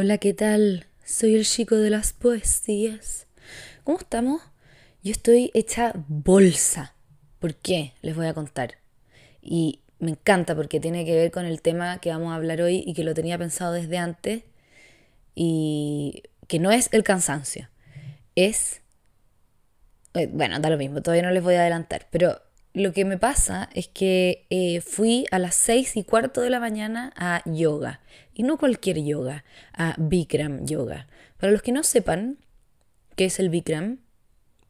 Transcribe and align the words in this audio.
Hola, 0.00 0.18
¿qué 0.18 0.32
tal? 0.32 0.86
Soy 1.04 1.34
el 1.34 1.44
chico 1.44 1.74
de 1.74 1.90
las 1.90 2.12
poesías. 2.12 3.26
¿Cómo 3.82 3.98
estamos? 3.98 4.40
Yo 5.02 5.10
estoy 5.10 5.50
hecha 5.54 5.92
bolsa. 6.06 6.94
¿Por 7.40 7.56
qué? 7.56 7.94
Les 8.00 8.14
voy 8.14 8.26
a 8.26 8.32
contar. 8.32 8.76
Y 9.42 9.80
me 9.98 10.12
encanta 10.12 10.54
porque 10.54 10.78
tiene 10.78 11.04
que 11.04 11.16
ver 11.16 11.32
con 11.32 11.46
el 11.46 11.62
tema 11.62 12.00
que 12.00 12.10
vamos 12.10 12.30
a 12.30 12.36
hablar 12.36 12.60
hoy 12.62 12.84
y 12.86 12.94
que 12.94 13.02
lo 13.02 13.12
tenía 13.12 13.38
pensado 13.38 13.72
desde 13.72 13.98
antes. 13.98 14.44
Y 15.34 16.22
que 16.46 16.60
no 16.60 16.70
es 16.70 16.90
el 16.92 17.02
cansancio. 17.02 17.68
Es... 18.36 18.82
eh, 20.14 20.28
Bueno, 20.32 20.60
da 20.60 20.70
lo 20.70 20.78
mismo, 20.78 21.02
todavía 21.02 21.24
no 21.24 21.32
les 21.32 21.42
voy 21.42 21.56
a 21.56 21.62
adelantar. 21.62 22.06
Pero 22.12 22.40
lo 22.78 22.92
que 22.92 23.04
me 23.04 23.18
pasa 23.18 23.68
es 23.74 23.88
que 23.88 24.46
eh, 24.50 24.80
fui 24.80 25.26
a 25.30 25.38
las 25.38 25.54
seis 25.54 25.96
y 25.96 26.04
cuarto 26.04 26.40
de 26.40 26.50
la 26.50 26.60
mañana 26.60 27.12
a 27.16 27.42
yoga. 27.44 28.00
Y 28.34 28.42
no 28.44 28.56
cualquier 28.58 29.02
yoga, 29.02 29.44
a 29.72 29.94
Bikram 29.98 30.64
yoga. 30.66 31.08
Para 31.38 31.52
los 31.52 31.62
que 31.62 31.72
no 31.72 31.82
sepan 31.82 32.38
qué 33.16 33.26
es 33.26 33.38
el 33.40 33.48
Bikram, 33.50 33.98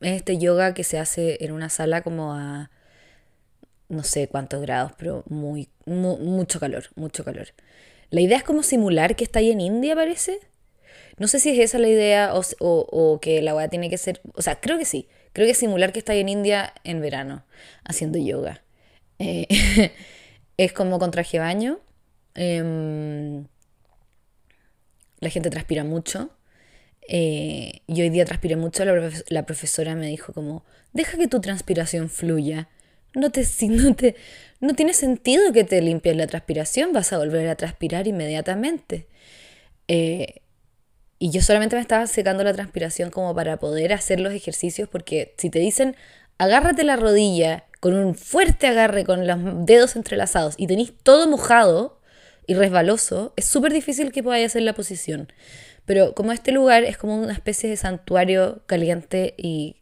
es 0.01 0.17
este 0.17 0.39
yoga 0.39 0.75
que 0.75 0.85
se 0.85 0.99
hace 0.99 1.45
en 1.45 1.53
una 1.53 1.69
sala 1.69 2.03
como 2.03 2.33
a 2.35 2.71
no 3.89 4.03
sé 4.03 4.29
cuántos 4.29 4.61
grados, 4.61 4.93
pero 4.99 5.25
muy, 5.29 5.69
mu- 5.87 6.19
mucho 6.19 6.61
calor, 6.61 6.85
mucho 6.95 7.25
calor. 7.25 7.49
La 8.11 8.21
idea 8.21 8.39
es 8.39 8.45
como 8.45 8.63
simular 8.63 9.17
que 9.17 9.25
está 9.25 9.39
ahí 9.41 9.51
en 9.51 9.61
India, 9.61 9.95
parece. 9.95 10.39
No 11.19 11.27
sé 11.29 11.41
si 11.41 11.51
es 11.51 11.59
esa 11.59 11.79
la 11.79 11.89
idea 11.89 12.33
o- 12.35 12.43
o 12.61 13.21
que 13.21 13.43
la 13.43 13.55
weá 13.55 13.69
tiene 13.69 13.91
que 13.91 13.99
ser. 13.99 14.21
O 14.35 14.43
sea, 14.43 14.61
creo 14.61 14.79
que 14.79 14.85
sí. 14.85 15.09
Creo 15.39 15.47
que 15.47 15.53
es 15.53 15.59
simular 15.59 15.93
que 15.93 16.01
está 16.01 16.13
ahí 16.13 16.21
en 16.21 16.29
India 16.31 16.75
en 16.85 17.01
verano 17.01 17.45
haciendo 17.85 18.19
yoga. 18.19 18.63
Eh, 19.21 19.47
es 20.59 20.73
como 20.73 20.99
con 20.99 21.13
traje 21.13 21.39
de 21.39 21.45
baño. 21.45 21.81
em, 22.35 23.47
la 25.21 25.31
gente 25.31 25.51
transpira 25.51 25.85
mucho. 25.85 26.31
Eh, 27.09 27.83
y 27.87 28.03
hoy 28.03 28.11
día 28.11 28.25
transpiré 28.25 28.57
mucho. 28.57 28.85
La, 28.85 28.93
profe- 28.95 29.25
la 29.29 29.47
profesora 29.47 29.95
me 29.95 30.09
dijo 30.09 30.33
como, 30.33 30.65
deja 30.93 31.19
que 31.19 31.29
tu 31.29 31.41
transpiración 31.41 32.11
fluya. 32.11 32.69
No, 33.15 33.31
te, 33.31 33.45
no, 33.69 33.95
te, 33.97 34.17
no 34.61 34.75
tiene 34.75 34.95
sentido 34.95 35.53
que 35.53 35.65
te 35.65 35.83
limpies 35.83 36.17
la 36.17 36.27
transpiración. 36.27 36.93
Vas 36.93 37.13
a 37.13 37.19
volver 37.19 37.49
a 37.49 37.57
transpirar 37.57 38.07
inmediatamente. 38.09 39.09
Eh, 39.89 40.43
y 41.19 41.31
yo 41.31 41.43
solamente 41.43 41.77
me 41.77 41.83
estaba 41.83 42.07
secando 42.07 42.45
la 42.45 42.53
transpiración 42.53 43.11
como 43.11 43.35
para 43.35 43.59
poder 43.59 43.93
hacer 43.93 44.21
los 44.21 44.33
ejercicios, 44.33 44.89
porque 44.89 45.35
si 45.37 45.51
te 45.51 45.59
dicen, 45.59 45.97
agárrate 46.39 46.85
la 46.85 46.97
rodilla 46.97 47.65
con 47.81 47.95
un 47.95 48.15
fuerte 48.15 48.67
agarre, 48.67 49.05
con 49.05 49.27
los 49.27 49.39
dedos 49.67 49.97
entrelazados, 49.97 50.55
y 50.57 50.67
tenés 50.67 50.93
todo 51.03 51.29
mojado 51.29 52.01
y 52.47 52.55
resbaloso, 52.55 53.33
es 53.37 53.45
súper 53.45 53.73
difícil 53.73 54.13
que 54.13 54.23
podáis 54.23 54.47
hacer 54.47 54.63
la 54.63 54.73
posición. 54.73 55.33
Pero 55.85 56.15
como 56.15 56.33
este 56.33 56.53
lugar 56.53 56.85
es 56.85 56.97
como 56.97 57.17
una 57.17 57.33
especie 57.33 57.69
de 57.71 57.77
santuario 57.77 58.63
caliente 58.67 59.35
y 59.37 59.77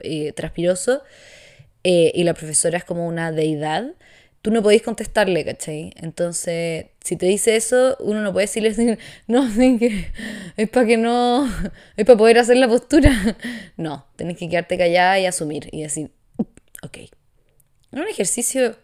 eh, 0.00 0.32
transpiroso, 0.32 1.02
eh, 1.82 2.12
y 2.14 2.24
la 2.24 2.34
profesora 2.34 2.78
es 2.78 2.84
como 2.84 3.06
una 3.06 3.32
deidad, 3.32 3.94
tú 4.42 4.50
no 4.50 4.62
podéis 4.62 4.82
contestarle, 4.82 5.44
¿cachai? 5.44 5.92
Entonces, 5.96 6.86
si 7.04 7.16
te 7.16 7.26
dice 7.26 7.56
eso, 7.56 7.96
uno 8.00 8.22
no 8.22 8.32
puede 8.32 8.46
decirle, 8.46 8.98
no, 9.26 9.50
sí, 9.50 9.78
que 9.78 10.06
es 10.56 10.68
para 10.70 10.86
que 10.86 10.96
no, 10.96 11.46
es 11.96 12.06
para 12.06 12.18
poder 12.18 12.38
hacer 12.38 12.56
la 12.56 12.68
postura. 12.68 13.10
No, 13.76 14.06
tenés 14.16 14.36
que 14.36 14.48
quedarte 14.48 14.76
callada 14.76 15.18
y 15.18 15.26
asumir 15.26 15.68
y 15.72 15.82
decir, 15.82 16.10
ok. 16.82 16.98
Un 17.92 18.06
ejercicio 18.06 18.76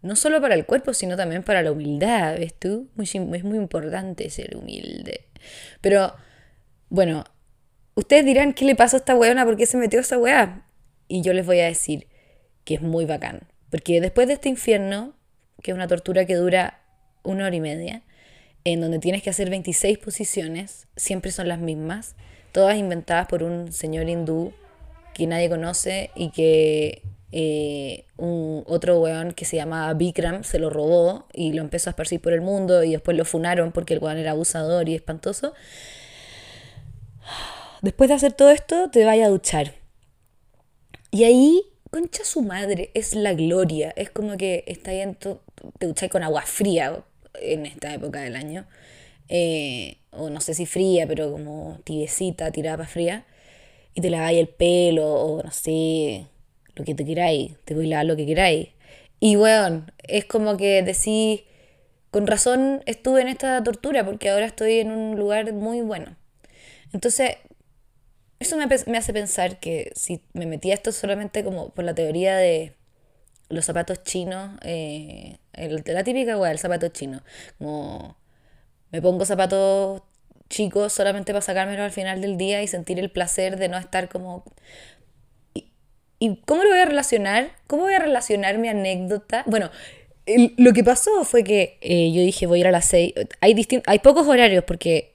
no 0.00 0.16
solo 0.16 0.40
para 0.40 0.54
el 0.54 0.64
cuerpo, 0.64 0.94
sino 0.94 1.16
también 1.16 1.42
para 1.42 1.62
la 1.62 1.72
humildad, 1.72 2.38
¿ves 2.38 2.54
tú? 2.54 2.88
Muy, 2.94 3.04
es 3.04 3.44
muy 3.44 3.58
importante 3.58 4.30
ser 4.30 4.56
humilde. 4.56 5.26
Pero, 5.80 6.14
bueno, 6.88 7.24
ustedes 7.94 8.24
dirán, 8.24 8.52
¿qué 8.52 8.64
le 8.64 8.76
pasó 8.76 8.96
a 8.96 9.00
esta 9.00 9.16
weona? 9.16 9.44
¿Por 9.44 9.56
qué 9.56 9.66
se 9.66 9.76
metió 9.76 10.00
esa 10.00 10.18
weá? 10.18 10.66
Y 11.08 11.22
yo 11.22 11.32
les 11.32 11.44
voy 11.44 11.60
a 11.60 11.66
decir 11.66 12.06
que 12.64 12.74
es 12.74 12.82
muy 12.82 13.06
bacán. 13.06 13.48
Porque 13.74 14.00
después 14.00 14.28
de 14.28 14.34
este 14.34 14.48
infierno, 14.48 15.14
que 15.60 15.72
es 15.72 15.74
una 15.74 15.88
tortura 15.88 16.26
que 16.26 16.36
dura 16.36 16.78
una 17.24 17.46
hora 17.46 17.56
y 17.56 17.60
media, 17.60 18.02
en 18.62 18.80
donde 18.80 19.00
tienes 19.00 19.20
que 19.20 19.30
hacer 19.30 19.50
26 19.50 19.98
posiciones, 19.98 20.86
siempre 20.94 21.32
son 21.32 21.48
las 21.48 21.58
mismas, 21.58 22.14
todas 22.52 22.78
inventadas 22.78 23.26
por 23.26 23.42
un 23.42 23.72
señor 23.72 24.08
hindú 24.08 24.52
que 25.12 25.26
nadie 25.26 25.48
conoce 25.48 26.12
y 26.14 26.30
que 26.30 27.02
eh, 27.32 28.04
un 28.16 28.62
otro 28.68 29.00
weón 29.00 29.32
que 29.32 29.44
se 29.44 29.56
llamaba 29.56 29.92
Bikram 29.94 30.44
se 30.44 30.60
lo 30.60 30.70
robó 30.70 31.26
y 31.32 31.52
lo 31.52 31.60
empezó 31.60 31.90
a 31.90 31.94
esparcir 31.98 32.20
por 32.20 32.32
el 32.32 32.42
mundo 32.42 32.84
y 32.84 32.92
después 32.92 33.16
lo 33.16 33.24
funaron 33.24 33.72
porque 33.72 33.94
el 33.94 33.98
weón 33.98 34.18
era 34.18 34.30
abusador 34.30 34.88
y 34.88 34.94
espantoso. 34.94 35.52
Después 37.82 38.06
de 38.06 38.14
hacer 38.14 38.34
todo 38.34 38.50
esto, 38.50 38.88
te 38.92 39.04
vaya 39.04 39.26
a 39.26 39.30
duchar. 39.30 39.74
Y 41.10 41.24
ahí, 41.24 41.73
concha 41.94 42.24
su 42.24 42.42
madre, 42.42 42.90
es 42.94 43.14
la 43.14 43.34
gloria. 43.34 43.92
Es 43.96 44.10
como 44.10 44.36
que 44.36 44.64
está 44.66 44.90
ahí 44.90 45.00
en 45.00 45.14
tu- 45.14 45.38
te 45.78 45.86
ducháis 45.86 46.10
con 46.10 46.24
agua 46.24 46.42
fría 46.42 47.04
en 47.40 47.66
esta 47.66 47.94
época 47.94 48.20
del 48.20 48.34
año. 48.34 48.66
Eh, 49.28 49.98
o 50.10 50.28
no 50.28 50.40
sé 50.40 50.54
si 50.54 50.66
fría, 50.66 51.06
pero 51.06 51.30
como 51.30 51.78
tibiecita, 51.84 52.50
tirada 52.50 52.78
para 52.78 52.88
fría. 52.88 53.24
Y 53.94 54.00
te 54.00 54.10
laváis 54.10 54.40
el 54.40 54.48
pelo, 54.48 55.06
o 55.14 55.42
no 55.44 55.52
sé, 55.52 56.26
lo 56.74 56.84
que 56.84 56.94
te 56.96 57.04
queráis. 57.04 57.52
Te 57.64 57.74
voy 57.74 57.86
a 57.86 57.90
lavar 57.90 58.06
lo 58.06 58.16
que 58.16 58.26
queráis. 58.26 58.70
Y 59.20 59.36
weón, 59.36 59.92
es 60.02 60.24
como 60.24 60.56
que 60.56 60.82
decís, 60.82 61.42
con 62.10 62.26
razón 62.26 62.82
estuve 62.86 63.22
en 63.22 63.28
esta 63.28 63.62
tortura, 63.62 64.04
porque 64.04 64.30
ahora 64.30 64.46
estoy 64.46 64.80
en 64.80 64.90
un 64.90 65.16
lugar 65.18 65.52
muy 65.52 65.80
bueno. 65.82 66.16
Entonces, 66.92 67.36
eso 68.44 68.56
me, 68.56 68.66
me 68.86 68.98
hace 68.98 69.12
pensar 69.12 69.60
que 69.60 69.92
si 69.96 70.22
me 70.32 70.46
metía 70.46 70.74
esto 70.74 70.92
solamente 70.92 71.44
como 71.44 71.70
por 71.70 71.84
la 71.84 71.94
teoría 71.94 72.36
de 72.36 72.74
los 73.50 73.64
zapatos 73.66 74.02
chinos, 74.04 74.58
eh, 74.62 75.38
el- 75.54 75.82
la 75.86 76.04
típica 76.04 76.38
weá, 76.38 76.50
el 76.52 76.58
zapato 76.58 76.88
chino. 76.88 77.22
Como 77.58 78.16
me 78.92 79.02
pongo 79.02 79.24
zapatos 79.26 80.02
chicos 80.50 80.92
solamente 80.92 81.32
para 81.32 81.42
sacármelos 81.42 81.84
al 81.84 81.92
final 81.92 82.20
del 82.22 82.36
día 82.38 82.62
y 82.62 82.68
sentir 82.68 82.98
el 83.00 83.10
placer 83.12 83.58
de 83.58 83.68
no 83.68 83.78
estar 83.78 84.08
como... 84.10 84.44
¿Y 86.18 86.36
cómo 86.46 86.62
lo 86.62 86.70
voy 86.70 86.78
a 86.78 86.84
relacionar? 86.86 87.50
¿Cómo 87.66 87.82
voy 87.84 87.94
a 87.94 87.98
relacionar 87.98 88.58
mi 88.58 88.68
anécdota? 88.68 89.42
Bueno, 89.46 89.70
lo 90.56 90.72
que 90.72 90.84
pasó 90.84 91.24
fue 91.24 91.44
que 91.44 91.78
eh, 91.82 92.12
yo 92.12 92.22
dije 92.22 92.46
voy 92.46 92.58
a 92.58 92.62
ir 92.62 92.66
a 92.68 92.72
las 92.72 92.86
6. 92.86 93.12
Hay, 93.40 93.66
hay 93.86 93.98
pocos 93.98 94.26
horarios 94.26 94.64
porque 94.64 95.13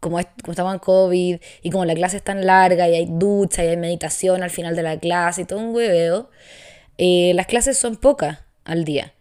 como, 0.00 0.18
es- 0.20 0.26
como 0.42 0.52
estamos 0.52 0.72
en 0.74 0.78
COVID 0.80 1.38
y 1.62 1.70
como 1.70 1.84
la 1.84 1.94
clase 1.94 2.16
es 2.18 2.22
tan 2.22 2.44
larga 2.46 2.88
y 2.88 2.94
hay 2.94 3.06
ducha 3.08 3.64
y 3.64 3.68
hay 3.68 3.76
meditación 3.76 4.42
al 4.42 4.50
final 4.50 4.76
de 4.76 4.82
la 4.82 4.98
clase 4.98 5.42
y 5.42 5.44
todo 5.44 5.58
un 5.60 5.74
hueveo, 5.74 6.30
eh, 6.98 7.32
las 7.34 7.46
clases 7.46 7.76
son 7.78 7.96
pocas 7.96 8.38
al 8.64 8.84
día. 8.84 9.12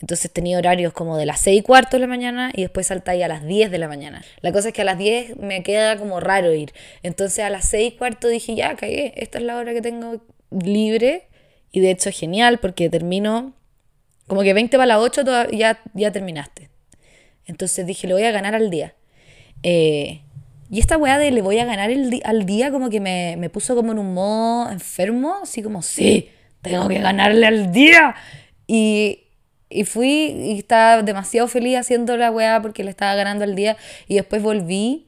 Entonces 0.00 0.30
tenía 0.32 0.56
horarios 0.56 0.94
como 0.94 1.18
de 1.18 1.26
las 1.26 1.40
6 1.40 1.60
y 1.60 1.62
cuarto 1.62 1.96
de 1.98 2.00
la 2.00 2.06
mañana 2.06 2.50
y 2.54 2.62
después 2.62 2.86
saltáis 2.86 3.22
a 3.22 3.28
las 3.28 3.44
10 3.44 3.70
de 3.70 3.78
la 3.78 3.86
mañana. 3.86 4.24
La 4.40 4.50
cosa 4.50 4.68
es 4.68 4.74
que 4.74 4.80
a 4.80 4.84
las 4.86 4.96
10 4.96 5.36
me 5.36 5.62
queda 5.62 5.98
como 5.98 6.20
raro 6.20 6.54
ir. 6.54 6.72
Entonces 7.02 7.44
a 7.44 7.50
las 7.50 7.66
6 7.66 7.92
y 7.92 7.96
cuarto 7.98 8.28
dije, 8.28 8.54
ya, 8.54 8.76
cagué, 8.76 9.12
esta 9.16 9.36
es 9.38 9.44
la 9.44 9.56
hora 9.58 9.74
que 9.74 9.82
tengo 9.82 10.22
libre. 10.50 11.28
Y 11.70 11.80
de 11.80 11.90
hecho 11.90 12.10
genial 12.12 12.58
porque 12.60 12.88
termino 12.88 13.52
como 14.26 14.40
que 14.42 14.54
20 14.54 14.76
para 14.78 14.86
las 14.86 14.98
8 15.00 15.22
toda- 15.24 15.48
ya, 15.50 15.80
ya 15.92 16.10
terminaste. 16.10 16.70
Entonces 17.46 17.84
dije, 17.86 18.06
le 18.06 18.14
voy 18.14 18.22
a 18.24 18.30
ganar 18.30 18.54
al 18.54 18.70
día. 18.70 18.94
Eh, 19.62 20.22
y 20.70 20.78
esta 20.78 20.96
weá 20.96 21.18
de 21.18 21.30
le 21.30 21.42
voy 21.42 21.58
a 21.58 21.64
ganar 21.64 21.90
el 21.90 22.22
al 22.24 22.46
día 22.46 22.70
como 22.70 22.90
que 22.90 23.00
me, 23.00 23.36
me 23.36 23.50
puso 23.50 23.74
como 23.74 23.92
en 23.92 23.98
un 23.98 24.14
modo 24.14 24.70
enfermo, 24.70 25.38
así 25.42 25.62
como, 25.62 25.82
sí, 25.82 26.30
tengo 26.62 26.88
que 26.88 26.98
ganarle 27.00 27.46
al 27.46 27.72
día. 27.72 28.14
Y, 28.66 29.24
y 29.68 29.84
fui 29.84 30.08
y 30.08 30.58
estaba 30.58 31.02
demasiado 31.02 31.48
feliz 31.48 31.76
haciendo 31.78 32.16
la 32.16 32.30
weá 32.30 32.62
porque 32.62 32.84
le 32.84 32.90
estaba 32.90 33.14
ganando 33.14 33.44
al 33.44 33.56
día. 33.56 33.76
Y 34.06 34.14
después 34.14 34.42
volví 34.42 35.06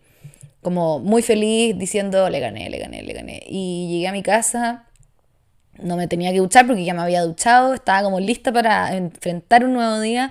como 0.62 0.98
muy 1.00 1.22
feliz 1.22 1.76
diciendo, 1.78 2.28
le 2.28 2.40
gané, 2.40 2.70
le 2.70 2.78
gané, 2.78 3.02
le 3.02 3.12
gané. 3.12 3.42
Y 3.46 3.88
llegué 3.90 4.08
a 4.08 4.12
mi 4.12 4.22
casa 4.22 4.86
no 5.82 5.96
me 5.96 6.06
tenía 6.06 6.32
que 6.32 6.38
duchar 6.38 6.66
porque 6.66 6.84
ya 6.84 6.94
me 6.94 7.02
había 7.02 7.22
duchado, 7.22 7.74
estaba 7.74 8.02
como 8.02 8.20
lista 8.20 8.52
para 8.52 8.94
enfrentar 8.94 9.64
un 9.64 9.74
nuevo 9.74 10.00
día. 10.00 10.30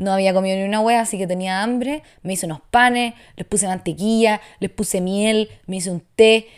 No 0.00 0.12
había 0.12 0.32
comido 0.32 0.56
ni 0.56 0.64
una 0.64 0.80
hueá, 0.80 1.02
así 1.02 1.18
que 1.18 1.26
tenía 1.26 1.62
hambre. 1.62 2.02
Me 2.22 2.32
hice 2.32 2.46
unos 2.46 2.62
panes, 2.70 3.12
les 3.36 3.46
puse 3.46 3.66
mantequilla, 3.66 4.40
les 4.58 4.70
puse 4.70 5.02
miel, 5.02 5.50
me 5.66 5.76
hice 5.76 5.90
un 5.90 6.02
té 6.16 6.48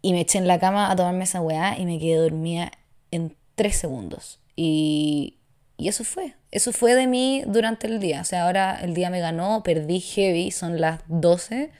y 0.00 0.12
me 0.12 0.22
eché 0.22 0.38
en 0.38 0.48
la 0.48 0.58
cama 0.58 0.90
a 0.90 0.96
tomarme 0.96 1.24
esa 1.24 1.42
hueá 1.42 1.78
y 1.78 1.84
me 1.84 1.98
quedé 1.98 2.16
dormida 2.16 2.72
en 3.10 3.36
tres 3.54 3.76
segundos. 3.76 4.40
Y, 4.56 5.36
y 5.76 5.88
eso 5.88 6.04
fue. 6.04 6.34
Eso 6.50 6.72
fue 6.72 6.94
de 6.94 7.06
mí 7.06 7.42
durante 7.46 7.86
el 7.86 8.00
día. 8.00 8.22
O 8.22 8.24
sea, 8.24 8.46
ahora 8.46 8.78
el 8.80 8.94
día 8.94 9.10
me 9.10 9.20
ganó, 9.20 9.62
perdí 9.62 10.00
heavy, 10.00 10.50
son 10.52 10.80
las 10.80 11.00
12 11.08 11.70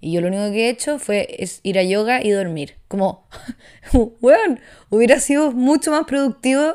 y 0.00 0.12
yo 0.12 0.20
lo 0.20 0.28
único 0.28 0.50
que 0.52 0.66
he 0.66 0.68
hecho 0.68 0.98
fue 0.98 1.26
es 1.38 1.60
ir 1.62 1.78
a 1.78 1.82
yoga 1.82 2.22
y 2.22 2.30
dormir. 2.30 2.76
Como, 2.88 3.26
weón, 4.20 4.60
hubiera 4.90 5.20
sido 5.20 5.52
mucho 5.52 5.90
más 5.90 6.04
productivo 6.04 6.74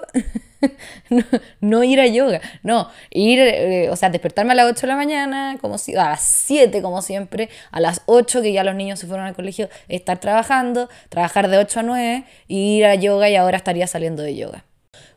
no, 1.62 1.84
ir 1.84 2.00
a 2.00 2.08
yoga, 2.08 2.42
no, 2.64 2.90
ir, 3.10 3.40
eh, 3.40 3.90
o 3.90 3.96
sea, 3.96 4.10
despertarme 4.10 4.52
a 4.54 4.56
las 4.56 4.66
8 4.68 4.82
de 4.82 4.88
la 4.88 4.96
mañana, 4.96 5.58
como 5.62 5.78
si, 5.78 5.96
a 5.96 6.10
las 6.10 6.22
7 6.22 6.82
como 6.82 7.02
siempre, 7.02 7.50
a 7.72 7.80
las 7.80 8.02
8 8.06 8.42
que 8.42 8.54
ya 8.54 8.64
los 8.64 8.76
niños 8.76 9.00
se 9.00 9.08
fueron 9.08 9.26
al 9.26 9.36
colegio, 9.36 9.70
estar 9.88 10.20
trabajando, 10.20 10.90
trabajar 11.10 11.50
de 11.50 11.58
8 11.58 11.80
a 11.80 11.84
9, 11.84 12.24
ir 12.48 12.86
a 12.86 12.96
yoga 12.96 13.30
y 13.30 13.36
ahora 13.36 13.58
estaría 13.58 13.88
saliendo 13.88 14.24
de 14.24 14.36
yoga. 14.36 14.66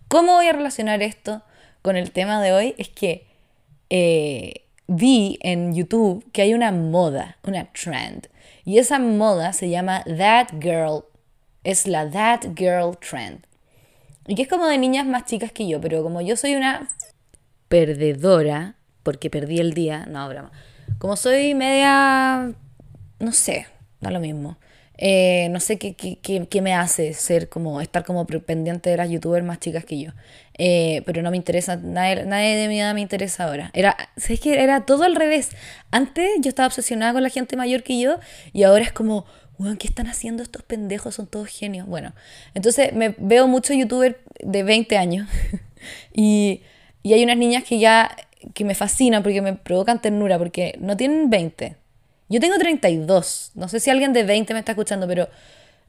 ¿Cómo 0.08 0.34
voy 0.34 0.46
a 0.46 0.52
relacionar 0.52 1.02
esto 1.02 1.42
con 1.82 1.96
el 1.96 2.10
tema 2.10 2.40
de 2.42 2.52
hoy? 2.52 2.74
Es 2.78 2.88
que 2.88 3.26
eh, 3.90 4.64
vi 4.86 5.38
en 5.42 5.74
YouTube 5.74 6.24
que 6.32 6.42
hay 6.42 6.54
una 6.54 6.72
moda, 6.72 7.38
una 7.44 7.70
trend, 7.72 8.28
y 8.64 8.78
esa 8.78 8.98
moda 8.98 9.52
se 9.52 9.68
llama 9.68 10.02
That 10.04 10.60
Girl, 10.60 11.04
es 11.64 11.86
la 11.86 12.08
That 12.10 12.54
Girl 12.56 12.96
Trend. 12.98 13.46
Y 14.26 14.34
que 14.34 14.42
es 14.42 14.48
como 14.48 14.66
de 14.66 14.78
niñas 14.78 15.06
más 15.06 15.24
chicas 15.24 15.52
que 15.52 15.68
yo, 15.68 15.80
pero 15.80 16.02
como 16.02 16.20
yo 16.20 16.36
soy 16.36 16.54
una 16.54 16.88
perdedora, 17.68 18.76
porque 19.02 19.30
perdí 19.30 19.58
el 19.58 19.74
día, 19.74 20.06
no, 20.06 20.28
broma. 20.28 20.50
Como 20.98 21.16
soy 21.16 21.54
media, 21.54 22.52
no 23.18 23.32
sé, 23.32 23.66
da 24.00 24.10
lo 24.10 24.20
mismo. 24.20 24.56
Eh, 24.96 25.48
no 25.50 25.58
sé 25.58 25.76
qué, 25.76 25.94
qué, 25.94 26.18
qué, 26.48 26.62
me 26.62 26.72
hace 26.72 27.14
ser 27.14 27.48
como, 27.48 27.80
estar 27.80 28.04
como 28.04 28.26
pendiente 28.26 28.90
de 28.90 28.96
las 28.96 29.10
youtubers 29.10 29.44
más 29.44 29.58
chicas 29.58 29.84
que 29.84 29.98
yo. 29.98 30.12
Eh, 30.56 31.02
pero 31.04 31.20
no 31.22 31.32
me 31.32 31.36
interesa, 31.36 31.76
nadie, 31.76 32.24
nadie, 32.24 32.56
de 32.56 32.68
mi 32.68 32.80
edad 32.80 32.94
me 32.94 33.00
interesa 33.00 33.44
ahora. 33.44 33.70
Era, 33.74 33.96
¿sabes 34.16 34.38
que 34.38 34.62
Era 34.62 34.86
todo 34.86 35.02
al 35.02 35.16
revés. 35.16 35.50
Antes 35.90 36.30
yo 36.40 36.48
estaba 36.48 36.68
obsesionada 36.68 37.12
con 37.12 37.24
la 37.24 37.28
gente 37.28 37.56
mayor 37.56 37.82
que 37.82 37.98
yo 37.98 38.18
y 38.52 38.62
ahora 38.62 38.84
es 38.84 38.92
como, 38.92 39.26
bueno, 39.58 39.76
¿qué 39.78 39.86
están 39.86 40.06
haciendo 40.06 40.42
estos 40.42 40.62
pendejos? 40.62 41.14
Son 41.14 41.26
todos 41.26 41.48
genios. 41.48 41.86
Bueno, 41.86 42.12
entonces 42.54 42.92
me 42.92 43.14
veo 43.18 43.46
muchos 43.46 43.76
youtubers 43.76 44.16
de 44.40 44.62
20 44.62 44.96
años 44.96 45.28
y, 46.12 46.62
y 47.02 47.12
hay 47.12 47.24
unas 47.24 47.36
niñas 47.36 47.64
que 47.64 47.78
ya 47.78 48.14
que 48.52 48.64
me 48.64 48.74
fascinan 48.74 49.22
porque 49.22 49.40
me 49.40 49.54
provocan 49.54 50.00
ternura 50.00 50.38
porque 50.38 50.76
no 50.80 50.96
tienen 50.96 51.30
20. 51.30 51.76
Yo 52.28 52.40
tengo 52.40 52.58
32. 52.58 53.52
No 53.54 53.68
sé 53.68 53.80
si 53.80 53.90
alguien 53.90 54.12
de 54.12 54.24
20 54.24 54.52
me 54.54 54.60
está 54.60 54.72
escuchando, 54.72 55.06
pero 55.06 55.28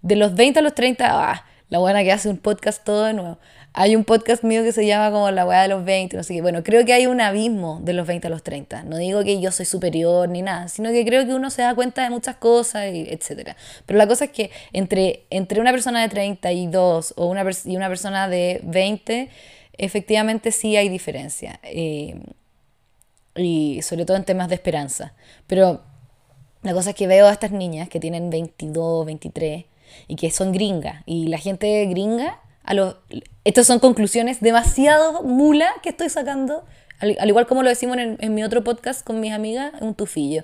de 0.01 0.15
los 0.15 0.35
20 0.35 0.59
a 0.59 0.61
los 0.61 0.75
30, 0.75 1.07
ah, 1.09 1.45
la 1.75 1.79
buena 1.79 2.05
que 2.05 2.13
hace 2.13 2.29
un 2.29 2.37
podcast 2.37 2.85
todo 2.85 3.03
de 3.03 3.13
nuevo. 3.13 3.37
Hay 3.73 3.97
un 3.97 4.05
podcast 4.05 4.45
mío 4.45 4.63
que 4.63 4.71
se 4.71 4.85
llama 4.85 5.11
como 5.11 5.29
La 5.31 5.45
weá 5.45 5.63
de 5.63 5.67
los 5.67 5.83
20, 5.83 6.15
no 6.15 6.23
sé 6.23 6.35
qué. 6.35 6.41
Bueno, 6.41 6.63
creo 6.63 6.85
que 6.85 6.93
hay 6.93 7.05
un 7.05 7.19
abismo 7.19 7.81
de 7.83 7.91
los 7.91 8.07
20 8.07 8.27
a 8.27 8.29
los 8.29 8.43
30. 8.43 8.83
No 8.83 8.95
digo 8.95 9.25
que 9.25 9.41
yo 9.41 9.51
soy 9.51 9.65
superior 9.65 10.29
ni 10.29 10.41
nada, 10.41 10.69
sino 10.69 10.89
que 10.91 11.03
creo 11.03 11.25
que 11.25 11.33
uno 11.33 11.49
se 11.49 11.63
da 11.63 11.75
cuenta 11.75 12.03
de 12.03 12.11
muchas 12.11 12.37
cosas, 12.37 12.93
y 12.93 13.01
etc. 13.09 13.57
Pero 13.85 13.97
la 13.97 14.07
cosa 14.07 14.23
es 14.23 14.31
que 14.31 14.51
entre, 14.71 15.25
entre 15.29 15.59
una 15.59 15.71
persona 15.71 16.01
de 16.01 16.07
32 16.07 17.13
o 17.17 17.25
una 17.25 17.45
y 17.65 17.75
una 17.75 17.89
persona 17.89 18.29
de 18.29 18.61
20, 18.63 19.27
efectivamente 19.77 20.53
sí 20.53 20.77
hay 20.77 20.87
diferencia. 20.87 21.59
Eh, 21.63 22.21
y 23.35 23.81
sobre 23.81 24.05
todo 24.05 24.15
en 24.15 24.23
temas 24.23 24.47
de 24.47 24.55
esperanza. 24.55 25.13
Pero 25.45 25.81
la 26.61 26.73
cosa 26.73 26.91
es 26.91 26.95
que 26.95 27.07
veo 27.07 27.27
a 27.27 27.33
estas 27.33 27.51
niñas 27.51 27.89
que 27.89 27.99
tienen 27.99 28.29
22, 28.29 29.05
23 29.05 29.65
y 30.07 30.15
que 30.15 30.31
son 30.31 30.51
gringas. 30.51 31.03
Y 31.05 31.27
la 31.27 31.37
gente 31.37 31.85
gringa 31.85 32.39
a 32.63 32.73
los... 32.73 32.97
Estas 33.43 33.67
son 33.67 33.79
conclusiones 33.79 34.41
demasiado 34.41 35.23
mula 35.23 35.69
que 35.83 35.89
estoy 35.89 36.09
sacando, 36.09 36.65
al, 36.99 37.27
igual 37.27 37.47
como 37.47 37.63
lo 37.63 37.69
decimos 37.69 37.97
en, 37.97 38.33
mi 38.33 38.43
otro 38.43 38.63
podcast 38.63 39.05
con 39.05 39.19
mis 39.19 39.33
amigas, 39.33 39.73
un 39.81 39.95
tufillo. 39.95 40.43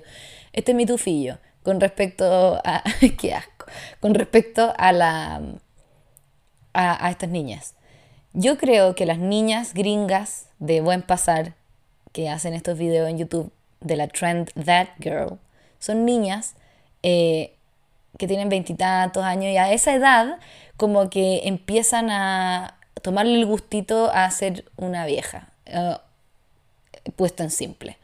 Este 0.52 0.72
es 0.72 0.76
mi 0.76 0.86
tufillo 0.86 1.38
con 1.62 1.80
respecto 1.80 2.60
a... 2.64 2.82
¡Qué 3.18 3.34
asco! 3.34 3.66
Con 4.00 4.14
respecto 4.14 4.72
a 4.76 4.92
la... 4.92 5.42
A, 6.74 7.06
a 7.06 7.10
estas 7.10 7.28
niñas. 7.28 7.74
Yo 8.32 8.56
creo 8.56 8.94
que 8.94 9.04
las 9.04 9.18
niñas 9.18 9.74
gringas 9.74 10.46
de 10.58 10.80
buen 10.80 11.02
pasar 11.02 11.54
que 12.12 12.30
hacen 12.30 12.54
estos 12.54 12.78
videos 12.78 13.08
en 13.10 13.18
YouTube 13.18 13.52
de 13.80 13.96
la 13.96 14.08
trend 14.08 14.50
That 14.64 14.88
Girl 15.00 15.38
son 15.78 16.04
niñas 16.04 16.54
eh, 17.02 17.56
que 18.22 18.28
tienen 18.28 18.48
veintitantos 18.48 19.24
años 19.24 19.46
y 19.46 19.56
a 19.56 19.72
esa 19.72 19.92
edad 19.92 20.38
como 20.76 21.10
que 21.10 21.40
empiezan 21.42 22.08
a 22.08 22.78
tomarle 23.02 23.34
el 23.34 23.46
gustito 23.46 24.12
a 24.14 24.30
ser 24.30 24.64
una 24.76 25.06
vieja, 25.06 25.48
uh, 25.66 25.96
puesto 27.16 27.42
en 27.42 27.50
simple, 27.50 27.98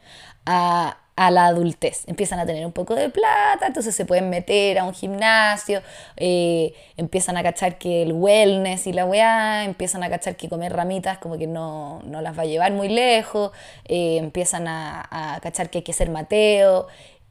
a, 0.45 0.97
la 1.15 1.45
adultez. 1.45 2.03
Empiezan 2.07 2.37
a 2.39 2.45
tener 2.45 2.65
un 2.65 2.73
poco 2.73 2.95
de 2.95 3.07
plata, 3.09 3.67
entonces 3.67 3.95
se 3.95 4.03
pueden 4.03 4.29
meter 4.29 4.77
a 4.77 4.83
un 4.83 4.93
gimnasio, 4.93 5.81
eh, 6.17 6.73
empiezan 6.97 7.37
a 7.37 7.43
cachar 7.43 7.77
que 7.77 8.01
el 8.01 8.11
wellness 8.11 8.87
y 8.87 8.91
la 8.91 9.05
weá, 9.05 9.63
empiezan 9.63 10.03
a 10.03 10.09
cachar 10.09 10.35
que 10.35 10.49
comer 10.49 10.73
ramitas 10.73 11.17
como 11.19 11.37
que 11.37 11.47
no, 11.47 12.01
las 12.05 12.37
va 12.37 12.41
a 12.41 12.45
llevar 12.45 12.73
muy 12.73 12.89
lejos, 12.89 13.51
eh, 13.85 14.17
empiezan 14.17 14.67
a, 14.67 15.35
a 15.35 15.39
cachar 15.39 15.69
que 15.69 15.77
hay 15.77 15.83
que 15.85 15.93
ser 15.93 16.09
Mateo. 16.09 16.87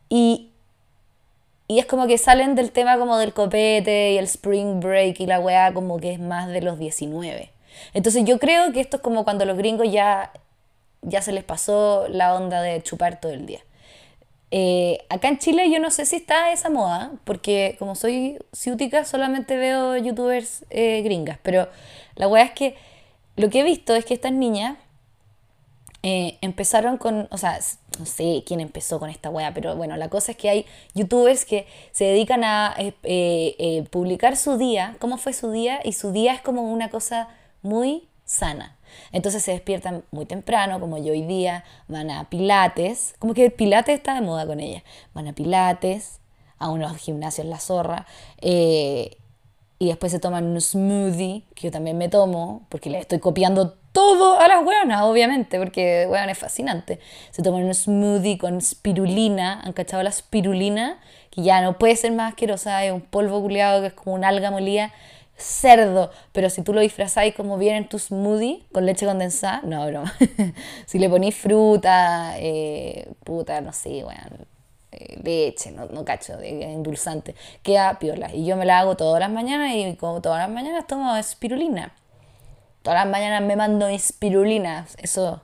Y, 0.08 0.52
y 1.68 1.78
es 1.78 1.86
como 1.86 2.06
que 2.06 2.16
salen 2.16 2.54
del 2.54 2.72
tema 2.72 2.98
como 2.98 3.18
del 3.18 3.34
copete 3.34 4.12
y 4.12 4.18
el 4.18 4.24
spring 4.24 4.80
break 4.80 5.20
y 5.20 5.26
la 5.26 5.38
weá 5.38 5.72
como 5.74 5.98
que 6.00 6.12
es 6.12 6.18
más 6.18 6.48
de 6.48 6.62
los 6.62 6.78
19. 6.78 7.52
Entonces 7.92 8.24
yo 8.24 8.38
creo 8.38 8.72
que 8.72 8.80
esto 8.80 8.96
es 8.96 9.02
como 9.02 9.22
cuando 9.24 9.44
los 9.44 9.56
gringos 9.58 9.92
ya, 9.92 10.32
ya 11.02 11.20
se 11.20 11.30
les 11.30 11.44
pasó 11.44 12.08
la 12.08 12.34
onda 12.34 12.62
de 12.62 12.82
chupar 12.82 13.20
todo 13.20 13.32
el 13.32 13.44
día. 13.44 13.60
Eh, 14.50 15.04
acá 15.10 15.28
en 15.28 15.38
Chile 15.38 15.70
yo 15.70 15.78
no 15.78 15.90
sé 15.90 16.06
si 16.06 16.16
está 16.16 16.52
esa 16.52 16.70
moda, 16.70 17.12
porque 17.24 17.76
como 17.78 17.94
soy 17.94 18.38
ciútica 18.54 19.04
solamente 19.04 19.58
veo 19.58 19.96
youtubers 19.98 20.64
eh, 20.70 21.02
gringas, 21.02 21.38
pero 21.42 21.68
la 22.14 22.28
weá 22.28 22.44
es 22.44 22.52
que 22.52 22.76
lo 23.36 23.50
que 23.50 23.60
he 23.60 23.62
visto 23.62 23.94
es 23.94 24.06
que 24.06 24.14
estas 24.14 24.32
niñas 24.32 24.78
eh, 26.02 26.38
empezaron 26.40 26.96
con, 26.96 27.28
o 27.30 27.36
sea, 27.36 27.58
no 27.98 28.06
sé 28.06 28.42
quién 28.46 28.60
empezó 28.60 28.98
con 28.98 29.10
esta 29.10 29.30
wea, 29.30 29.52
pero 29.54 29.76
bueno, 29.76 29.96
la 29.96 30.08
cosa 30.08 30.32
es 30.32 30.38
que 30.38 30.48
hay 30.48 30.66
youtubers 30.94 31.44
que 31.44 31.66
se 31.92 32.04
dedican 32.04 32.44
a 32.44 32.74
eh, 32.78 32.94
eh, 33.02 33.84
publicar 33.90 34.36
su 34.36 34.56
día, 34.56 34.96
cómo 34.98 35.18
fue 35.18 35.32
su 35.32 35.50
día, 35.50 35.80
y 35.84 35.92
su 35.92 36.12
día 36.12 36.34
es 36.34 36.40
como 36.40 36.62
una 36.62 36.90
cosa 36.90 37.28
muy 37.62 38.08
sana. 38.24 38.76
Entonces 39.12 39.42
se 39.42 39.52
despiertan 39.52 40.04
muy 40.10 40.26
temprano, 40.26 40.80
como 40.80 40.98
yo 40.98 41.12
hoy 41.12 41.22
día, 41.22 41.64
van 41.88 42.10
a 42.10 42.28
pilates, 42.28 43.14
como 43.18 43.34
que 43.34 43.50
pilates 43.50 43.94
está 43.96 44.14
de 44.14 44.20
moda 44.20 44.46
con 44.46 44.60
ella, 44.60 44.82
van 45.14 45.28
a 45.28 45.32
pilates, 45.32 46.20
a 46.58 46.70
unos 46.70 46.96
gimnasios 46.96 47.46
La 47.46 47.58
Zorra, 47.58 48.06
y 49.78 49.88
después 49.88 50.10
se 50.10 50.18
toman 50.18 50.44
un 50.44 50.60
smoothie, 50.60 51.44
que 51.54 51.68
yo 51.68 51.70
también 51.70 51.96
me 51.96 52.08
tomo, 52.08 52.66
porque 52.68 52.90
le 52.90 52.98
estoy 52.98 53.20
copiando 53.20 53.76
todo 53.92 54.38
a 54.40 54.48
las 54.48 54.64
hueonas, 54.64 55.02
obviamente, 55.02 55.58
porque 55.58 56.06
hueón 56.08 56.28
es 56.30 56.38
fascinante. 56.38 56.98
Se 57.30 57.42
toman 57.42 57.64
un 57.64 57.74
smoothie 57.74 58.38
con 58.38 58.60
spirulina, 58.60 59.60
han 59.60 59.72
cachado 59.72 60.02
la 60.02 60.10
spirulina, 60.10 60.98
que 61.30 61.42
ya 61.42 61.62
no 61.62 61.78
puede 61.78 61.94
ser 61.96 62.12
más 62.12 62.32
asquerosa, 62.32 62.84
es 62.84 62.92
un 62.92 63.00
polvo 63.00 63.40
culeado 63.40 63.80
que 63.80 63.88
es 63.88 63.92
como 63.92 64.14
un 64.14 64.24
alga 64.24 64.50
molida, 64.50 64.92
cerdo, 65.36 66.10
pero 66.32 66.50
si 66.50 66.62
tú 66.62 66.74
lo 66.74 66.80
disfrazáis 66.80 67.34
como 67.34 67.58
viene 67.58 67.78
en 67.78 67.88
tu 67.88 68.00
smoothie 68.00 68.66
con 68.72 68.84
leche 68.84 69.06
condensada, 69.06 69.60
no, 69.64 69.86
broma. 69.86 70.12
si 70.86 70.98
le 70.98 71.08
ponís 71.08 71.36
fruta, 71.36 72.34
eh, 72.38 73.12
puta, 73.22 73.60
no 73.60 73.72
sé, 73.72 74.04
weón, 74.04 74.46
eh, 74.90 75.20
leche, 75.22 75.70
no, 75.70 75.86
no 75.86 76.04
cacho, 76.04 76.38
endulzante, 76.40 77.34
queda 77.62 77.98
piola. 77.98 78.34
Y 78.34 78.46
yo 78.46 78.56
me 78.56 78.64
la 78.64 78.78
hago 78.78 78.96
todas 78.96 79.20
las 79.20 79.30
mañanas 79.30 79.72
y 79.74 79.96
como 79.96 80.22
todas 80.22 80.38
las 80.38 80.50
mañanas 80.50 80.86
tomo 80.86 81.14
spirulina. 81.22 81.92
Todas 82.82 83.00
las 83.04 83.10
mañanas 83.10 83.42
me 83.42 83.56
mando 83.56 83.86
espirulina. 83.86 84.86
Eso, 84.98 85.42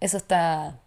eso 0.00 0.16
está... 0.16 0.78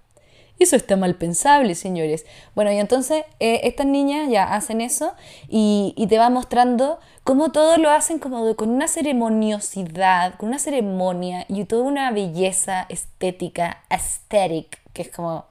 Eso 0.59 0.75
está 0.75 0.95
mal 0.95 1.15
pensable, 1.15 1.73
señores. 1.73 2.23
Bueno, 2.53 2.71
y 2.71 2.77
entonces 2.77 3.23
eh, 3.39 3.61
estas 3.63 3.87
niñas 3.87 4.29
ya 4.29 4.43
hacen 4.43 4.79
eso 4.79 5.13
y, 5.49 5.95
y, 5.97 6.05
te 6.05 6.19
va 6.19 6.29
mostrando 6.29 6.99
cómo 7.23 7.51
todos 7.51 7.79
lo 7.79 7.89
hacen 7.89 8.19
como 8.19 8.55
con 8.55 8.69
una 8.69 8.87
ceremoniosidad, 8.87 10.35
con 10.35 10.49
una 10.49 10.59
ceremonia 10.59 11.45
y 11.47 11.65
toda 11.65 11.81
una 11.81 12.11
belleza 12.11 12.85
estética, 12.89 13.83
aesthetic, 13.89 14.79
que 14.93 15.01
es 15.01 15.09
como 15.09 15.45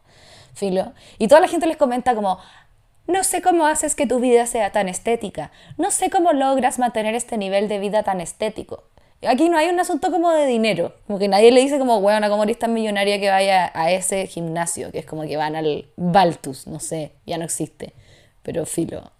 filo. 0.60 0.92
Y 1.18 1.26
toda 1.26 1.40
la 1.40 1.48
gente 1.48 1.66
les 1.66 1.76
comenta 1.76 2.14
como, 2.14 2.38
no 3.06 3.24
sé 3.24 3.42
cómo 3.42 3.66
haces 3.66 3.96
que 3.96 4.06
tu 4.06 4.20
vida 4.20 4.46
sea 4.46 4.70
tan 4.70 4.88
estética, 4.88 5.50
no 5.78 5.90
sé 5.90 6.10
cómo 6.10 6.32
logras 6.32 6.78
mantener 6.78 7.14
este 7.14 7.36
nivel 7.36 7.66
de 7.66 7.80
vida 7.80 8.04
tan 8.04 8.20
estético. 8.20 8.84
Aquí 9.26 9.48
no 9.48 9.58
hay 9.58 9.68
un 9.68 9.80
asunto 9.80 10.10
como 10.10 10.30
de 10.30 10.46
dinero, 10.46 10.94
como 11.06 11.18
que 11.18 11.28
nadie 11.28 11.50
le 11.50 11.60
dice 11.60 11.78
como, 11.78 12.00
bueno, 12.00 12.30
como 12.30 12.44
eres 12.44 12.58
tan 12.58 12.72
millonaria 12.72 13.18
que 13.20 13.28
vaya 13.28 13.70
a 13.74 13.90
ese 13.90 14.26
gimnasio, 14.26 14.92
que 14.92 15.00
es 15.00 15.06
como 15.06 15.22
que 15.22 15.36
van 15.36 15.56
al 15.56 15.86
Baltus, 15.96 16.66
no 16.66 16.78
sé, 16.80 17.12
ya 17.26 17.36
no 17.36 17.44
existe, 17.44 17.92
pero 18.42 18.64
filo. 18.64 19.10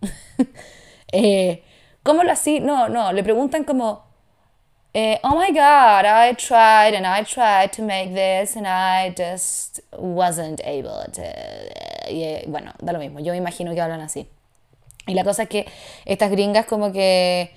eh, 1.12 1.62
¿Cómo 2.02 2.22
lo 2.22 2.32
así? 2.32 2.60
No, 2.60 2.88
no, 2.88 3.12
le 3.12 3.22
preguntan 3.22 3.64
como, 3.64 4.04
eh, 4.94 5.18
oh 5.22 5.36
my 5.36 5.52
god, 5.52 6.04
I 6.04 6.34
tried 6.34 6.94
and 6.94 7.06
I 7.06 7.24
tried 7.24 7.72
to 7.72 7.82
make 7.82 8.14
this 8.14 8.56
and 8.56 8.66
I 8.66 9.14
just 9.16 9.80
wasn't 9.92 10.60
able 10.64 11.04
to... 11.12 11.22
Y, 12.10 12.22
eh, 12.22 12.44
bueno, 12.48 12.72
da 12.80 12.92
lo 12.92 12.98
mismo, 12.98 13.20
yo 13.20 13.32
me 13.32 13.38
imagino 13.38 13.74
que 13.74 13.80
hablan 13.80 14.00
así. 14.00 14.26
Y 15.06 15.14
la 15.14 15.24
cosa 15.24 15.44
es 15.44 15.48
que 15.48 15.66
estas 16.04 16.30
gringas 16.30 16.66
como 16.66 16.92
que 16.92 17.54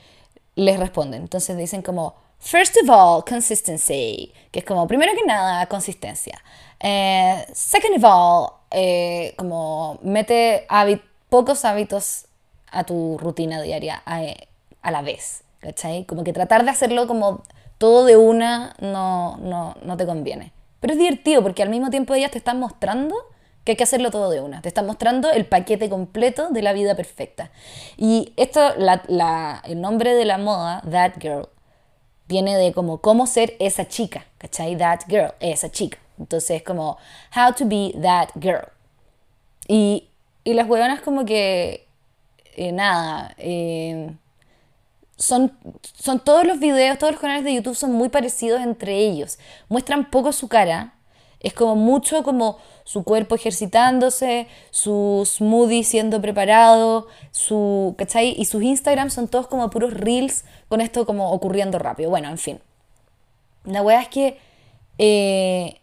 les 0.56 0.80
responden. 0.80 1.22
Entonces 1.22 1.58
dicen 1.58 1.82
como, 1.82 2.16
First 2.44 2.76
of 2.84 2.90
all, 2.90 3.24
consistency, 3.24 4.34
que 4.52 4.60
es 4.60 4.66
como, 4.66 4.86
primero 4.86 5.14
que 5.16 5.26
nada, 5.26 5.66
consistencia. 5.68 6.44
Eh, 6.78 7.46
second 7.54 7.96
of 7.96 8.04
all, 8.04 8.50
eh, 8.70 9.34
como 9.38 9.98
mete 10.04 10.68
pocos 11.30 11.64
hábitos 11.64 12.26
a 12.70 12.84
tu 12.84 13.18
rutina 13.18 13.62
diaria 13.62 14.04
a, 14.06 14.92
la 14.92 15.02
vez, 15.02 15.44
¿cachai? 15.64 16.06
Como 16.06 16.24
que 16.24 16.34
tratar 16.34 16.66
de 16.66 16.72
hacerlo 16.72 17.08
como 17.08 17.42
todo 17.78 18.06
de 18.06 18.18
una 18.18 18.76
no, 18.80 19.38
no, 19.38 19.76
no 19.82 19.98
te 19.98 20.06
conviene. 20.06 20.52
Pero 20.80 20.94
es 20.94 21.00
divertido 21.00 21.42
porque 21.42 21.64
al 21.64 21.70
mismo 21.70 21.90
tiempo 21.90 22.14
ellas 22.14 22.32
te 22.32 22.38
están 22.38 22.60
mostrando 22.60 23.16
que 23.64 23.72
hay 23.72 23.76
que 23.78 23.84
hacerlo 23.84 24.12
todo 24.12 24.30
de 24.30 24.42
una. 24.42 24.62
Te 24.62 24.68
están 24.68 24.86
mostrando 24.86 25.32
el 25.32 25.46
paquete 25.46 25.90
completo 25.90 26.50
de 26.50 26.62
la 26.62 26.74
vida 26.74 26.96
perfecta. 26.96 27.52
Y 27.98 28.34
esto, 28.36 28.62
el 28.76 29.82
nombre 29.82 30.14
de 30.14 30.26
la 30.26 30.38
moda, 30.38 30.82
That 30.92 31.14
Girl, 31.22 31.48
viene 32.28 32.58
de 32.58 32.74
como 32.74 33.00
cómo 33.00 33.26
ser 33.26 33.56
esa 33.60 33.88
chica, 33.88 34.26
¿cachai? 34.38 34.76
That 34.78 35.02
girl, 35.08 35.34
esa 35.40 35.72
chica. 35.72 35.98
Entonces 36.20 36.62
como 36.64 36.98
how 37.36 37.54
to 37.58 37.66
be 37.66 37.96
that 38.02 38.30
girl. 38.36 38.68
Y, 39.68 40.10
y 40.44 40.54
las 40.54 40.68
hueonas 40.68 41.00
como 41.02 41.24
que, 41.24 41.88
eh, 42.58 42.72
nada, 42.74 43.34
eh, 43.38 44.14
son, 45.24 45.58
son 45.82 46.20
todos 46.20 46.46
los 46.46 46.60
videos, 46.60 46.98
todos 46.98 47.14
los 47.14 47.22
canales 47.22 47.46
de 47.46 47.54
YouTube 47.54 47.76
son 47.76 47.94
muy 47.94 48.10
parecidos 48.10 48.62
entre 48.62 48.98
ellos. 48.98 49.40
Muestran 49.70 50.10
poco 50.10 50.34
su 50.34 50.48
cara, 50.48 50.96
es 51.40 51.54
como 51.54 51.76
mucho 51.76 52.24
como 52.24 52.58
su 52.84 53.04
cuerpo 53.04 53.36
ejercitándose, 53.36 54.48
su 54.72 55.24
smoothie 55.26 55.84
siendo 55.84 56.22
preparado, 56.22 57.08
su, 57.32 57.96
¿cachai? 57.98 58.36
Y 58.38 58.46
sus 58.46 58.64
Instagram 58.64 59.10
son 59.10 59.30
todos 59.30 59.48
como 59.48 59.70
puros 59.70 59.94
reels 59.94 60.44
con 60.68 60.82
esto 60.82 61.06
como 61.06 61.32
ocurriendo 61.32 61.80
rápido. 61.80 62.10
Bueno, 62.10 62.30
en 62.30 62.38
fin. 62.38 62.60
La 63.64 63.82
weá 63.82 64.02
es 64.02 64.10
que 64.10 64.38
eh, 64.98 65.80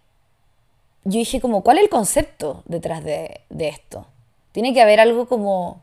yo 1.05 1.19
dije 1.19 1.41
como, 1.41 1.63
¿cuál 1.63 1.79
es 1.79 1.85
el 1.85 1.91
concepto 1.91 2.63
detrás 2.67 3.03
de, 3.03 3.41
de 3.49 3.69
esto? 3.69 4.07
Tiene 4.53 4.75
que 4.75 4.83
haber 4.83 5.01
algo 5.01 5.27
como 5.27 5.81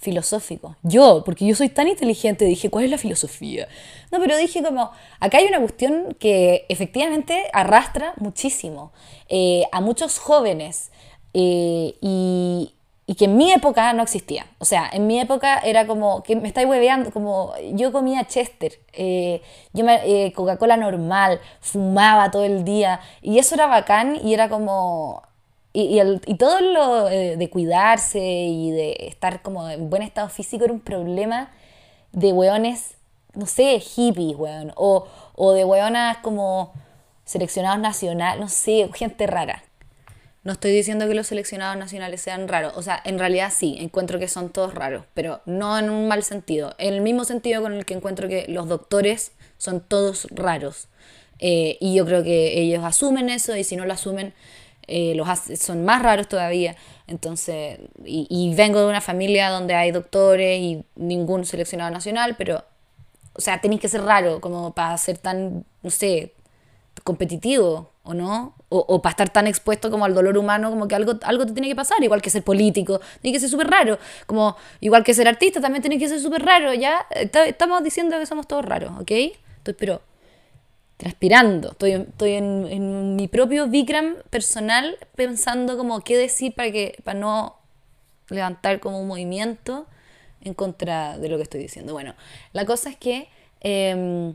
filosófico. 0.00 0.76
Yo, 0.82 1.22
porque 1.24 1.46
yo 1.46 1.54
soy 1.54 1.68
tan 1.68 1.86
inteligente, 1.86 2.46
dije, 2.46 2.70
¿cuál 2.70 2.86
es 2.86 2.90
la 2.90 2.98
filosofía? 2.98 3.68
No, 4.10 4.18
pero 4.18 4.36
dije 4.36 4.62
como, 4.62 4.90
acá 5.20 5.38
hay 5.38 5.46
una 5.46 5.60
cuestión 5.60 6.16
que 6.18 6.64
efectivamente 6.68 7.44
arrastra 7.52 8.14
muchísimo 8.16 8.92
eh, 9.28 9.64
a 9.72 9.80
muchos 9.80 10.18
jóvenes 10.18 10.90
eh, 11.34 11.94
y, 12.00 12.74
que 13.18 13.24
en 13.24 13.36
mi 13.36 13.52
época 13.52 13.92
no 13.92 14.04
existía. 14.04 14.46
O 14.58 14.64
sea, 14.64 14.88
en 14.92 15.06
mi 15.08 15.20
época 15.20 15.58
era 15.58 15.86
como, 15.86 16.22
que 16.22 16.36
me 16.36 16.46
estáis 16.48 16.68
hueveando, 16.68 17.10
como 17.10 17.52
yo 17.74 17.92
comía 17.92 18.26
Chester, 18.26 18.78
eh, 18.92 19.42
yo 19.72 19.84
me, 19.84 20.32
Coca-Cola 20.32 20.76
normal, 20.76 21.40
fumaba 21.60 22.30
todo 22.30 22.44
el 22.44 22.64
día 22.64 23.00
y 23.20 23.38
eso 23.38 23.56
era 23.56 23.66
bacán 23.66 24.16
y 24.24 24.32
era 24.32 24.48
como 24.48 25.22
y, 25.72 26.00
y, 26.00 26.34
todo 26.34 26.60
lo 26.60 27.08
eh, 27.08 27.36
de 27.36 27.50
cuidarse 27.50 28.20
y 28.20 28.72
de 28.72 28.96
estar 29.08 29.40
como 29.42 29.68
en 29.68 29.88
buen 29.88 30.02
estado 30.02 30.28
físico 30.28 30.64
era 30.64 30.72
un 30.72 30.80
problema 30.80 31.52
de 32.12 32.32
weones, 32.32 32.96
no 33.34 33.46
sé, 33.46 33.78
hippies, 33.78 34.36
weón, 34.36 34.72
o, 34.74 35.06
o 35.36 35.52
de 35.52 35.64
weonas 35.64 36.18
como 36.18 36.72
seleccionados 37.24 37.78
nacionales, 37.78 38.40
no 38.40 38.48
sé, 38.48 38.90
gente 38.94 39.28
rara. 39.28 39.62
No 40.42 40.52
estoy 40.52 40.72
diciendo 40.72 41.06
que 41.06 41.14
los 41.14 41.28
seleccionados 41.28 41.76
nacionales 41.76 42.20
sean 42.22 42.48
raros, 42.48 42.72
o 42.74 42.82
sea, 42.82 43.00
en 43.04 43.18
realidad 43.18 43.52
sí, 43.54 43.76
encuentro 43.78 44.18
que 44.18 44.26
son 44.26 44.50
todos 44.50 44.74
raros, 44.74 45.04
pero 45.14 45.40
no 45.44 45.78
en 45.78 45.90
un 45.90 46.08
mal 46.08 46.24
sentido, 46.24 46.74
en 46.78 46.94
el 46.94 47.02
mismo 47.02 47.24
sentido 47.24 47.62
con 47.62 47.74
el 47.74 47.84
que 47.84 47.94
encuentro 47.94 48.26
que 48.26 48.46
los 48.48 48.66
doctores 48.66 49.32
son 49.58 49.80
todos 49.80 50.26
raros. 50.30 50.88
Eh, 51.38 51.78
y 51.80 51.94
yo 51.94 52.04
creo 52.04 52.22
que 52.22 52.60
ellos 52.60 52.84
asumen 52.84 53.28
eso 53.30 53.56
y 53.56 53.64
si 53.64 53.76
no 53.76 53.86
lo 53.86 53.92
asumen, 53.92 54.34
eh, 54.86 55.14
los 55.14 55.28
son 55.58 55.84
más 55.84 56.02
raros 56.02 56.28
todavía. 56.28 56.76
Entonces, 57.06 57.78
y, 58.04 58.54
vengo 58.54 58.80
de 58.80 58.86
una 58.86 59.00
familia 59.00 59.50
donde 59.50 59.74
hay 59.74 59.90
doctores 59.90 60.60
y 60.60 60.84
ningún 60.96 61.44
seleccionado 61.44 61.90
nacional, 61.90 62.36
pero, 62.36 62.64
o 63.34 63.40
sea, 63.40 63.60
tenéis 63.60 63.80
que 63.80 63.88
ser 63.88 64.02
raro 64.02 64.40
como 64.40 64.74
para 64.74 64.96
ser 64.98 65.18
tan, 65.18 65.64
no 65.82 65.90
sé, 65.90 66.34
competitivo, 67.04 67.90
¿o 68.02 68.14
no? 68.14 68.54
O, 68.68 69.02
para 69.02 69.10
estar 69.10 69.30
tan 69.30 69.48
expuesto 69.48 69.90
como 69.90 70.04
al 70.04 70.14
dolor 70.14 70.38
humano, 70.38 70.70
como 70.70 70.86
que 70.86 70.94
algo, 70.94 71.14
algo 71.22 71.44
te 71.44 71.52
tiene 71.52 71.68
que 71.68 71.74
pasar, 71.74 72.02
igual 72.04 72.22
que 72.22 72.30
ser 72.30 72.44
político, 72.44 73.00
tiene 73.20 73.34
que 73.34 73.40
ser 73.40 73.48
súper 73.48 73.68
raro, 73.68 73.98
como 74.26 74.56
igual 74.80 75.02
que 75.02 75.12
ser 75.12 75.26
artista, 75.26 75.60
también 75.60 75.82
tiene 75.82 75.98
que 75.98 76.08
ser 76.08 76.20
súper 76.20 76.44
raro, 76.44 76.72
¿ya? 76.74 77.06
Estamos 77.10 77.82
diciendo 77.82 78.16
que 78.18 78.26
somos 78.26 78.46
todos 78.46 78.64
raros, 78.64 78.92
¿ok? 79.00 79.10
Entonces, 79.10 79.76
pero 79.76 80.00
transpirando. 81.00 81.70
Estoy, 81.70 81.92
estoy 81.92 82.32
en, 82.34 83.16
mi 83.16 83.26
propio 83.26 83.66
Vikram 83.68 84.16
personal 84.28 84.98
pensando 85.16 85.78
como 85.78 86.02
qué 86.02 86.16
decir 86.16 86.54
para, 86.54 86.70
que, 86.70 87.00
para 87.04 87.18
no 87.18 87.56
levantar 88.28 88.80
como 88.80 89.00
un 89.00 89.08
movimiento 89.08 89.86
en 90.42 90.52
contra 90.52 91.16
de 91.16 91.30
lo 91.30 91.38
que 91.38 91.44
estoy 91.44 91.60
diciendo. 91.60 91.94
Bueno, 91.94 92.14
la 92.52 92.66
cosa 92.66 92.90
es 92.90 92.96
que 92.96 93.28
em, 93.60 94.34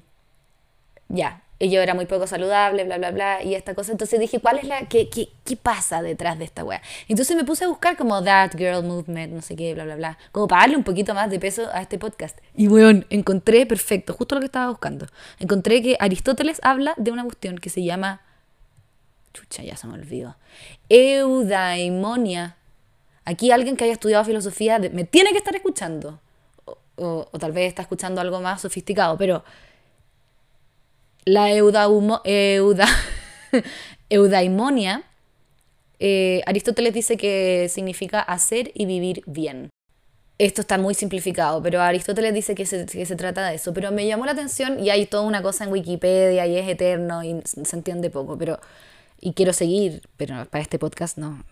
ya, 1.08 1.44
yo 1.60 1.82
era 1.82 1.94
muy 1.94 2.06
poco 2.06 2.28
saludable, 2.28 2.84
bla, 2.84 2.98
bla, 2.98 3.12
bla, 3.12 3.44
y 3.44 3.56
esta 3.56 3.76
cosa. 3.76 3.92
Entonces 3.92 4.20
dije, 4.20 4.40
¿cuál 4.40 4.58
es 4.58 4.66
la, 4.66 4.88
qué, 4.88 5.10
qué, 5.10 5.30
qué 5.44 5.56
pasa 5.56 6.02
detrás 6.02 6.38
de 6.38 6.46
esta 6.46 6.64
wea? 6.64 6.82
Entonces 7.08 7.36
me 7.36 7.44
puse 7.44 7.64
a 7.64 7.68
buscar 7.68 7.96
como 7.96 8.22
That 8.24 8.52
Girl 8.58 8.84
Movement, 8.84 9.34
no 9.34 9.42
sé 9.42 9.56
qué, 9.56 9.74
bla, 9.74 9.86
bla, 9.86 9.96
bla, 9.96 10.18
como 10.32 10.48
para 10.48 10.62
darle 10.62 10.78
un 10.78 10.84
poquito 10.84 11.14
más 11.14 11.30
de 11.30 11.40
peso 11.40 11.70
a 11.72 11.82
este 11.82 11.98
podcast. 11.98 12.38
Y 12.56 12.68
weón, 12.68 13.06
encontré 13.10 13.66
perfecto, 13.66 14.14
justo 14.14 14.36
lo 14.36 14.42
que 14.42 14.48
estaba 14.48 14.70
buscando. 14.70 15.08
Encontré 15.40 15.82
que 15.82 15.96
Aristóteles 16.00 16.60
habla 16.62 16.94
de 16.98 17.12
una 17.12 17.24
cuestión 17.24 17.58
que 17.58 17.70
se 17.70 17.84
llama, 17.84 18.22
chucha, 19.34 19.64
ya 19.64 19.78
se 19.78 19.88
me 19.88 19.94
olvidó, 19.94 20.36
eudaimonia. 20.90 22.58
Aquí 23.24 23.52
alguien 23.52 23.76
que 23.76 23.86
haya 23.86 23.94
estudiado 23.94 24.24
filosofía 24.24 24.78
me 24.78 25.04
tiene 25.06 25.32
que 25.32 25.38
estar 25.38 25.56
escuchando. 25.56 26.20
o 26.98 27.28
tal 27.40 27.52
vez 27.52 27.68
está 27.70 27.82
escuchando 27.82 28.22
algo 28.22 28.40
más 28.40 28.62
sofisticado, 28.62 29.18
pero 29.18 29.44
la 31.26 31.52
eudaimonia, 34.10 35.04
eh, 36.00 36.42
Aristóteles 36.46 36.94
dice 36.94 37.18
que 37.18 37.68
significa 37.70 38.20
hacer 38.20 38.72
y 38.74 38.86
vivir 38.86 39.24
bien. 39.26 39.70
Esto 40.38 40.62
está 40.62 40.78
muy 40.78 40.94
simplificado, 40.94 41.64
pero 41.64 41.82
Aristóteles 41.82 42.34
dice 42.34 42.56
que 42.56 42.66
se, 42.66 42.86
que 42.86 43.06
se, 43.06 43.16
trata 43.16 43.48
de 43.48 43.56
eso. 43.56 43.74
Pero 43.74 43.92
me 43.92 44.06
llamó 44.06 44.26
la 44.26 44.34
atención 44.34 44.84
y 44.84 44.90
hay 44.90 45.06
toda 45.06 45.24
una 45.24 45.42
cosa 45.42 45.64
en 45.64 45.72
Wikipedia 45.72 46.46
y 46.46 46.58
es 46.58 46.68
eterno 46.68 47.24
y 47.24 47.42
se 47.46 47.76
entiende 47.76 48.10
poco. 48.10 48.38
Pero, 48.38 48.60
y 49.22 49.34
quiero 49.34 49.54
seguir, 49.54 50.02
pero 50.18 50.46
para 50.46 50.62
este 50.62 50.78
podcast 50.78 51.18
no. 51.18 51.44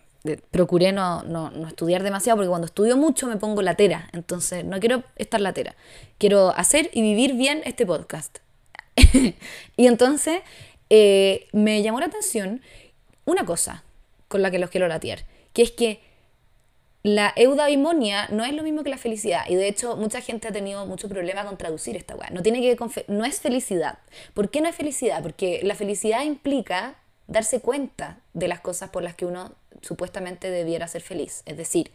Procuré 0.50 0.92
no, 0.92 1.22
no, 1.22 1.50
no 1.50 1.68
estudiar 1.68 2.02
demasiado 2.02 2.38
porque 2.38 2.48
cuando 2.48 2.66
estudio 2.66 2.96
mucho 2.96 3.26
me 3.26 3.36
pongo 3.36 3.62
latera. 3.62 4.08
Entonces 4.12 4.64
no 4.64 4.78
quiero 4.80 5.02
estar 5.16 5.40
latera. 5.40 5.74
Quiero 6.18 6.50
hacer 6.50 6.90
y 6.92 7.00
vivir 7.00 7.34
bien 7.34 7.62
este 7.64 7.86
podcast. 7.86 8.43
y 9.76 9.86
entonces 9.86 10.40
eh, 10.90 11.46
me 11.52 11.82
llamó 11.82 12.00
la 12.00 12.06
atención 12.06 12.60
una 13.24 13.44
cosa 13.44 13.84
con 14.28 14.42
la 14.42 14.50
que 14.50 14.58
los 14.58 14.70
quiero 14.70 14.88
latear, 14.88 15.24
que 15.52 15.62
es 15.62 15.70
que 15.70 16.00
la 17.04 17.34
eudaimonia 17.36 18.28
no 18.28 18.44
es 18.44 18.54
lo 18.54 18.62
mismo 18.62 18.82
que 18.82 18.88
la 18.88 18.96
felicidad. 18.96 19.42
Y 19.48 19.56
de 19.56 19.68
hecho, 19.68 19.94
mucha 19.94 20.22
gente 20.22 20.48
ha 20.48 20.52
tenido 20.52 20.86
mucho 20.86 21.08
problema 21.08 21.44
con 21.44 21.58
traducir 21.58 21.96
esta 21.96 22.16
weá. 22.16 22.30
No, 22.30 22.42
tiene 22.42 22.62
que 22.62 22.76
no 23.08 23.24
es 23.26 23.40
felicidad. 23.40 23.98
¿Por 24.32 24.50
qué 24.50 24.62
no 24.62 24.68
es 24.68 24.74
felicidad? 24.74 25.22
Porque 25.22 25.60
la 25.64 25.74
felicidad 25.74 26.24
implica 26.24 26.96
darse 27.26 27.60
cuenta 27.60 28.20
de 28.32 28.48
las 28.48 28.60
cosas 28.60 28.88
por 28.88 29.02
las 29.02 29.14
que 29.14 29.26
uno 29.26 29.52
supuestamente 29.82 30.50
debiera 30.50 30.88
ser 30.88 31.02
feliz. 31.02 31.42
Es 31.44 31.58
decir, 31.58 31.90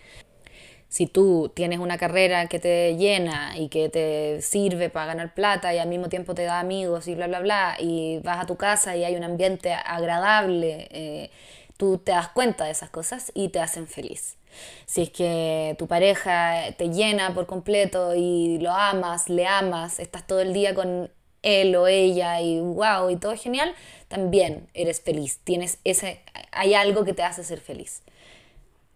si 0.90 1.06
tú 1.06 1.52
tienes 1.54 1.80
una 1.80 2.00
carrera 2.00 2.48
que 2.48 2.60
te 2.60 2.98
llena 2.98 3.56
y 3.56 3.70
que 3.70 3.90
te 3.90 4.42
sirve 4.42 4.90
para 4.90 5.06
ganar 5.06 5.36
plata 5.36 5.74
y 5.74 5.78
al 5.78 5.88
mismo 5.88 6.10
tiempo 6.10 6.34
te 6.34 6.44
da 6.44 6.60
amigos 6.60 7.08
y 7.08 7.14
bla, 7.14 7.28
bla, 7.28 7.40
bla, 7.40 7.76
y 7.80 8.20
vas 8.24 8.44
a 8.44 8.48
tu 8.48 8.58
casa 8.58 8.98
y 8.98 9.04
hay 9.04 9.16
un 9.16 9.24
ambiente 9.24 9.72
agradable, 9.72 10.88
eh, 10.90 11.30
tú 11.78 12.00
te 12.00 12.12
das 12.12 12.30
cuenta 12.30 12.66
de 12.66 12.72
esas 12.72 12.90
cosas 12.90 13.32
y 13.36 13.50
te 13.50 13.60
hacen 13.60 13.88
feliz. 13.88 14.36
Si 14.88 15.04
es 15.04 15.12
que 15.12 15.76
tu 15.78 15.88
pareja 15.88 16.72
te 16.76 16.90
llena 16.90 17.36
por 17.36 17.46
completo 17.46 18.16
y 18.16 18.58
lo 18.58 18.72
amas, 18.72 19.30
le 19.30 19.46
amas, 19.46 20.00
estás 20.00 20.26
todo 20.26 20.40
el 20.40 20.54
día 20.54 20.74
con 20.74 21.12
él 21.44 21.76
o 21.76 21.86
ella 21.86 22.42
y 22.42 22.60
wow, 22.60 23.12
y 23.12 23.16
todo 23.16 23.38
genial, 23.38 23.76
también 24.08 24.68
eres 24.74 25.02
feliz. 25.02 25.40
Tienes 25.44 25.78
ese, 25.84 26.22
hay 26.52 26.74
algo 26.74 27.06
que 27.06 27.14
te 27.14 27.22
hace 27.22 27.44
ser 27.44 27.60
feliz. 27.60 28.02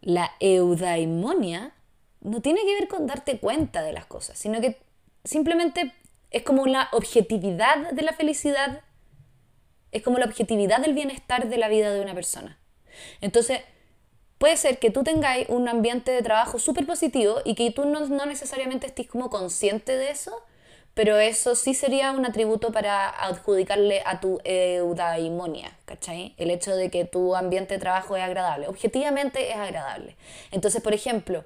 La 0.02 0.32
eudaimonia 0.40 1.72
no 2.24 2.42
tiene 2.42 2.62
que 2.66 2.74
ver 2.74 2.88
con 2.88 3.06
darte 3.06 3.40
cuenta 3.40 3.84
de 3.84 3.94
las 3.94 4.06
cosas, 4.06 4.38
sino 4.38 4.62
que 4.62 4.78
simplemente 5.24 5.94
es 6.32 6.44
como 6.44 6.66
la 6.66 6.90
objetividad 6.92 7.92
de 7.92 8.02
la 8.02 8.14
felicidad, 8.14 8.82
es 9.92 10.02
como 10.02 10.18
la 10.18 10.26
objetividad 10.26 10.80
del 10.80 10.94
bienestar 10.94 11.48
de 11.48 11.58
la 11.58 11.68
vida 11.68 11.92
de 11.92 12.02
una 12.02 12.16
persona. 12.16 12.58
Entonces, 13.22 13.62
puede 14.38 14.58
ser 14.58 14.80
que 14.80 14.90
tú 14.90 15.04
tengáis 15.04 15.48
un 15.50 15.68
ambiente 15.68 16.12
de 16.12 16.22
trabajo 16.22 16.60
súper 16.60 16.86
positivo 16.86 17.42
y 17.46 17.56
que 17.56 17.70
tú 17.72 17.86
no, 17.86 18.08
no 18.08 18.26
necesariamente 18.26 18.88
estés 18.88 19.08
como 19.08 19.30
consciente 19.30 19.96
de 19.96 20.10
eso, 20.10 20.44
pero 20.94 21.18
eso 21.18 21.56
sí 21.56 21.74
sería 21.74 22.12
un 22.12 22.26
atributo 22.26 22.72
para 22.72 23.10
adjudicarle 23.10 24.04
a 24.06 24.20
tu 24.20 24.40
eudaimonia, 24.44 25.78
¿cachai? 25.86 26.36
El 26.38 26.52
hecho 26.52 26.76
de 26.76 26.90
que 26.92 27.06
tu 27.06 27.36
ambiente 27.36 27.76
de 27.76 27.80
trabajo 27.80 28.16
es 28.16 28.24
agradable. 28.24 28.68
Objetivamente 28.68 29.50
es 29.50 29.56
agradable. 29.56 30.16
Entonces, 30.52 30.82
por 30.82 30.94
ejemplo, 30.94 31.44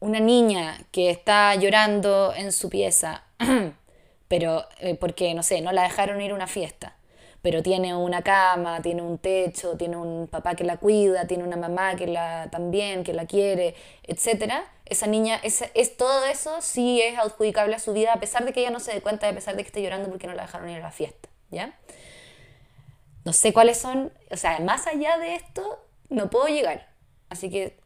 una 0.00 0.20
niña 0.20 0.78
que 0.92 1.10
está 1.10 1.54
llorando 1.54 2.32
en 2.34 2.52
su 2.52 2.68
pieza, 2.70 3.24
pero 4.28 4.66
eh, 4.80 4.94
porque, 4.94 5.34
no 5.34 5.42
sé, 5.42 5.60
no 5.60 5.72
la 5.72 5.82
dejaron 5.82 6.20
ir 6.20 6.32
a 6.32 6.34
una 6.34 6.46
fiesta 6.46 6.96
pero 7.46 7.62
tiene 7.62 7.94
una 7.94 8.22
cama, 8.22 8.82
tiene 8.82 9.02
un 9.02 9.18
techo, 9.18 9.76
tiene 9.76 9.96
un 9.96 10.26
papá 10.26 10.56
que 10.56 10.64
la 10.64 10.78
cuida, 10.78 11.28
tiene 11.28 11.44
una 11.44 11.56
mamá 11.56 11.94
que 11.94 12.08
la 12.08 12.48
también, 12.50 13.04
que 13.04 13.12
la 13.12 13.26
quiere, 13.26 13.76
etc. 14.02 14.52
Esa 14.84 15.06
niña, 15.06 15.38
es, 15.44 15.62
es, 15.74 15.96
todo 15.96 16.24
eso 16.24 16.60
sí 16.60 17.00
es 17.00 17.16
adjudicable 17.16 17.76
a 17.76 17.78
su 17.78 17.92
vida, 17.92 18.12
a 18.14 18.18
pesar 18.18 18.44
de 18.44 18.52
que 18.52 18.62
ella 18.62 18.70
no 18.70 18.80
se 18.80 18.92
dé 18.92 19.00
cuenta, 19.00 19.28
a 19.28 19.32
pesar 19.32 19.54
de 19.54 19.62
que 19.62 19.68
esté 19.68 19.80
llorando 19.80 20.08
porque 20.08 20.26
no 20.26 20.34
la 20.34 20.42
dejaron 20.42 20.68
ir 20.68 20.78
a 20.78 20.80
la 20.80 20.90
fiesta, 20.90 21.28
¿ya? 21.52 21.78
No 23.24 23.32
sé 23.32 23.52
cuáles 23.52 23.78
son, 23.78 24.12
o 24.32 24.36
sea, 24.36 24.58
más 24.58 24.88
allá 24.88 25.16
de 25.18 25.36
esto, 25.36 25.78
no 26.08 26.30
puedo 26.30 26.48
llegar, 26.48 26.88
así 27.28 27.48
que 27.48 27.78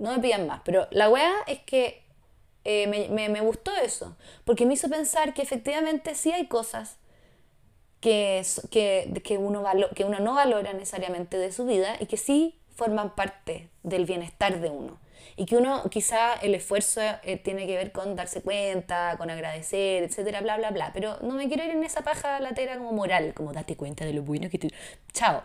no 0.00 0.12
me 0.12 0.18
pidan 0.18 0.46
más, 0.46 0.62
pero 0.64 0.88
la 0.90 1.08
weá 1.08 1.32
es 1.46 1.60
que 1.60 2.02
eh, 2.64 2.86
me, 2.88 3.08
me, 3.08 3.28
me 3.28 3.40
gustó 3.40 3.70
eso, 3.76 4.16
porque 4.44 4.66
me 4.66 4.74
hizo 4.74 4.88
pensar 4.88 5.32
que 5.34 5.42
efectivamente 5.42 6.14
sí 6.14 6.32
hay 6.32 6.46
cosas 6.46 6.96
que, 8.00 8.42
que, 8.70 9.20
que, 9.22 9.38
uno 9.38 9.64
que 9.94 10.04
uno 10.04 10.18
no 10.20 10.34
valora 10.34 10.72
necesariamente 10.72 11.36
de 11.36 11.52
su 11.52 11.66
vida 11.66 11.96
y 12.00 12.06
que 12.06 12.16
sí 12.16 12.58
forman 12.74 13.14
parte 13.14 13.68
del 13.82 14.06
bienestar 14.06 14.60
de 14.60 14.70
uno. 14.70 14.98
Y 15.36 15.46
que 15.46 15.56
uno, 15.56 15.84
quizá 15.90 16.34
el 16.34 16.54
esfuerzo 16.54 17.00
eh, 17.22 17.36
tiene 17.36 17.66
que 17.66 17.76
ver 17.76 17.92
con 17.92 18.14
darse 18.16 18.42
cuenta, 18.42 19.16
con 19.16 19.30
agradecer, 19.30 20.02
etcétera, 20.02 20.40
bla, 20.40 20.56
bla, 20.58 20.70
bla. 20.70 20.90
Pero 20.92 21.18
no 21.22 21.34
me 21.34 21.48
quiero 21.48 21.64
ir 21.64 21.70
en 21.70 21.84
esa 21.84 22.02
paja 22.02 22.40
latera 22.40 22.76
como 22.76 22.92
moral, 22.92 23.32
como 23.32 23.52
date 23.52 23.76
cuenta 23.76 24.04
de 24.04 24.12
lo 24.12 24.22
bueno 24.22 24.50
que 24.50 24.58
tú. 24.58 24.68
Chao 25.12 25.42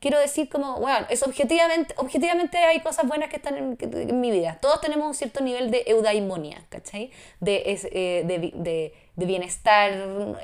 quiero 0.00 0.18
decir 0.18 0.48
como, 0.48 0.78
bueno, 0.78 1.06
es 1.10 1.22
objetivamente, 1.22 1.94
objetivamente 1.98 2.58
hay 2.58 2.80
cosas 2.80 3.06
buenas 3.06 3.28
que 3.28 3.36
están 3.36 3.56
en, 3.56 4.20
mi 4.20 4.30
vida. 4.30 4.58
Todos 4.60 4.80
tenemos 4.80 5.06
un 5.06 5.14
cierto 5.14 5.42
nivel 5.42 5.70
de 5.70 5.84
eudaimonia, 5.86 6.64
¿cachai? 6.68 7.10
De, 7.40 7.62
eh, 7.66 8.24
de, 8.26 8.38
de, 8.38 8.94
de, 9.16 9.26
bienestar, 9.26 9.92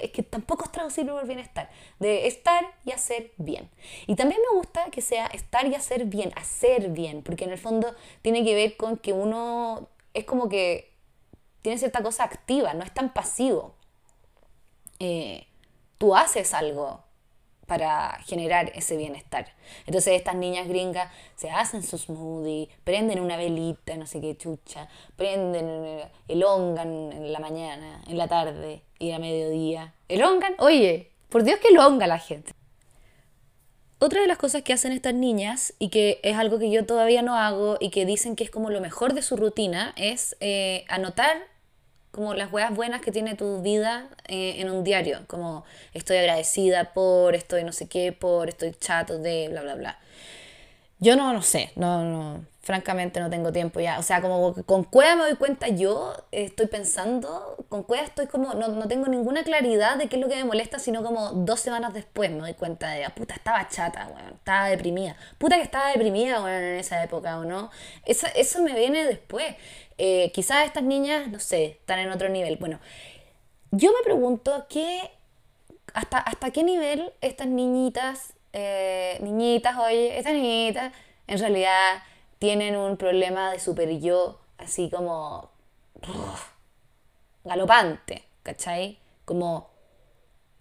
es 0.01 0.11
que 0.11 0.23
tampoco 0.23 0.65
es 0.65 0.73
traducible 0.73 1.13
por 1.13 1.27
bienestar, 1.27 1.71
de 1.99 2.27
estar 2.27 2.65
y 2.85 2.93
hacer 2.93 3.33
bien. 3.37 3.71
Y 4.07 4.17
también 4.17 4.41
me 4.51 4.57
gusta 4.57 4.87
que 4.91 5.01
sea 5.01 5.27
estar 5.27 5.67
y 5.67 5.75
hacer 5.75 6.07
bien, 6.07 6.33
hacer 6.37 6.89
bien, 6.89 7.23
porque 7.23 7.45
en 7.45 7.51
el 7.51 7.59
fondo 7.59 7.95
tiene 8.23 8.45
que 8.45 8.55
ver 8.55 8.77
con 8.77 8.97
que 8.97 9.13
uno 9.13 9.89
es 10.15 10.25
como 10.25 10.49
que 10.49 10.93
tiene 11.63 11.79
cierta 11.79 12.03
cosa 12.03 12.25
activa, 12.25 12.75
no 12.75 12.85
es 12.85 12.93
tan 12.93 13.13
pasivo. 13.13 13.75
Eh, 14.99 15.47
tú 15.99 16.15
haces 16.15 16.53
algo, 16.55 17.05
para 17.73 18.19
generar 18.27 18.71
ese 18.75 18.99
bienestar. 18.99 19.47
Entonces 19.87 20.13
estas 20.13 20.35
niñas 20.35 20.69
gringas 20.69 21.11
se 21.37 21.49
hacen 21.49 21.83
sus 21.83 22.03
smoothie, 22.03 22.69
prenden 22.85 23.19
una 23.19 23.39
velita, 23.39 23.97
no 23.97 24.07
sé 24.07 24.21
qué 24.21 24.37
chucha, 24.37 24.91
prenden, 25.17 26.03
elongan 26.29 27.13
en 27.13 27.33
la 27.33 27.39
mañana, 27.39 28.03
en 28.07 28.19
la 28.19 28.29
tarde 28.29 28.83
y 28.99 29.13
a 29.13 29.19
mediodía. 29.19 29.95
¿Elongan? 30.11 30.55
Oye, 30.59 31.13
por 31.31 31.45
Dios 31.45 31.61
que 31.61 31.69
elonga 31.69 32.07
la 32.07 32.19
gente. 32.19 32.53
Otra 33.99 34.21
de 34.21 34.27
las 34.27 34.37
cosas 34.37 34.61
que 34.61 34.75
hacen 34.75 34.93
estas 34.93 35.15
niñas, 35.15 35.73
y 35.79 35.89
que 35.89 36.21
es 36.23 36.37
algo 36.37 36.59
que 36.59 36.71
yo 36.71 36.85
todavía 36.85 37.23
no 37.23 37.37
hago, 37.37 37.79
y 37.81 37.89
que 37.89 38.05
dicen 38.05 38.37
que 38.37 38.45
es 38.45 38.51
como 38.51 38.69
lo 38.69 38.83
mejor 38.83 39.15
de 39.15 39.23
su 39.23 39.39
rutina, 39.39 39.95
es 39.97 40.37
eh, 40.41 40.85
anotar 40.89 41.39
como 42.13 42.35
las 42.35 42.53
huevas 42.53 42.75
buenas 42.75 43.01
que 43.01 43.11
tiene 43.11 43.35
tu 43.35 43.63
vida 43.63 44.09
eh, 44.29 44.57
en 44.59 44.71
un 44.71 44.85
diario, 44.85 45.21
como 45.27 45.65
estoy 45.95 46.19
agradecida 46.19 46.93
por, 46.93 47.35
estoy 47.35 47.65
no 47.65 47.73
sé 47.73 47.89
qué, 47.89 48.13
por, 48.13 48.49
estoy 48.49 48.73
chato 48.73 49.19
de, 49.19 49.49
bla, 49.49 49.63
bla, 49.63 49.75
bla. 49.75 49.99
Yo 51.01 51.17
no, 51.17 51.33
no 51.33 51.43
sé, 51.43 51.73
no, 51.75 52.05
no, 52.05 52.45
francamente 52.63 53.19
no 53.19 53.29
tengo 53.29 53.53
tiempo 53.53 53.81
ya. 53.81 53.99
O 53.99 54.03
sea, 54.03 54.21
como 54.21 54.55
con 54.65 54.85
Cueva 54.85 55.17
me 55.17 55.23
doy 55.23 55.37
cuenta 55.37 55.69
yo, 55.69 56.15
estoy 56.31 56.67
pensando, 56.67 57.65
con 57.69 57.83
Cueva 57.83 58.05
estoy 58.05 58.27
como, 58.29 58.55
no, 58.55 58.69
no, 58.69 58.87
tengo 58.89 59.09
ninguna 59.09 59.43
claridad 59.43 59.97
de 59.97 60.09
qué 60.09 60.17
es 60.17 60.23
lo 60.23 60.29
que 60.29 60.37
me 60.37 60.45
molesta, 60.45 60.79
sino 60.79 61.03
como 61.03 61.31
dos 61.33 61.61
semanas 61.61 61.93
después 61.93 62.31
me 62.31 62.39
doy 62.39 62.55
cuenta 62.55 62.91
de, 62.91 63.05
ah, 63.05 63.15
puta, 63.15 63.35
estaba 63.35 63.69
chata, 63.69 64.09
bueno, 64.13 64.31
estaba 64.35 64.69
deprimida. 64.69 65.17
Puta 65.39 65.57
que 65.57 65.63
estaba 65.63 65.89
deprimida, 65.89 66.41
bueno, 66.41 66.59
en 66.59 66.79
esa 66.79 67.03
época, 67.03 67.39
¿o 67.39 67.45
no? 67.45 67.71
Eso, 68.05 68.29
eso 68.37 68.63
me 68.63 68.75
viene 68.75 69.05
después. 69.05 69.57
Eh, 70.05 70.33
quizás 70.33 70.67
estas 70.67 70.83
niñas, 70.83 71.29
no 71.29 71.39
sé, 71.39 71.65
están 71.79 72.01
en 72.01 72.11
otro 72.11 72.29
nivel. 72.29 72.57
Bueno, 72.57 72.81
yo 73.71 73.93
me 73.93 74.03
pregunto 74.03 74.67
qué, 74.69 75.13
hasta, 75.95 76.19
hasta 76.19 76.51
qué 76.51 76.65
nivel 76.65 77.13
estas 77.21 77.47
niñitas, 77.47 78.33
eh, 78.53 79.17
niñitas, 79.23 79.79
oye, 79.79 80.19
estas 80.19 80.33
niñitas, 80.33 80.93
en 81.29 81.39
realidad 81.39 82.03
tienen 82.41 82.75
un 82.77 82.97
problema 82.97 83.53
de 83.53 83.61
super 83.61 84.01
yo, 84.01 84.41
así 84.59 84.91
como 84.91 85.53
galopante, 87.45 88.25
¿cachai? 88.43 88.99
Como, 89.25 89.71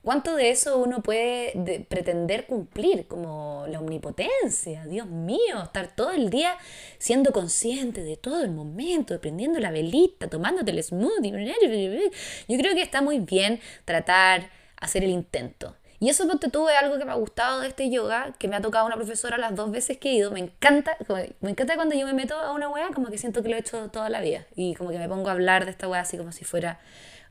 ¿cuánto 0.03 0.35
de 0.35 0.51
eso 0.51 0.77
uno 0.77 1.01
puede 1.01 1.85
pretender 1.89 2.45
cumplir? 2.45 3.07
Como 3.07 3.65
la 3.67 3.79
omnipotencia, 3.79 4.85
Dios 4.85 5.07
mío, 5.07 5.61
estar 5.63 5.95
todo 5.95 6.11
el 6.11 6.29
día 6.29 6.57
siendo 6.97 7.31
consciente 7.31 8.03
de 8.03 8.17
todo 8.17 8.43
el 8.43 8.51
momento, 8.51 9.19
prendiendo 9.19 9.59
la 9.59 9.71
velita, 9.71 10.27
tomándote 10.27 10.71
el 10.71 10.83
smoothie. 10.83 12.11
Yo 12.47 12.57
creo 12.57 12.75
que 12.75 12.81
está 12.81 13.01
muy 13.01 13.19
bien 13.19 13.59
tratar, 13.85 14.49
hacer 14.77 15.03
el 15.03 15.11
intento. 15.11 15.75
Y 15.99 16.09
eso 16.09 16.27
te 16.39 16.49
tuve 16.49 16.75
algo 16.75 16.97
que 16.97 17.05
me 17.05 17.11
ha 17.11 17.15
gustado 17.15 17.61
de 17.61 17.67
este 17.67 17.91
yoga, 17.91 18.33
que 18.39 18.47
me 18.47 18.55
ha 18.55 18.61
tocado 18.61 18.87
una 18.87 18.95
profesora 18.95 19.37
las 19.37 19.55
dos 19.55 19.69
veces 19.69 19.99
que 19.99 20.09
he 20.09 20.13
ido. 20.15 20.31
Me 20.31 20.39
encanta, 20.39 20.97
me 21.41 21.51
encanta 21.51 21.75
cuando 21.75 21.93
yo 21.93 22.07
me 22.07 22.13
meto 22.13 22.33
a 22.39 22.53
una 22.53 22.69
wea, 22.69 22.89
como 22.91 23.09
que 23.09 23.19
siento 23.19 23.43
que 23.43 23.49
lo 23.49 23.55
he 23.55 23.59
hecho 23.59 23.89
toda 23.89 24.09
la 24.09 24.19
vida. 24.19 24.47
Y 24.55 24.73
como 24.73 24.89
que 24.89 24.97
me 24.97 25.07
pongo 25.07 25.29
a 25.29 25.33
hablar 25.33 25.65
de 25.65 25.71
esta 25.71 25.87
wea 25.87 26.01
así 26.01 26.17
como 26.17 26.31
si 26.31 26.43
fuera, 26.43 26.79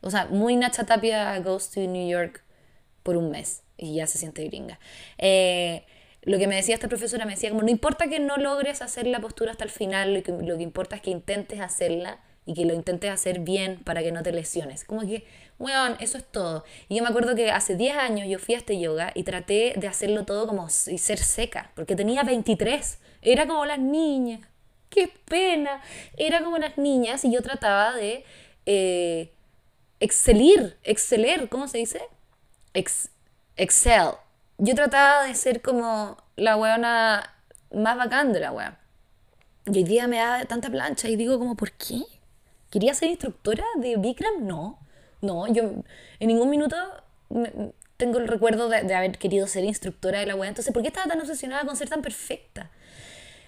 o 0.02 0.10
sea, 0.12 0.26
muy 0.26 0.54
Nacha 0.54 0.84
Tapia 0.84 1.36
goes 1.40 1.68
to 1.70 1.80
New 1.80 2.08
York 2.08 2.44
por 3.02 3.16
un 3.16 3.30
mes 3.30 3.62
y 3.76 3.94
ya 3.94 4.06
se 4.06 4.18
siente 4.18 4.44
gringa. 4.44 4.78
Eh, 5.18 5.84
lo 6.22 6.38
que 6.38 6.46
me 6.46 6.56
decía 6.56 6.74
esta 6.74 6.88
profesora, 6.88 7.24
me 7.24 7.32
decía 7.32 7.50
como, 7.50 7.62
no 7.62 7.70
importa 7.70 8.08
que 8.08 8.20
no 8.20 8.36
logres 8.36 8.82
hacer 8.82 9.06
la 9.06 9.20
postura 9.20 9.52
hasta 9.52 9.64
el 9.64 9.70
final, 9.70 10.14
lo 10.14 10.56
que, 10.56 10.62
importa 10.62 10.96
es 10.96 11.02
que 11.02 11.10
intentes 11.10 11.60
hacerla 11.60 12.20
y 12.44 12.54
que 12.54 12.64
lo 12.64 12.74
intentes 12.74 13.10
hacer 13.10 13.40
bien 13.40 13.78
para 13.84 14.02
que 14.02 14.12
no 14.12 14.22
te 14.22 14.32
lesiones. 14.32 14.84
Como 14.84 15.00
que 15.02 15.24
Weón, 15.60 15.96
eso 16.00 16.16
es 16.16 16.24
todo. 16.24 16.64
Y 16.88 16.96
yo 16.96 17.02
me 17.02 17.10
acuerdo 17.10 17.34
que 17.36 17.50
hace 17.50 17.76
10 17.76 17.96
años 17.98 18.26
yo 18.26 18.38
fui 18.38 18.54
a 18.54 18.58
este 18.58 18.80
yoga 18.80 19.12
y 19.14 19.24
traté 19.24 19.74
de 19.76 19.88
hacerlo 19.88 20.24
todo 20.24 20.46
como 20.46 20.66
y 20.66 20.96
ser 20.96 21.18
seca, 21.18 21.70
porque 21.76 21.94
tenía 21.94 22.22
23. 22.22 22.98
Era 23.20 23.46
como 23.46 23.66
las 23.66 23.78
niñas. 23.78 24.40
¡Qué 24.88 25.12
pena! 25.26 25.82
Era 26.16 26.42
como 26.42 26.56
las 26.56 26.78
niñas 26.78 27.26
y 27.26 27.30
yo 27.30 27.42
trataba 27.42 27.94
de 27.94 28.24
eh, 28.64 29.32
excelir, 30.00 30.78
exceler, 30.82 31.50
¿cómo 31.50 31.68
se 31.68 31.76
dice? 31.76 32.00
Ex, 32.74 33.10
excel. 33.56 34.12
Yo 34.58 34.74
trataba 34.74 35.24
de 35.24 35.34
ser 35.34 35.62
como 35.62 36.16
la 36.36 36.56
weona 36.56 37.34
más 37.72 37.96
bacán 37.96 38.32
de 38.32 38.40
la 38.40 38.52
wea. 38.52 38.78
Y 39.66 39.78
hoy 39.78 39.84
día 39.84 40.06
me 40.06 40.18
da 40.18 40.44
tanta 40.44 40.70
plancha 40.70 41.08
y 41.08 41.16
digo 41.16 41.38
como, 41.38 41.56
¿por 41.56 41.72
qué? 41.72 42.02
¿Quería 42.70 42.94
ser 42.94 43.10
instructora 43.10 43.64
de 43.76 43.96
Bikram? 43.96 44.46
No. 44.46 44.78
No, 45.20 45.46
yo 45.52 45.62
en 46.18 46.26
ningún 46.26 46.48
minuto 46.48 46.76
tengo 47.96 48.18
el 48.18 48.28
recuerdo 48.28 48.68
de, 48.68 48.94
haber 48.94 49.18
querido 49.18 49.46
ser 49.46 49.64
instructora 49.64 50.20
de 50.20 50.26
la 50.26 50.36
web. 50.36 50.48
Entonces, 50.48 50.72
¿por 50.72 50.82
qué 50.82 50.88
estaba 50.88 51.06
tan 51.06 51.20
obsesionada 51.20 51.64
con 51.66 51.76
ser 51.76 51.88
tan 51.88 52.00
perfecta? 52.00 52.70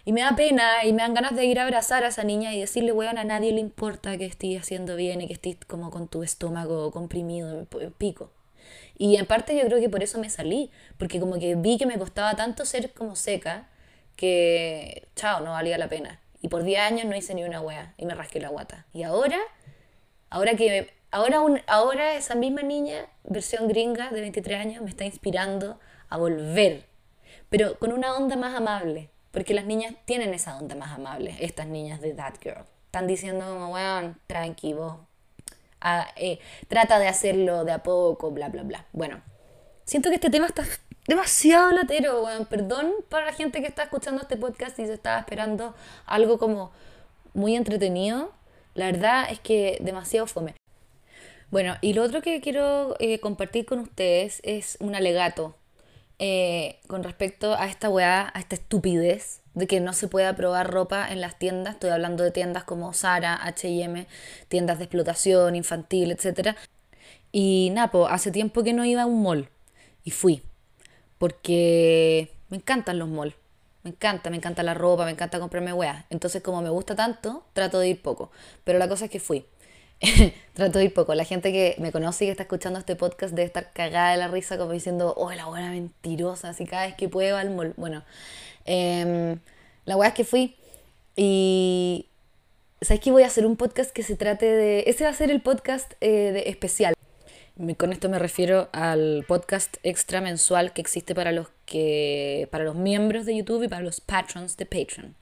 Y 0.05 0.13
me 0.13 0.21
da 0.21 0.35
pena 0.35 0.85
y 0.85 0.93
me 0.93 1.03
dan 1.03 1.15
ganas 1.15 1.37
de 1.37 1.45
ir 1.45 1.61
a 1.61 1.63
abrazar 1.63 2.05
a 2.05 2.09
esa 2.09 2.25
niña 2.25 2.53
y 2.53 2.61
decirle, 2.61 2.93
weón, 2.93 3.19
a 3.19 3.25
nadie 3.25 3.53
le 3.53 3.61
importa 3.61 4.19
que 4.19 4.27
estés 4.27 4.61
haciendo 4.61 4.97
bien 4.97 5.21
y 5.21 5.29
que 5.29 5.35
estés 5.35 5.57
como 5.67 5.91
con 5.91 6.09
tu 6.09 6.23
estómago 6.23 6.91
comprimido, 6.91 7.67
pico. 7.99 8.31
Y 9.03 9.17
en 9.17 9.27
parte 9.27 9.59
yo 9.59 9.65
creo 9.65 9.81
que 9.81 9.89
por 9.89 10.05
eso 10.05 10.21
me 10.21 10.31
salí, 10.31 10.71
porque 10.97 11.19
como 11.19 11.41
que 11.41 11.57
vi 11.57 11.77
que 11.77 11.87
me 11.87 11.99
costaba 11.99 12.37
tanto 12.37 12.65
ser 12.65 12.93
como 12.93 13.17
seca 13.17 13.69
que, 14.15 15.09
chao, 15.17 15.41
no 15.41 15.51
valía 15.51 15.77
la 15.77 15.89
pena. 15.89 16.21
Y 16.41 16.47
por 16.47 16.63
10 16.63 16.81
años 16.81 17.07
no 17.07 17.17
hice 17.17 17.35
ni 17.35 17.43
una 17.43 17.61
wea 17.61 17.95
y 17.97 18.07
me 18.07 18.15
rasqué 18.15 18.39
la 18.39 18.51
guata. 18.51 18.87
Y 18.93 19.03
ahora, 19.03 19.41
ahora 20.31 20.55
que 20.55 20.95
Ahora, 21.11 21.41
ahora 21.67 22.15
esa 22.15 22.37
misma 22.37 22.63
niña, 22.63 23.07
versión 23.25 23.67
gringa 23.67 24.11
de 24.11 24.21
23 24.21 24.61
años, 24.61 24.83
me 24.83 24.89
está 24.89 25.05
inspirando 25.05 25.81
a 26.09 26.17
volver, 26.17 26.85
pero 27.51 27.77
con 27.81 27.93
una 27.93 28.17
onda 28.17 28.37
más 28.37 28.55
amable, 28.55 29.11
porque 29.33 29.53
las 29.53 29.67
niñas 29.67 29.95
tienen 30.05 30.33
esa 30.33 30.57
onda 30.57 30.77
más 30.77 30.93
amable, 30.93 31.37
estas 31.41 31.67
niñas 31.67 32.01
de 32.01 32.15
That 32.15 32.37
Girl. 32.41 32.65
Están 32.87 33.09
diciendo 33.09 33.45
como, 33.45 33.75
weón, 33.75 34.17
tranqui, 34.29 34.73
vos, 34.73 35.01
ah, 35.83 36.09
eh, 36.17 36.39
trata 36.69 36.99
de 36.99 37.09
hacerlo 37.09 37.65
de 37.65 37.73
a 37.73 37.83
poco, 37.83 38.31
bla, 38.31 38.49
bla, 38.49 38.63
bla. 38.63 38.87
Bueno, 38.93 39.21
siento 39.85 40.09
que 40.09 40.17
este 40.17 40.31
tema 40.31 40.47
está 40.47 40.65
demasiado 41.07 41.71
latero, 41.73 42.25
weón. 42.25 42.47
Perdón 42.47 42.93
para 43.09 43.27
la 43.27 43.33
gente 43.33 43.61
que 43.61 43.69
está 43.69 43.85
escuchando 43.85 44.23
este 44.23 44.37
podcast 44.37 44.79
y 44.79 44.87
se 44.87 44.95
estaba 44.95 45.19
esperando 45.19 45.75
algo 46.07 46.39
como 46.39 46.73
muy 47.35 47.57
entretenido. 47.57 48.33
La 48.75 48.87
verdad 48.87 49.27
es 49.31 49.41
que 49.41 49.79
demasiado 49.81 50.27
fome. 50.27 50.55
Bueno, 51.51 51.77
y 51.83 51.93
lo 51.93 52.03
otro 52.03 52.23
que 52.23 52.41
quiero 52.41 52.97
eh, 52.99 53.21
compartir 53.21 53.67
con 53.67 53.81
ustedes 53.81 54.41
es 54.43 54.79
un 54.81 54.95
alegato 54.95 55.55
eh, 56.19 56.81
con 56.87 57.03
respecto 57.03 57.55
a 57.55 57.67
esta 57.67 57.91
weá, 57.91 58.31
a 58.33 58.41
esta 58.41 58.55
estupidez 58.55 59.42
de 59.55 59.67
que 59.67 59.81
no 59.81 59.93
se 59.93 60.09
pueda 60.09 60.35
probar 60.35 60.71
ropa 60.71 61.11
en 61.11 61.21
las 61.21 61.39
tiendas. 61.39 61.75
Estoy 61.75 61.91
hablando 61.91 62.25
de 62.25 62.31
tiendas 62.31 62.65
como 62.65 62.93
Zara, 62.93 63.41
HM, 63.45 64.07
tiendas 64.49 64.79
de 64.79 64.85
explotación 64.85 65.55
infantil, 65.57 66.11
etc. 66.11 66.57
Y 67.33 67.71
Napo, 67.73 68.07
hace 68.09 68.31
tiempo 68.31 68.63
que 68.63 68.73
no 68.73 68.85
iba 68.85 69.03
a 69.03 69.07
un 69.07 69.23
mall 69.23 69.49
y 70.05 70.11
fui, 70.11 70.43
porque 71.19 72.33
me 72.49 72.59
encantan 72.59 72.99
los 72.99 73.09
malls. 73.09 73.35
Me 73.83 73.91
encanta, 73.91 74.31
me 74.31 74.37
encanta 74.37 74.63
la 74.63 74.75
ropa, 74.75 75.05
me 75.05 75.11
encanta 75.11 75.41
comprarme 75.41 75.73
weas. 75.73 76.05
Entonces, 76.11 76.41
como 76.43 76.63
me 76.63 76.71
gusta 76.71 76.95
tanto, 76.95 77.45
trato 77.53 77.81
de 77.81 77.89
ir 77.89 78.03
poco. 78.03 78.31
Pero 78.63 78.79
la 78.79 78.89
cosa 78.89 79.07
es 79.07 79.11
que 79.11 79.19
fui. 79.19 79.45
trato 80.55 80.79
de 80.79 80.85
ir 80.85 80.95
poco. 80.95 81.15
La 81.15 81.25
gente 81.25 81.53
que 81.53 81.75
me 81.79 81.91
conoce 81.91 82.25
y 82.25 82.29
que 82.29 82.33
está 82.33 82.45
escuchando 82.45 82.79
este 82.79 82.95
podcast 82.95 83.35
debe 83.35 83.47
estar 83.47 83.73
cagada 83.73 84.13
de 84.13 84.19
la 84.19 84.29
risa, 84.29 84.57
como 84.57 84.73
diciendo, 84.73 85.15
oh, 85.17 85.33
la 85.33 85.47
buena 85.47 85.71
mentirosa, 85.71 86.51
así 86.51 86.65
cada 86.65 86.87
vez 86.87 86.95
que 86.95 87.09
puede 87.09 87.33
va 87.33 87.41
al 87.41 87.51
mall. 87.51 87.75
Bueno, 87.77 88.05
em, 88.65 89.39
la 89.85 89.97
wea 89.97 90.09
es 90.09 90.15
que 90.15 90.25
fui 90.25 90.57
y. 91.17 92.07
¿Sabes 92.81 93.01
que 93.01 93.13
voy 93.13 93.23
a 93.23 93.27
hacer 93.27 93.47
un 93.47 93.57
podcast 93.57 93.93
que 93.93 94.03
se 94.03 94.17
trate 94.17 94.47
de. 94.47 94.85
Ese 94.87 95.05
va 95.05 95.11
a 95.11 95.15
ser 95.15 95.31
el 95.31 95.41
podcast 95.41 95.93
eh, 96.01 96.33
de 96.33 96.51
especial. 96.51 96.95
Con 97.77 97.93
esto 97.93 98.09
me 98.09 98.19
refiero 98.19 98.71
al 98.73 99.25
podcast 99.29 99.77
extra 99.83 100.21
mensual 100.21 100.73
que 100.73 100.81
existe 100.81 101.15
para 101.15 101.33
los, 101.33 101.49
que, 101.67 102.49
para 102.51 102.65
los 102.65 102.75
miembros 102.75 103.27
de 103.27 103.37
YouTube 103.37 103.63
y 103.63 103.69
para 103.69 103.83
los 103.83 104.01
patrons 104.01 104.57
de 104.57 104.65
Patreon. 104.65 105.15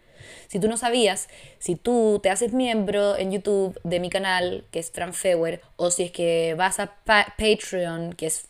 Si 0.47 0.61
tú 0.61 0.69
no 0.69 0.77
sabías, 0.77 1.29
si 1.59 1.75
tú 1.75 2.21
te 2.23 2.31
haces 2.31 2.53
miembro 2.53 3.17
en 3.17 3.33
YouTube 3.33 3.79
de 3.83 3.99
mi 3.99 4.11
canal, 4.11 4.65
que 4.71 4.79
es 4.79 4.91
Fran 4.93 5.13
Fewer, 5.13 5.61
o 5.77 5.91
si 5.91 6.05
es 6.05 6.13
que 6.13 6.55
vas 6.57 6.79
a 6.79 6.95
Patreon, 7.05 8.13
que 8.15 8.27
es 8.27 8.47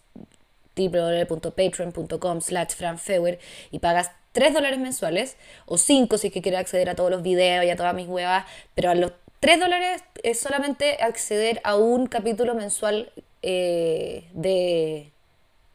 www.patreon.com 0.76 2.40
slash 2.40 2.74
franfewer 2.74 3.38
y 3.70 3.78
pagas 3.80 4.10
3 4.32 4.54
dólares 4.54 4.78
mensuales, 4.78 5.36
o 5.66 5.76
5 5.78 6.18
si 6.18 6.28
es 6.28 6.32
que 6.32 6.42
quieres 6.42 6.60
acceder 6.60 6.88
a 6.88 6.94
todos 6.94 7.10
los 7.10 7.22
videos 7.22 7.64
y 7.64 7.70
a 7.70 7.76
todas 7.76 7.94
mis 7.94 8.06
huevas, 8.06 8.44
pero 8.74 8.90
a 8.90 8.94
los 8.94 9.12
3 9.40 9.58
dólares 9.58 10.04
es 10.22 10.38
solamente 10.38 11.02
acceder 11.02 11.60
a 11.64 11.76
un 11.76 12.06
capítulo 12.06 12.54
mensual 12.54 13.10
eh, 13.42 14.24
de, 14.34 15.10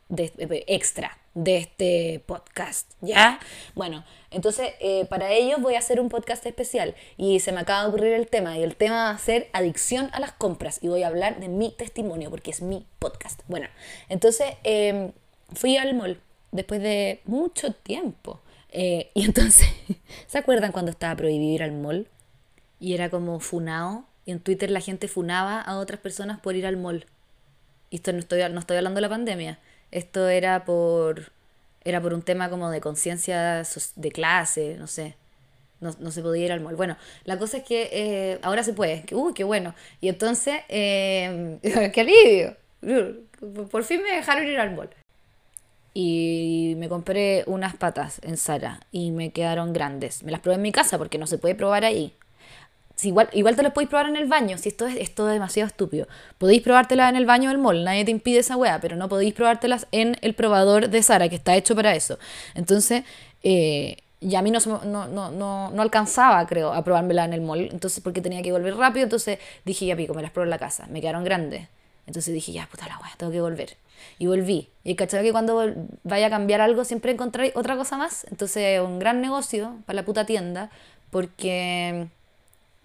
de, 0.09 0.63
extra 0.67 1.17
de 1.33 1.57
este 1.57 2.23
podcast, 2.25 2.91
¿ya? 3.01 3.39
Bueno, 3.73 4.05
entonces 4.31 4.71
eh, 4.79 5.05
para 5.05 5.31
ello 5.31 5.57
voy 5.59 5.75
a 5.75 5.79
hacer 5.79 5.99
un 5.99 6.09
podcast 6.09 6.45
especial 6.45 6.95
y 7.17 7.41
se 7.41 7.51
me 7.51 7.59
acaba 7.59 7.81
de 7.81 7.89
ocurrir 7.89 8.13
el 8.13 8.27
tema 8.27 8.57
y 8.57 8.63
el 8.63 8.75
tema 8.75 9.05
va 9.05 9.09
a 9.09 9.17
ser 9.17 9.49
adicción 9.51 10.09
a 10.13 10.19
las 10.19 10.31
compras 10.31 10.79
y 10.81 10.87
voy 10.87 11.03
a 11.03 11.07
hablar 11.07 11.39
de 11.39 11.49
mi 11.49 11.71
testimonio 11.71 12.29
porque 12.29 12.51
es 12.51 12.61
mi 12.61 12.85
podcast. 12.99 13.41
Bueno, 13.47 13.67
entonces 14.07 14.53
em, 14.63 15.11
fui 15.53 15.75
al 15.75 15.93
mall 15.95 16.21
después 16.51 16.81
de 16.81 17.19
mucho 17.25 17.73
tiempo 17.73 18.39
eh, 18.75 19.09
y 19.15 19.23
entonces, 19.23 19.67
¿se 20.27 20.38
acuerdan 20.38 20.71
cuando 20.71 20.91
estaba 20.91 21.15
prohibido 21.15 21.53
ir 21.53 21.63
al 21.63 21.71
mall? 21.71 22.07
Y 22.79 22.93
era 22.93 23.09
como 23.09 23.39
funao 23.39 24.05
y 24.25 24.31
en 24.31 24.39
Twitter 24.39 24.69
la 24.71 24.81
gente 24.81 25.07
funaba 25.07 25.61
a 25.61 25.77
otras 25.77 25.99
personas 25.99 26.39
por 26.39 26.55
ir 26.55 26.65
al 26.65 26.77
mall. 26.77 27.05
Y 27.89 27.97
esto 27.97 28.11
no 28.11 28.19
estoy, 28.19 28.41
no 28.51 28.59
estoy 28.59 28.77
hablando 28.77 28.97
de 28.97 29.01
la 29.01 29.09
pandemia. 29.09 29.59
Esto 29.91 30.27
era 30.27 30.65
por, 30.65 31.31
era 31.83 32.01
por 32.01 32.13
un 32.13 32.21
tema 32.21 32.49
como 32.49 32.69
de 32.69 32.81
conciencia 32.81 33.63
de 33.95 34.11
clase, 34.11 34.75
no 34.77 34.88
sé. 34.88 35.15
No, 35.79 36.09
se 36.09 36.21
podía 36.23 36.45
ir 36.45 36.51
al 36.51 36.61
mall. 36.61 36.75
Bueno, 36.75 36.97
la 37.25 37.38
cosa 37.38 37.57
es 37.57 37.63
que 37.63 37.89
eh, 37.91 38.39
ahora 38.41 38.63
se 38.63 38.73
puede. 38.73 39.05
Uy, 39.11 39.33
qué 39.33 39.43
bueno. 39.43 39.75
Y 40.01 40.09
entonces, 40.09 40.61
eh, 40.67 41.59
qué 41.93 42.01
alivio. 42.01 42.57
Por 43.69 43.83
fin 43.83 44.01
me 44.01 44.15
dejaron 44.15 44.47
ir 44.47 44.59
al 44.59 44.75
mall. 44.75 44.89
Y 45.95 46.75
me 46.77 46.89
compré 46.89 47.43
unas 47.47 47.75
patas 47.75 48.19
en 48.21 48.38
Sara 48.38 48.81
y 48.91 49.10
me 49.12 49.31
quedaron 49.31 49.73
grandes. 49.73 50.21
Me 50.21 50.31
las 50.31 50.41
probé 50.41 50.58
en 50.58 50.62
mi 50.62 50.71
casa 50.71 50.99
porque 50.99 51.17
no 51.17 51.25
se 51.25 51.39
puede 51.39 51.55
probar 51.55 51.86
ahí 51.86 52.13
igual, 53.03 53.29
igual 53.34 53.55
te 53.55 53.63
lo 53.63 53.73
podéis 53.73 53.89
probar 53.89 54.08
en 54.08 54.15
el 54.15 54.27
baño, 54.27 54.58
si 54.58 54.69
esto 54.69 54.88
es, 54.88 54.95
esto 54.95 55.27
es 55.27 55.34
demasiado 55.34 55.67
estúpido. 55.67 56.08
Podéis 56.38 56.62
probártelas 56.62 57.10
en 57.10 57.17
el 57.17 57.25
baño 57.25 57.49
del 57.49 57.58
mall, 57.58 57.84
nadie 57.84 58.05
te 58.05 58.12
impide 58.12 58.39
esa 58.39 58.55
weá, 58.55 58.79
pero 58.79 58.95
no 58.95 59.10
podéis 59.10 59.34
probártelas 59.34 59.88
en 59.91 60.17
el 60.21 60.34
probador 60.34 60.89
de 60.89 61.03
Sara, 61.03 61.27
que 61.27 61.36
está 61.36 61.55
hecho 61.55 61.75
para 61.75 61.95
eso. 61.95 62.17
Entonces, 62.53 63.03
eh, 63.43 63.97
y 64.21 64.36
a 64.36 64.41
mí 64.41 64.51
no, 64.51 64.60
no, 64.86 65.08
no, 65.08 65.31
no, 65.31 65.81
alcanzaba, 65.81 66.45
creo, 66.47 66.73
a 66.73 66.84
probármela 66.84 67.25
en 67.25 67.34
el 67.34 67.41
mall, 67.41 67.69
entonces 67.71 68.01
porque 68.01 68.21
tenía 68.21 68.41
que 68.41 68.51
volver 68.51 68.75
rápido, 68.75 69.03
entonces 69.03 69.39
dije, 69.65 69.86
ya 69.86 69.95
pico, 69.95 70.13
me 70.13 70.21
las 70.21 70.31
pruebo 70.31 70.45
en 70.45 70.51
la 70.51 70.58
casa, 70.58 70.88
me 70.89 71.01
quedaron 71.01 71.23
grandes. 71.23 71.67
Entonces 72.07 72.33
dije, 72.33 72.51
ya, 72.51 72.67
puta 72.67 72.87
la 72.87 72.97
weá, 72.99 73.11
tengo 73.17 73.31
que 73.31 73.41
volver. 73.41 73.77
Y 74.19 74.27
volví. 74.27 74.69
Y 74.83 74.95
cachaba 74.95 75.23
que 75.23 75.31
cuando 75.31 75.73
vaya 76.03 76.27
a 76.27 76.29
cambiar 76.29 76.61
algo 76.61 76.85
siempre 76.85 77.11
encontré 77.11 77.51
otra 77.55 77.75
cosa 77.75 77.97
más. 77.97 78.25
Entonces, 78.29 78.79
un 78.79 78.99
gran 78.99 79.21
negocio 79.21 79.77
para 79.85 79.97
la 79.97 80.05
puta 80.05 80.25
tienda, 80.25 80.69
porque 81.09 82.07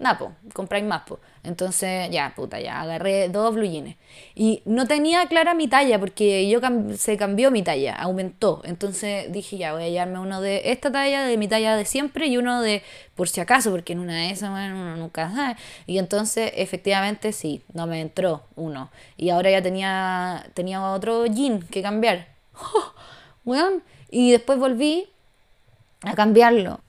nada, 0.00 0.18
po, 0.18 0.32
compráis 0.54 0.84
más, 0.84 1.02
po. 1.02 1.20
Entonces, 1.44 2.10
ya, 2.10 2.32
puta, 2.34 2.58
ya, 2.58 2.80
agarré 2.80 3.28
dos 3.28 3.54
blue 3.54 3.66
jeans. 3.66 3.96
Y 4.34 4.62
no 4.64 4.86
tenía 4.86 5.26
clara 5.26 5.54
mi 5.54 5.68
talla, 5.68 6.00
porque 6.00 6.48
yo 6.48 6.60
se 6.96 7.16
cambió 7.16 7.50
mi 7.50 7.62
talla, 7.62 7.94
aumentó. 7.94 8.62
Entonces 8.64 9.30
dije, 9.30 9.58
ya, 9.58 9.74
voy 9.74 9.84
a 9.84 9.88
llevarme 9.88 10.18
uno 10.18 10.40
de 10.40 10.72
esta 10.72 10.90
talla, 10.90 11.24
de 11.24 11.36
mi 11.36 11.48
talla 11.48 11.76
de 11.76 11.84
siempre, 11.84 12.26
y 12.26 12.38
uno 12.38 12.62
de 12.62 12.82
por 13.14 13.28
si 13.28 13.40
acaso, 13.40 13.70
porque 13.70 13.92
en 13.92 14.00
una 14.00 14.16
de 14.16 14.30
esas, 14.30 14.50
bueno, 14.50 14.74
uno 14.74 14.96
nunca 14.96 15.30
sabe. 15.30 15.56
Y 15.86 15.98
entonces, 15.98 16.50
efectivamente, 16.56 17.32
sí, 17.32 17.62
no 17.74 17.86
me 17.86 18.00
entró 18.00 18.44
uno. 18.56 18.90
Y 19.18 19.28
ahora 19.28 19.50
ya 19.50 19.62
tenía, 19.62 20.46
tenía 20.54 20.82
otro 20.82 21.26
jean 21.26 21.62
que 21.62 21.82
cambiar. 21.82 22.26
Bueno, 23.42 23.80
y 24.10 24.32
después 24.32 24.58
volví 24.58 25.08
a 26.02 26.14
cambiarlo. 26.14 26.80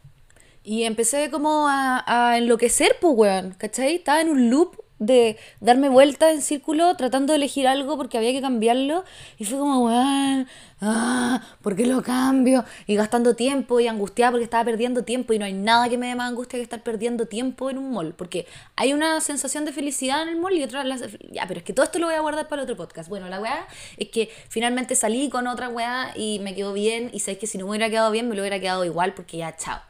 Y 0.64 0.84
empecé 0.84 1.32
como 1.32 1.68
a, 1.68 2.04
a 2.06 2.38
enloquecer, 2.38 2.98
pues, 3.02 3.14
weón, 3.16 3.56
¿cachai? 3.58 3.96
Estaba 3.96 4.22
en 4.22 4.30
un 4.30 4.50
loop 4.50 4.82
de 5.02 5.36
darme 5.60 5.90
vueltas 5.90 6.32
en 6.32 6.44
círculo 6.44 6.96
tratando 6.96 7.34
de 7.34 7.38
elegir 7.38 7.68
algo 7.68 7.98
porque 7.98 8.20
había 8.20 8.32
que 8.32 8.40
cambiarlo. 8.40 9.04
Y 9.40 9.46
fue 9.46 9.58
como, 9.58 9.86
weón, 9.86 10.48
ah, 10.80 11.42
¿por 11.64 11.76
qué 11.76 11.88
lo 11.88 12.04
cambio? 12.04 12.64
Y 12.86 12.96
gastando 12.96 13.36
tiempo 13.36 13.80
y 13.80 13.88
angustiada 13.88 14.32
porque 14.32 14.44
estaba 14.44 14.64
perdiendo 14.64 15.04
tiempo. 15.04 15.34
Y 15.34 15.40
no 15.40 15.46
hay 15.46 15.54
nada 15.54 15.90
que 15.90 15.98
me 15.98 16.08
dé 16.08 16.14
más 16.14 16.30
angustia 16.30 16.60
que 16.60 16.64
estar 16.64 16.84
perdiendo 16.84 17.26
tiempo 17.26 17.72
en 17.72 17.80
un 17.80 17.92
mall. 17.92 18.14
Porque 18.14 18.46
hay 18.76 18.94
una 18.94 19.20
sensación 19.22 19.66
de 19.66 19.74
felicidad 19.74 20.22
en 20.22 20.30
el 20.30 20.36
mall 20.38 20.54
y 20.54 20.64
otra. 20.64 20.84
Ya, 21.32 21.48
pero 21.48 21.62
es 21.62 21.64
que 21.64 21.74
todo 21.74 21.84
esto 21.84 21.98
lo 21.98 22.06
voy 22.06 22.16
a 22.16 22.22
guardar 22.22 22.48
para 22.48 22.62
otro 22.62 22.78
podcast. 22.78 23.10
Bueno, 23.10 23.28
la 23.28 23.40
weá 23.40 23.68
es 23.98 24.10
que 24.10 24.30
finalmente 24.50 24.96
salí 24.96 25.30
con 25.30 25.48
otra 25.48 25.68
weá 25.68 26.14
y 26.16 26.38
me 26.44 26.54
quedó 26.54 26.74
bien. 26.74 27.10
Y 27.12 27.22
sabéis 27.22 27.40
que 27.40 27.48
si 27.48 27.58
no 27.58 27.66
me 27.66 27.72
hubiera 27.72 27.90
quedado 27.90 28.12
bien, 28.12 28.30
me 28.30 28.36
lo 28.36 28.44
hubiera 28.44 28.60
quedado 28.60 28.86
igual 28.86 29.16
porque 29.16 29.38
ya, 29.38 29.58
chao. 29.58 29.82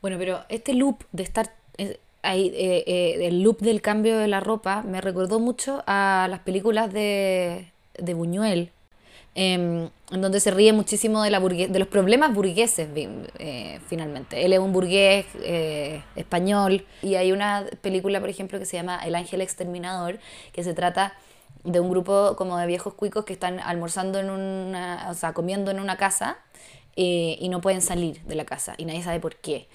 Bueno, 0.00 0.16
pero 0.18 0.44
este 0.48 0.74
loop 0.74 1.02
de 1.10 1.24
estar 1.24 1.52
eh, 1.76 1.98
ahí, 2.22 2.52
eh, 2.54 2.84
eh, 2.86 3.26
el 3.26 3.42
loop 3.42 3.60
del 3.60 3.82
cambio 3.82 4.16
de 4.18 4.28
la 4.28 4.40
ropa 4.40 4.82
me 4.82 5.00
recordó 5.00 5.40
mucho 5.40 5.82
a 5.86 6.28
las 6.30 6.40
películas 6.40 6.92
de, 6.92 7.72
de 7.98 8.14
Buñuel, 8.14 8.70
em, 9.34 9.88
en 10.12 10.20
donde 10.20 10.38
se 10.38 10.52
ríe 10.52 10.72
muchísimo 10.72 11.22
de, 11.22 11.30
la 11.30 11.40
de 11.40 11.78
los 11.78 11.88
problemas 11.88 12.32
burgueses, 12.32 12.88
finalmente. 13.88 14.44
Él 14.44 14.52
es 14.52 14.60
un 14.60 14.72
burgués 14.72 15.26
español 16.16 16.86
y 17.02 17.16
hay 17.16 17.32
una 17.32 17.66
película, 17.82 18.20
por 18.20 18.28
ejemplo, 18.28 18.58
que 18.58 18.66
se 18.66 18.76
llama 18.76 19.00
El 19.04 19.14
ángel 19.16 19.40
exterminador, 19.40 20.18
que 20.52 20.62
se 20.62 20.74
trata 20.74 21.14
de 21.64 21.80
un 21.80 21.90
grupo 21.90 22.36
como 22.36 22.56
de 22.56 22.66
viejos 22.66 22.94
cuicos 22.94 23.24
que 23.24 23.32
están 23.32 23.58
almorzando 23.60 24.18
en 24.20 24.30
una, 24.30 25.08
o 25.10 25.14
sea, 25.14 25.32
comiendo 25.32 25.70
en 25.72 25.80
una 25.80 25.96
casa 25.96 26.38
y 26.96 27.48
no 27.48 27.60
pueden 27.60 27.80
salir 27.80 28.22
de 28.22 28.34
la 28.34 28.44
casa 28.44 28.74
y 28.76 28.84
nadie 28.84 29.02
sabe 29.04 29.20
por 29.20 29.36
qué 29.36 29.68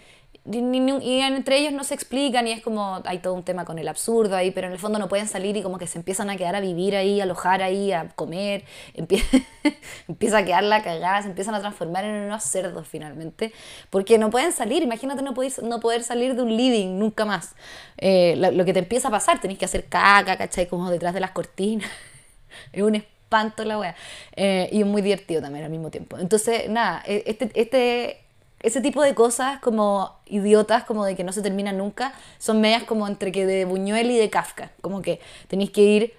y 0.45 1.19
entre 1.21 1.58
ellos 1.58 1.71
no 1.71 1.86
se 1.86 1.93
explican 1.93 2.45
y 2.47 2.51
es 2.51 2.62
como 2.62 3.01
hay 3.06 3.19
todo 3.19 3.34
un 3.34 3.43
tema 3.43 3.63
con 3.63 3.79
el 3.79 3.88
absurdo 3.88 4.36
ahí, 4.36 4.51
pero 4.51 4.67
en 4.67 4.73
el 4.73 4.79
fondo 4.79 4.99
no 4.99 5.08
pueden 5.08 5.29
salir 5.29 5.56
y 5.56 5.62
como 5.62 5.77
que 5.77 5.88
se 5.88 5.97
empiezan 5.97 6.29
a 6.29 6.36
quedar 6.36 6.53
a 6.56 6.60
vivir 6.60 6.97
ahí, 6.97 7.21
a 7.21 7.23
alojar 7.23 7.63
ahí, 7.63 7.93
a 7.93 8.10
comer, 8.10 8.65
empieza 8.93 10.38
a 10.38 10.43
quedar 10.43 10.63
la 10.63 10.84
cagada, 10.84 11.21
se 11.21 11.29
empiezan 11.29 11.56
a 11.56 11.62
transformar 11.62 12.03
en 12.03 12.25
unos 12.25 12.43
cerdos 12.43 12.86
finalmente, 12.89 13.53
porque 13.89 14.17
no 14.17 14.29
pueden 14.29 14.51
salir, 14.51 14.84
imagínate 14.84 15.21
no 15.21 15.34
poder, 15.34 15.63
no 15.63 15.79
poder 15.79 16.03
salir 16.03 16.36
de 16.36 16.41
un 16.41 16.58
living 16.58 16.99
nunca 16.99 17.23
más. 17.23 17.56
Eh, 17.97 18.36
lo, 18.36 18.65
que 18.65 18.73
te 18.73 18.79
empieza 18.79 19.08
a 19.08 19.12
pasar, 19.12 19.39
tenés 19.39 19.58
que 19.58 19.65
hacer 19.65 19.86
caca, 19.86 20.36
¿cachai? 20.38 20.67
Como 20.67 20.89
detrás 20.89 21.13
de 21.13 21.21
las 21.21 21.32
cortinas. 21.32 21.89
es 22.73 22.84
un 22.84 22.95
espanto 22.95 23.63
la 23.63 23.79
wea. 23.79 23.95
Eh, 24.36 24.69
y 24.73 24.82
es 24.82 24.86
muy 24.86 25.01
divertido 25.01 25.41
también 25.41 25.63
al 25.63 25.71
mismo 25.71 25.89
tiempo. 25.89 26.17
Entonces, 26.17 26.69
nada, 26.69 27.01
e, 27.06 27.23
este, 27.27 27.49
este 27.56 28.22
ese 28.63 28.82
tipo 28.82 29.04
de 29.04 29.13
cosas 29.13 29.60
como 29.60 30.15
idiotas, 30.26 30.86
como 30.86 31.06
de 31.06 31.15
que 31.15 31.23
no 31.23 31.34
se 31.34 31.41
terminan 31.41 31.78
nunca, 31.78 32.13
son 32.39 32.62
medias 32.62 32.84
como 32.84 33.08
entre 33.08 33.32
que 33.32 33.45
de 33.45 33.65
Buñuel 33.65 34.10
y 34.10 34.17
de 34.17 34.30
Kafka. 34.30 34.71
Como 34.82 35.02
que 35.02 35.19
tenéis 35.47 35.69
que 35.71 35.82
ir, 35.82 36.13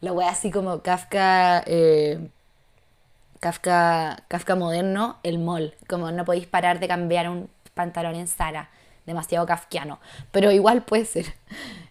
la 0.00 0.12
wea 0.12 0.28
así 0.28 0.50
como 0.50 0.82
Kafka, 0.82 1.62
eh, 1.64 2.28
Kafka, 3.38 4.24
Kafka 4.28 4.56
moderno, 4.56 5.18
el 5.22 5.38
mall. 5.38 5.74
Como 5.88 6.10
no 6.10 6.24
podéis 6.24 6.46
parar 6.46 6.80
de 6.80 6.88
cambiar 6.88 7.30
un 7.30 7.48
pantalón 7.74 8.16
en 8.16 8.26
Zara. 8.26 8.68
Demasiado 9.06 9.46
kafkiano. 9.46 10.00
Pero 10.32 10.50
igual 10.50 10.82
puede 10.82 11.04
ser. 11.04 11.26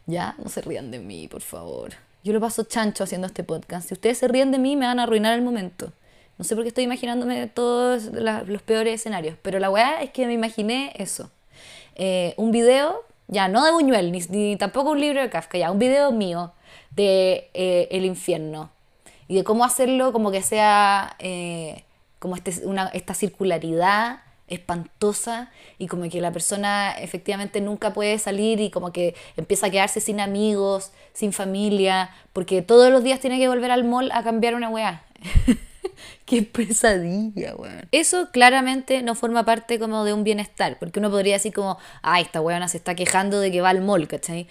Ya, 0.07 0.35
no 0.37 0.49
se 0.49 0.61
rían 0.61 0.91
de 0.91 0.99
mí, 0.99 1.27
por 1.27 1.41
favor. 1.41 1.93
Yo 2.23 2.31
lo 2.31 2.39
paso 2.39 2.63
chancho 2.63 3.03
haciendo 3.03 3.25
este 3.25 3.43
podcast. 3.43 3.87
Si 3.87 3.95
ustedes 3.95 4.19
se 4.19 4.27
ríen 4.27 4.51
de 4.51 4.59
mí, 4.59 4.75
me 4.75 4.85
van 4.85 4.99
a 4.99 5.03
arruinar 5.03 5.33
el 5.33 5.41
momento. 5.41 5.93
No 6.37 6.43
sé 6.43 6.55
por 6.55 6.63
qué 6.63 6.69
estoy 6.69 6.83
imaginándome 6.83 7.47
todos 7.47 8.05
los 8.05 8.61
peores 8.61 8.95
escenarios, 8.95 9.37
pero 9.41 9.59
la 9.59 9.69
weá 9.69 10.01
es 10.01 10.11
que 10.11 10.27
me 10.27 10.33
imaginé 10.33 10.91
eso. 10.95 11.31
Eh, 11.95 12.33
un 12.37 12.51
video, 12.51 13.03
ya 13.27 13.47
no 13.47 13.63
de 13.63 13.71
Buñuel, 13.71 14.11
ni, 14.11 14.57
tampoco 14.57 14.91
un 14.91 14.99
libro 14.99 15.21
de 15.21 15.29
Kafka, 15.29 15.57
ya 15.57 15.71
un 15.71 15.79
video 15.79 16.11
mío 16.11 16.51
de 16.91 17.49
eh, 17.53 17.87
el 17.91 18.05
infierno 18.05 18.69
y 19.27 19.35
de 19.35 19.43
cómo 19.43 19.63
hacerlo 19.63 20.11
como 20.11 20.31
que 20.31 20.41
sea 20.41 21.15
eh, 21.19 21.83
como 22.19 22.35
este, 22.35 22.53
esta 22.93 23.13
circularidad 23.13 24.19
espantosa 24.47 25.51
y 25.79 25.87
como 25.87 26.07
que 26.09 26.21
la 26.21 26.31
persona 26.31 26.91
efectivamente 26.99 27.61
nunca 27.61 27.93
puede 27.93 28.19
salir 28.19 28.59
y 28.59 28.69
como 28.69 28.91
que 28.91 29.15
empieza 29.37 29.67
a 29.67 29.69
quedarse 29.69 30.01
sin 30.01 30.19
amigos, 30.19 30.91
sin 31.13 31.33
familia, 31.33 32.11
porque 32.31 32.61
todos 32.61 32.91
los 32.91 33.03
días 33.03 33.19
tiene 33.19 33.39
que 33.39 33.47
volver 33.47 33.71
al 33.71 33.85
mall 33.85 34.11
a 34.11 34.23
cambiar 34.23 34.53
una 34.53 34.69
weá. 34.69 35.03
Qué 36.25 36.43
pesadilla, 36.43 37.55
weón. 37.55 37.87
Eso 37.91 38.29
claramente 38.31 39.01
no 39.01 39.15
forma 39.15 39.45
parte 39.45 39.79
como 39.79 40.03
de 40.03 40.13
un 40.13 40.23
bienestar, 40.23 40.77
porque 40.79 40.99
uno 40.99 41.09
podría 41.09 41.33
decir 41.33 41.53
como, 41.53 41.77
ay, 42.01 42.23
esta 42.23 42.41
weona 42.41 42.67
se 42.67 42.77
está 42.77 42.95
quejando 42.95 43.39
de 43.39 43.51
que 43.51 43.61
va 43.61 43.69
al 43.69 43.81
mall, 43.81 44.07
¿cachai? 44.07 44.47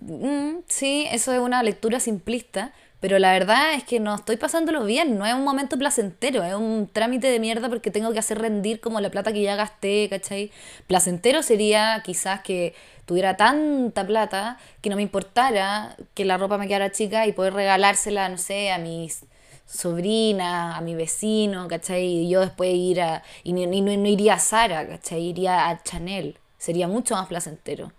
Mm, 0.00 0.58
sí, 0.66 1.06
eso 1.10 1.32
es 1.32 1.40
una 1.40 1.62
lectura 1.62 2.00
simplista, 2.00 2.72
pero 3.00 3.18
la 3.18 3.32
verdad 3.32 3.74
es 3.74 3.84
que 3.84 4.00
no 4.00 4.14
estoy 4.14 4.36
pasándolo 4.36 4.84
bien, 4.84 5.18
no 5.18 5.26
es 5.26 5.34
un 5.34 5.44
momento 5.44 5.78
placentero, 5.78 6.42
es 6.42 6.54
un 6.54 6.88
trámite 6.92 7.28
de 7.28 7.38
mierda 7.38 7.68
porque 7.68 7.90
tengo 7.90 8.12
que 8.12 8.18
hacer 8.18 8.38
rendir 8.38 8.80
como 8.80 9.00
la 9.00 9.10
plata 9.10 9.32
que 9.32 9.42
ya 9.42 9.54
gasté, 9.54 10.08
¿cachai? 10.10 10.50
Placentero 10.88 11.42
sería 11.42 12.02
quizás 12.04 12.40
que 12.40 12.74
tuviera 13.06 13.36
tanta 13.36 14.06
plata 14.06 14.58
que 14.82 14.90
no 14.90 14.96
me 14.96 15.02
importara 15.02 15.96
que 16.14 16.24
la 16.24 16.36
ropa 16.38 16.58
me 16.58 16.66
quedara 16.66 16.90
chica 16.90 17.26
y 17.26 17.32
poder 17.32 17.54
regalársela, 17.54 18.28
no 18.28 18.36
sé, 18.36 18.72
a 18.72 18.78
mis 18.78 19.24
sobrinas, 19.68 20.76
a 20.76 20.80
mi 20.80 20.94
vecino, 20.94 21.68
¿cachai? 21.68 22.04
Y 22.04 22.28
yo 22.28 22.40
después 22.40 22.74
ir 22.74 23.02
a... 23.02 23.22
Y 23.44 23.52
no, 23.52 23.66
no 23.66 24.08
iría 24.08 24.34
a 24.34 24.38
Sara, 24.38 24.88
¿cachai? 24.88 25.22
Iría 25.22 25.68
a 25.68 25.82
Chanel. 25.82 26.38
Sería 26.56 26.88
mucho 26.88 27.14
más 27.14 27.28
placentero. 27.28 27.92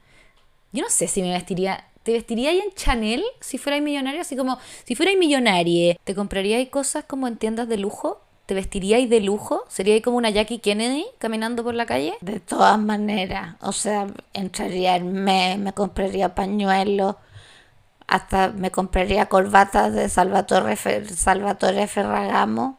Yo 0.71 0.83
no 0.83 0.89
sé 0.89 1.07
si 1.07 1.21
me 1.21 1.31
vestiría 1.31 1.85
¿Te 2.03 2.13
vestiríais 2.13 2.63
en 2.63 2.71
Chanel 2.73 3.23
si 3.39 3.57
fuerais 3.57 3.83
millonario? 3.83 4.21
Así 4.21 4.35
como, 4.35 4.57
si 4.85 4.95
fuerais 4.95 5.17
millonario, 5.17 5.95
¿te 6.03 6.15
compraríais 6.15 6.69
cosas 6.69 7.03
como 7.03 7.27
en 7.27 7.37
tiendas 7.37 7.67
de 7.67 7.77
lujo? 7.77 8.21
¿Te 8.45 8.55
vestiríais 8.55 9.09
de 9.09 9.19
lujo? 9.19 9.63
¿Seríais 9.67 10.01
como 10.01 10.17
una 10.17 10.31
Jackie 10.31 10.59
Kennedy 10.59 11.05
caminando 11.19 11.63
por 11.63 11.75
la 11.75 11.85
calle? 11.85 12.15
De 12.21 12.39
todas 12.39 12.79
maneras, 12.79 13.57
o 13.61 13.73
sea, 13.73 14.07
entraría 14.33 14.95
en 14.95 15.13
me, 15.23 15.57
me 15.59 15.73
compraría 15.73 16.33
pañuelos, 16.33 17.15
hasta 18.09 18.49
me 18.49 18.71
compraría 18.71 19.27
corbatas 19.27 19.93
de 19.93 20.09
Salvatore, 20.09 20.75
Salvatore 20.75 21.87
Ferragamo 21.87 22.77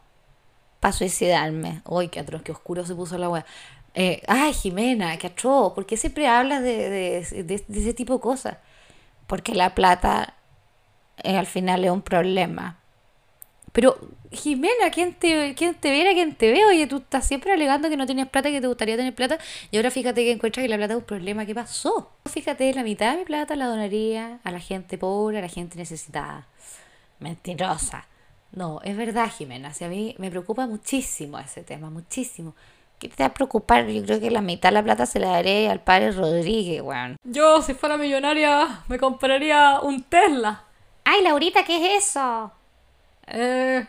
para 0.79 0.93
suicidarme. 0.93 1.81
Uy, 1.85 2.09
qué 2.09 2.19
atroz, 2.19 2.41
qué 2.43 2.51
oscuro 2.51 2.85
se 2.85 2.95
puso 2.95 3.17
la 3.17 3.29
wea. 3.29 3.45
Eh, 3.93 4.21
ay, 4.27 4.53
Jimena, 4.53 5.17
qué 5.17 5.27
atroz, 5.27 5.73
¿por 5.73 5.85
qué 5.85 5.97
siempre 5.97 6.27
hablas 6.27 6.61
de, 6.63 6.89
de, 6.89 7.43
de 7.43 7.79
ese 7.79 7.93
tipo 7.93 8.15
de 8.15 8.19
cosas? 8.21 8.57
porque 9.31 9.55
la 9.55 9.73
plata 9.75 10.33
eh, 11.23 11.37
al 11.37 11.45
final 11.45 11.85
es 11.85 11.91
un 11.91 12.01
problema. 12.01 12.80
Pero, 13.71 13.97
Jimena, 14.31 14.91
¿quién 14.91 15.13
te, 15.13 15.55
quién 15.55 15.75
te 15.75 15.91
viera, 15.91 16.11
quién 16.13 16.35
te 16.35 16.51
ve? 16.51 16.65
Oye, 16.65 16.87
tú 16.87 16.97
estás 16.97 17.25
siempre 17.25 17.53
alegando 17.53 17.89
que 17.89 17.97
no 17.97 18.05
tienes 18.05 18.27
plata, 18.27 18.49
que 18.49 18.59
te 18.59 18.67
gustaría 18.67 18.97
tener 18.97 19.15
plata, 19.15 19.37
y 19.71 19.77
ahora 19.77 19.91
fíjate 19.91 20.23
que 20.23 20.31
encuentras 20.31 20.63
que 20.63 20.69
la 20.69 20.77
plata 20.77 20.93
es 20.93 20.99
un 20.99 21.05
problema. 21.05 21.45
¿Qué 21.45 21.55
pasó? 21.55 22.11
Fíjate, 22.29 22.73
la 22.73 22.83
mitad 22.83 23.13
de 23.13 23.19
mi 23.19 23.25
plata 23.25 23.55
la 23.55 23.67
donaría 23.67 24.39
a 24.43 24.51
la 24.51 24.59
gente 24.59 24.97
pobre, 24.97 25.37
a 25.37 25.41
la 25.41 25.47
gente 25.47 25.77
necesitada. 25.77 26.47
Mentirosa. 27.19 28.07
No, 28.51 28.81
es 28.83 28.97
verdad, 28.97 29.29
Jimena. 29.31 29.73
Si 29.73 29.85
a 29.85 29.87
mí 29.87 30.15
me 30.17 30.29
preocupa 30.29 30.67
muchísimo 30.67 31.39
ese 31.39 31.63
tema, 31.63 31.89
muchísimo. 31.89 32.53
¿Qué 32.99 33.07
te 33.07 33.23
va 33.23 33.27
a 33.27 33.33
preocupar? 33.33 33.87
Yo 33.87 34.03
creo 34.03 34.19
que 34.19 34.29
la 34.29 34.41
mitad 34.41 34.69
de 34.69 34.73
la 34.73 34.83
plata 34.83 35.05
se 35.05 35.19
la 35.19 35.29
daré 35.29 35.69
al 35.69 35.79
padre 35.79 36.11
Rodríguez, 36.11 36.81
weón. 36.81 37.15
Yo, 37.23 37.61
si 37.61 37.73
fuera 37.73 37.97
millonaria, 37.97 38.83
me 38.87 38.99
compraría 38.99 39.79
un 39.81 40.03
Tesla. 40.03 40.65
Ay, 41.03 41.23
Laurita, 41.23 41.63
¿qué 41.63 41.77
es 41.77 42.09
eso? 42.09 42.51
Eh, 43.33 43.85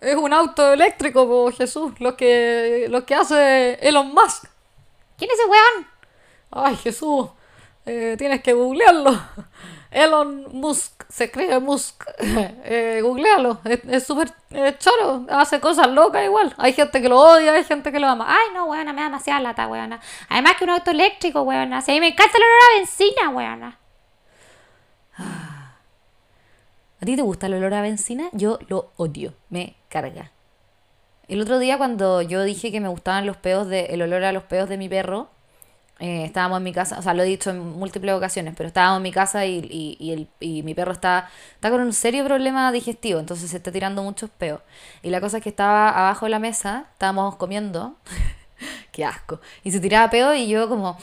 es 0.00 0.16
un 0.16 0.32
auto 0.32 0.72
eléctrico, 0.72 1.26
po, 1.26 1.50
Jesús, 1.50 1.98
lo 1.98 2.16
que, 2.16 2.86
lo 2.88 3.04
que 3.04 3.14
hace 3.14 3.74
Elon 3.80 4.14
Musk. 4.14 4.44
¿Quién 5.18 5.30
es 5.30 5.38
ese 5.38 5.48
weón? 5.48 5.86
Ay, 6.50 6.76
Jesús, 6.76 7.28
eh, 7.86 8.14
tienes 8.16 8.42
que 8.42 8.52
googlearlo. 8.52 9.20
Elon 9.90 10.46
Musk, 10.52 11.04
se 11.08 11.30
cree 11.30 11.58
Musk. 11.58 12.04
Eh, 12.66 13.00
googlealo, 13.02 13.60
es 13.64 14.06
súper 14.06 14.32
choro, 14.78 15.26
hace 15.28 15.60
cosas 15.60 15.88
locas 15.88 16.24
igual. 16.24 16.54
Hay 16.56 16.72
gente 16.72 17.02
que 17.02 17.08
lo 17.08 17.20
odia, 17.20 17.52
hay 17.52 17.64
gente 17.64 17.92
que 17.92 18.00
lo 18.00 18.08
ama. 18.08 18.26
Ay, 18.26 18.54
no, 18.54 18.64
weona, 18.64 18.92
me 18.92 19.02
da 19.02 19.08
demasiada 19.08 19.40
lata, 19.40 19.68
weona. 19.68 20.00
Además 20.28 20.54
que 20.56 20.64
un 20.64 20.70
auto 20.70 20.90
eléctrico, 20.90 21.42
weona. 21.42 21.82
Si 21.82 21.90
a 21.90 21.94
mí 21.94 22.00
me 22.00 22.08
encanta 22.08 22.32
el 22.36 22.42
olor 22.42 22.58
a 22.62 22.78
benzina, 22.78 23.28
weona. 23.30 23.78
¿A 27.04 27.06
ti 27.06 27.16
te 27.16 27.20
gusta 27.20 27.48
el 27.48 27.54
olor 27.56 27.74
a 27.74 27.82
benzina? 27.82 28.30
Yo 28.32 28.58
lo 28.68 28.90
odio, 28.96 29.34
me 29.50 29.74
carga. 29.90 30.30
El 31.28 31.38
otro 31.42 31.58
día 31.58 31.76
cuando 31.76 32.22
yo 32.22 32.42
dije 32.44 32.72
que 32.72 32.80
me 32.80 32.88
gustaban 32.88 33.26
los 33.26 33.36
peos 33.36 33.68
de, 33.68 33.84
el 33.90 34.00
olor 34.00 34.24
a 34.24 34.32
los 34.32 34.44
peos 34.44 34.70
de 34.70 34.78
mi 34.78 34.88
perro, 34.88 35.28
eh, 35.98 36.24
estábamos 36.24 36.56
en 36.56 36.64
mi 36.64 36.72
casa, 36.72 36.98
o 36.98 37.02
sea, 37.02 37.12
lo 37.12 37.22
he 37.22 37.26
dicho 37.26 37.50
en 37.50 37.58
múltiples 37.58 38.14
ocasiones, 38.14 38.54
pero 38.56 38.68
estábamos 38.68 39.00
en 39.00 39.02
mi 39.02 39.12
casa 39.12 39.44
y, 39.44 39.58
y, 40.40 40.62
mi 40.62 40.72
perro 40.72 40.92
está, 40.92 41.28
está 41.56 41.70
con 41.70 41.82
un 41.82 41.92
serio 41.92 42.24
problema 42.24 42.72
digestivo, 42.72 43.20
entonces 43.20 43.50
se 43.50 43.58
está 43.58 43.70
tirando 43.70 44.02
muchos 44.02 44.30
peos. 44.30 44.62
Y 45.02 45.10
la 45.10 45.20
cosa 45.20 45.36
es 45.36 45.42
que 45.42 45.50
estaba 45.50 45.90
abajo 45.90 46.24
de 46.24 46.30
la 46.30 46.38
mesa, 46.38 46.86
estábamos 46.94 47.36
comiendo, 47.36 47.96
qué 48.92 49.04
asco, 49.04 49.42
y 49.62 49.72
se 49.72 49.80
tiraba 49.80 50.08
peo 50.08 50.34
y 50.34 50.48
yo 50.48 50.70
como, 50.70 50.96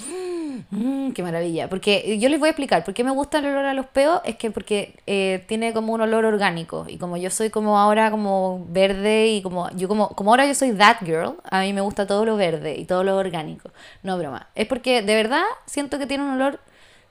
Mmm, 0.70 1.12
qué 1.12 1.24
maravilla. 1.24 1.70
Porque 1.70 2.18
yo 2.20 2.30
les 2.30 2.40
voy 2.40 2.48
a 2.48 2.52
explicar 2.52 2.84
por 2.84 2.94
qué 2.94 3.04
me 3.04 3.12
gusta 3.12 3.40
el 3.40 3.46
olor 3.46 3.66
a 3.66 3.74
los 3.74 3.88
peos. 3.88 4.22
Es 4.24 4.36
que 4.36 4.52
porque 4.52 4.96
eh, 5.08 5.44
tiene 5.48 5.74
como 5.74 5.94
un 5.94 6.02
olor 6.02 6.26
orgánico. 6.26 6.86
Y 6.88 6.98
como 6.98 7.18
yo 7.18 7.30
soy 7.30 7.50
como 7.50 7.80
ahora 7.80 8.12
como 8.12 8.66
verde 8.70 9.28
y 9.28 9.42
como 9.42 9.70
yo 9.72 9.88
como, 9.88 10.10
como 10.10 10.32
ahora 10.32 10.46
yo 10.46 10.56
soy 10.56 10.74
that 10.74 10.98
girl, 11.02 11.38
a 11.50 11.62
mí 11.62 11.74
me 11.74 11.82
gusta 11.82 12.06
todo 12.08 12.26
lo 12.26 12.38
verde 12.38 12.78
y 12.78 12.86
todo 12.86 13.04
lo 13.04 13.18
orgánico. 13.18 13.72
No 14.04 14.18
broma. 14.18 14.48
Es 14.56 14.68
porque 14.68 15.02
de 15.02 15.16
verdad 15.16 15.44
siento 15.66 16.00
que 16.00 16.06
tiene 16.08 16.24
un 16.24 16.32
olor 16.32 16.60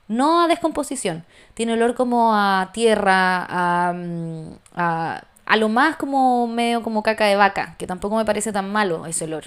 no 0.08 0.42
a 0.42 0.48
descomposición. 0.48 1.24
Tiene 1.54 1.74
olor 1.74 1.94
como 1.94 2.34
a 2.34 2.70
tierra, 2.72 3.46
a, 3.48 3.92
mm, 3.92 4.52
a, 4.74 5.22
a 5.46 5.56
lo 5.56 5.68
más 5.68 5.96
como 5.96 6.46
medio 6.46 6.82
como 6.82 7.02
caca 7.02 7.26
de 7.26 7.36
vaca. 7.36 7.76
Que 7.78 7.86
tampoco 7.86 8.16
me 8.16 8.24
parece 8.24 8.52
tan 8.52 8.72
malo 8.72 9.06
ese 9.06 9.24
olor. 9.24 9.44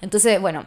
Entonces, 0.00 0.40
bueno, 0.40 0.66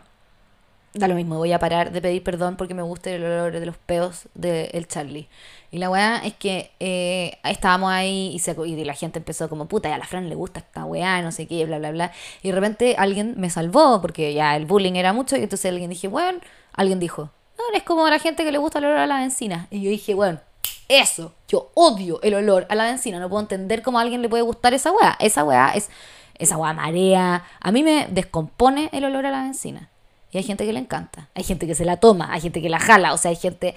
da 0.93 1.08
lo 1.08 1.15
mismo, 1.15 1.38
voy 1.38 1.51
a 1.51 1.60
parar 1.60 1.91
de 1.91 2.01
pedir 2.01 2.23
perdón 2.23 2.56
porque 2.56 2.73
me 2.73 2.84
gusta 2.84 3.10
el 3.10 3.23
olor 3.23 3.60
de 3.60 3.65
los 3.65 3.77
peos 3.77 4.27
del 4.36 4.69
el 4.73 4.88
Charlie. 4.88 5.27
Y 5.71 5.79
la 5.79 5.89
weá 5.89 6.17
es 6.17 6.34
que 6.36 6.71
eh, 6.79 7.39
estábamos 7.43 7.91
ahí 7.91 8.32
y, 8.34 8.39
se, 8.39 8.56
y 8.65 8.84
la 8.86 8.93
gente 8.93 9.17
empezó 9.17 9.49
como, 9.49 9.67
puta, 9.67 9.93
a 9.93 9.97
la 9.97 10.06
Fran 10.06 10.29
le 10.29 10.36
gusta 10.36 10.60
esta 10.60 10.86
weá, 10.86 11.21
no 11.23 11.32
sé 11.32 11.47
qué, 11.47 11.65
bla, 11.65 11.79
bla, 11.79 11.91
bla. 11.91 12.12
Y 12.43 12.49
de 12.49 12.56
repente 12.56 12.95
alguien 12.97 13.34
me 13.38 13.49
salvó 13.49 13.99
porque 13.99 14.34
ya 14.36 14.56
el 14.56 14.65
bullying 14.67 14.93
era 14.93 15.13
mucho 15.13 15.36
y 15.36 15.41
entonces 15.41 15.71
alguien 15.71 15.89
dije, 15.89 16.08
bueno, 16.08 16.39
alguien 16.73 16.99
dijo, 16.99 17.32
no, 17.58 17.63
es 17.75 17.84
como 17.84 18.06
a 18.06 18.12
la 18.12 18.19
gente 18.19 18.43
que 18.43 18.51
le 18.51 18.60
gusta 18.60 18.79
el 18.79 18.86
olor 18.86 18.97
a 18.99 19.08
la 19.08 19.17
benzina. 19.19 19.67
Y 19.71 19.82
yo 19.82 19.89
dije, 19.89 20.13
bueno, 20.13 20.39
eso, 20.88 21.34
yo 21.47 21.71
odio 21.73 22.21
el 22.21 22.36
olor 22.36 22.67
a 22.69 22.75
la 22.75 22.86
benzina, 22.86 23.19
no 23.19 23.29
puedo 23.29 23.41
entender 23.41 23.82
cómo 23.82 23.97
a 23.97 24.03
alguien 24.03 24.21
le 24.21 24.29
puede 24.29 24.43
gustar 24.43 24.75
esa 24.75 24.91
weá. 24.91 25.17
Esa 25.19 25.43
weá 25.43 25.71
es, 25.73 25.89
esa 26.38 26.58
weá 26.58 26.73
marea, 26.73 27.45
a 27.60 27.71
mí 27.71 27.82
me 27.82 28.08
descompone 28.12 28.89
el 28.91 29.06
olor 29.06 29.25
a 29.25 29.32
la 29.32 29.41
benzina. 29.41 29.89
Y 30.33 30.37
hay 30.37 30.43
gente 30.43 30.65
que 30.65 30.73
le 30.73 30.79
encanta, 30.79 31.29
hay 31.35 31.43
gente 31.43 31.67
que 31.67 31.75
se 31.75 31.85
la 31.85 31.97
toma, 31.97 32.33
hay 32.33 32.41
gente 32.41 32.61
que 32.61 32.69
la 32.69 32.79
jala, 32.79 33.13
o 33.13 33.17
sea, 33.17 33.29
hay 33.29 33.35
gente, 33.35 33.75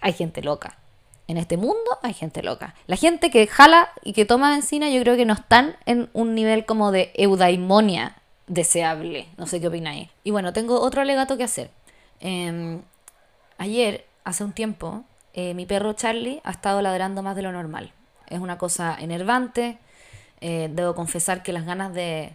hay 0.00 0.14
gente 0.14 0.42
loca. 0.42 0.78
En 1.26 1.36
este 1.36 1.58
mundo 1.58 1.98
hay 2.02 2.14
gente 2.14 2.42
loca. 2.42 2.74
La 2.86 2.96
gente 2.96 3.30
que 3.30 3.46
jala 3.46 3.90
y 4.02 4.14
que 4.14 4.24
toma 4.24 4.50
benzina 4.50 4.88
yo 4.88 5.02
creo 5.02 5.16
que 5.16 5.26
no 5.26 5.34
están 5.34 5.76
en 5.84 6.08
un 6.14 6.34
nivel 6.34 6.64
como 6.64 6.90
de 6.90 7.12
eudaimonia 7.14 8.16
deseable. 8.46 9.28
No 9.36 9.46
sé 9.46 9.60
qué 9.60 9.68
opináis. 9.68 10.08
Y 10.24 10.30
bueno, 10.30 10.54
tengo 10.54 10.80
otro 10.80 11.02
alegato 11.02 11.36
que 11.36 11.44
hacer. 11.44 11.70
Em, 12.20 12.80
ayer, 13.58 14.06
hace 14.24 14.42
un 14.42 14.52
tiempo, 14.52 15.04
eh, 15.34 15.52
mi 15.52 15.66
perro 15.66 15.92
Charlie 15.92 16.40
ha 16.44 16.52
estado 16.52 16.80
ladrando 16.80 17.22
más 17.22 17.36
de 17.36 17.42
lo 17.42 17.52
normal. 17.52 17.92
Es 18.28 18.40
una 18.40 18.56
cosa 18.56 18.96
enervante. 18.98 19.76
Eh, 20.40 20.70
debo 20.72 20.94
confesar 20.94 21.42
que 21.42 21.52
las 21.52 21.66
ganas 21.66 21.92
de 21.92 22.32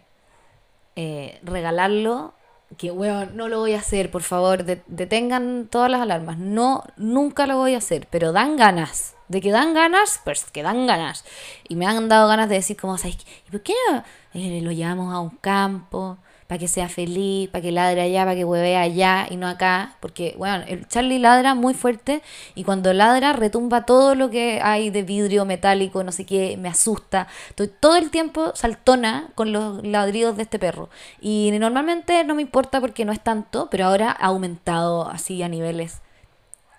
eh, 0.94 1.40
regalarlo 1.42 2.34
que, 2.76 2.90
weón, 2.90 3.36
no 3.36 3.48
lo 3.48 3.60
voy 3.60 3.74
a 3.74 3.78
hacer, 3.78 4.10
por 4.10 4.22
favor, 4.22 4.64
detengan 4.64 5.68
todas 5.70 5.90
las 5.90 6.00
alarmas. 6.00 6.38
No, 6.38 6.84
nunca 6.96 7.46
lo 7.46 7.56
voy 7.56 7.74
a 7.74 7.78
hacer, 7.78 8.08
pero 8.10 8.32
dan 8.32 8.56
ganas. 8.56 9.14
De 9.28 9.40
que 9.40 9.50
dan 9.50 9.72
ganas, 9.74 10.20
pues 10.24 10.44
que 10.44 10.62
dan 10.62 10.86
ganas. 10.86 11.24
Y 11.68 11.76
me 11.76 11.86
han 11.86 12.08
dado 12.08 12.28
ganas 12.28 12.48
de 12.48 12.56
decir, 12.56 12.76
como, 12.76 12.98
¿sabes 12.98 13.16
¿Y 13.46 13.50
por 13.50 13.62
qué 13.62 13.74
no 13.90 14.02
eh, 14.34 14.60
lo 14.60 14.72
llevamos 14.72 15.14
a 15.14 15.20
un 15.20 15.30
campo? 15.30 16.18
Para 16.46 16.58
que 16.58 16.68
sea 16.68 16.88
feliz, 16.88 17.48
para 17.48 17.62
que 17.62 17.72
ladre 17.72 18.02
allá, 18.02 18.24
para 18.24 18.34
que 18.34 18.44
hueve 18.44 18.76
allá 18.76 19.26
y 19.30 19.36
no 19.36 19.48
acá, 19.48 19.96
porque, 20.00 20.34
bueno, 20.38 20.64
el 20.68 20.86
Charlie 20.88 21.18
ladra 21.18 21.54
muy 21.54 21.74
fuerte 21.74 22.22
y 22.54 22.64
cuando 22.64 22.92
ladra 22.92 23.32
retumba 23.32 23.86
todo 23.86 24.14
lo 24.14 24.30
que 24.30 24.60
hay 24.62 24.90
de 24.90 25.02
vidrio 25.02 25.44
metálico, 25.44 26.04
no 26.04 26.12
sé 26.12 26.26
qué, 26.26 26.56
me 26.56 26.68
asusta. 26.68 27.28
Estoy 27.48 27.68
todo 27.68 27.96
el 27.96 28.10
tiempo 28.10 28.52
saltona 28.54 29.30
con 29.34 29.52
los 29.52 29.84
ladridos 29.84 30.36
de 30.36 30.42
este 30.42 30.58
perro 30.58 30.90
y 31.20 31.50
normalmente 31.58 32.24
no 32.24 32.34
me 32.34 32.42
importa 32.42 32.80
porque 32.80 33.04
no 33.04 33.12
es 33.12 33.20
tanto, 33.20 33.68
pero 33.70 33.86
ahora 33.86 34.10
ha 34.10 34.26
aumentado 34.26 35.08
así 35.08 35.42
a 35.42 35.48
niveles 35.48 36.00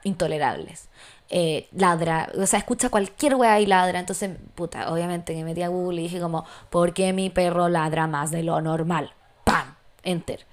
intolerables. 0.04 0.90
Eh, 1.30 1.68
ladra, 1.72 2.30
o 2.38 2.46
sea, 2.46 2.60
escucha 2.60 2.90
cualquier 2.90 3.36
weá 3.36 3.60
y 3.60 3.66
ladra. 3.66 4.00
Entonces, 4.00 4.32
puta, 4.54 4.92
obviamente 4.92 5.34
que 5.34 5.44
metí 5.44 5.64
a 5.64 5.70
Google 5.70 6.02
y 6.02 6.04
dije 6.04 6.20
como, 6.20 6.46
¿por 6.70 6.94
qué 6.94 7.14
mi 7.14 7.30
perro 7.30 7.68
ladra 7.68 8.08
más 8.08 8.32
de 8.32 8.44
lo 8.44 8.62
normal? 8.62 9.12
Enter. 10.06 10.46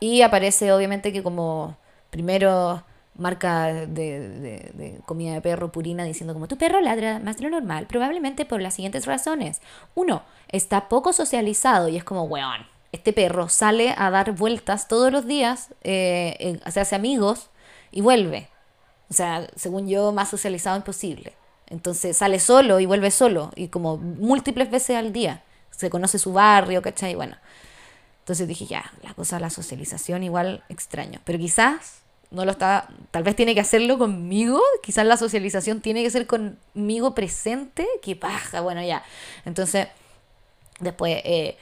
Y 0.00 0.22
aparece 0.22 0.72
obviamente 0.72 1.12
que 1.12 1.22
como 1.22 1.76
primero 2.10 2.82
marca 3.16 3.72
de, 3.72 5.00
comida 5.06 5.34
de 5.34 5.40
perro 5.40 5.70
purina 5.70 6.04
diciendo 6.04 6.34
como 6.34 6.48
tu 6.48 6.58
perro 6.58 6.80
ladra 6.80 7.20
más 7.20 7.36
de 7.36 7.44
lo 7.44 7.50
normal, 7.50 7.86
probablemente 7.86 8.44
por 8.44 8.60
las 8.60 8.74
siguientes 8.74 9.06
razones. 9.06 9.60
Uno, 9.94 10.22
está 10.48 10.88
poco 10.88 11.12
socializado 11.12 11.88
y 11.88 11.96
es 11.96 12.04
como, 12.04 12.24
weón, 12.24 12.66
este 12.92 13.12
perro 13.12 13.48
sale 13.48 13.94
a 13.96 14.10
dar 14.10 14.32
vueltas 14.32 14.88
todos 14.88 15.12
los 15.12 15.26
días, 15.26 15.70
eh, 15.82 16.60
se 16.68 16.80
hace 16.80 16.94
amigos 16.94 17.50
y 17.90 18.00
vuelve. 18.00 18.48
O 19.10 19.14
sea, 19.14 19.46
según 19.56 19.88
yo, 19.88 20.12
más 20.12 20.30
socializado 20.30 20.76
imposible. 20.76 21.34
Entonces 21.68 22.16
sale 22.16 22.40
solo 22.40 22.80
y 22.80 22.86
vuelve 22.86 23.10
solo, 23.10 23.50
y 23.56 23.68
como 23.68 23.96
múltiples 23.96 24.70
veces 24.70 24.96
al 24.96 25.12
día. 25.12 25.42
Se 25.70 25.90
conoce 25.90 26.18
su 26.18 26.32
barrio, 26.32 26.82
¿cachai? 26.82 27.14
Bueno. 27.14 27.36
Entonces 28.24 28.48
dije, 28.48 28.64
ya, 28.64 28.90
la 29.02 29.12
cosa 29.12 29.36
de 29.36 29.42
la 29.42 29.50
socialización 29.50 30.22
igual 30.22 30.64
extraño. 30.70 31.20
Pero 31.24 31.38
quizás 31.38 32.00
no 32.30 32.46
lo 32.46 32.52
está, 32.52 32.88
tal 33.10 33.22
vez 33.22 33.36
tiene 33.36 33.54
que 33.54 33.60
hacerlo 33.60 33.98
conmigo, 33.98 34.62
quizás 34.82 35.04
la 35.04 35.18
socialización 35.18 35.82
tiene 35.82 36.02
que 36.02 36.08
ser 36.08 36.26
conmigo 36.26 37.14
presente, 37.14 37.86
que 38.00 38.16
paja, 38.16 38.62
bueno, 38.62 38.82
ya. 38.82 39.04
Entonces, 39.44 39.88
después, 40.80 41.20
eh, 41.22 41.58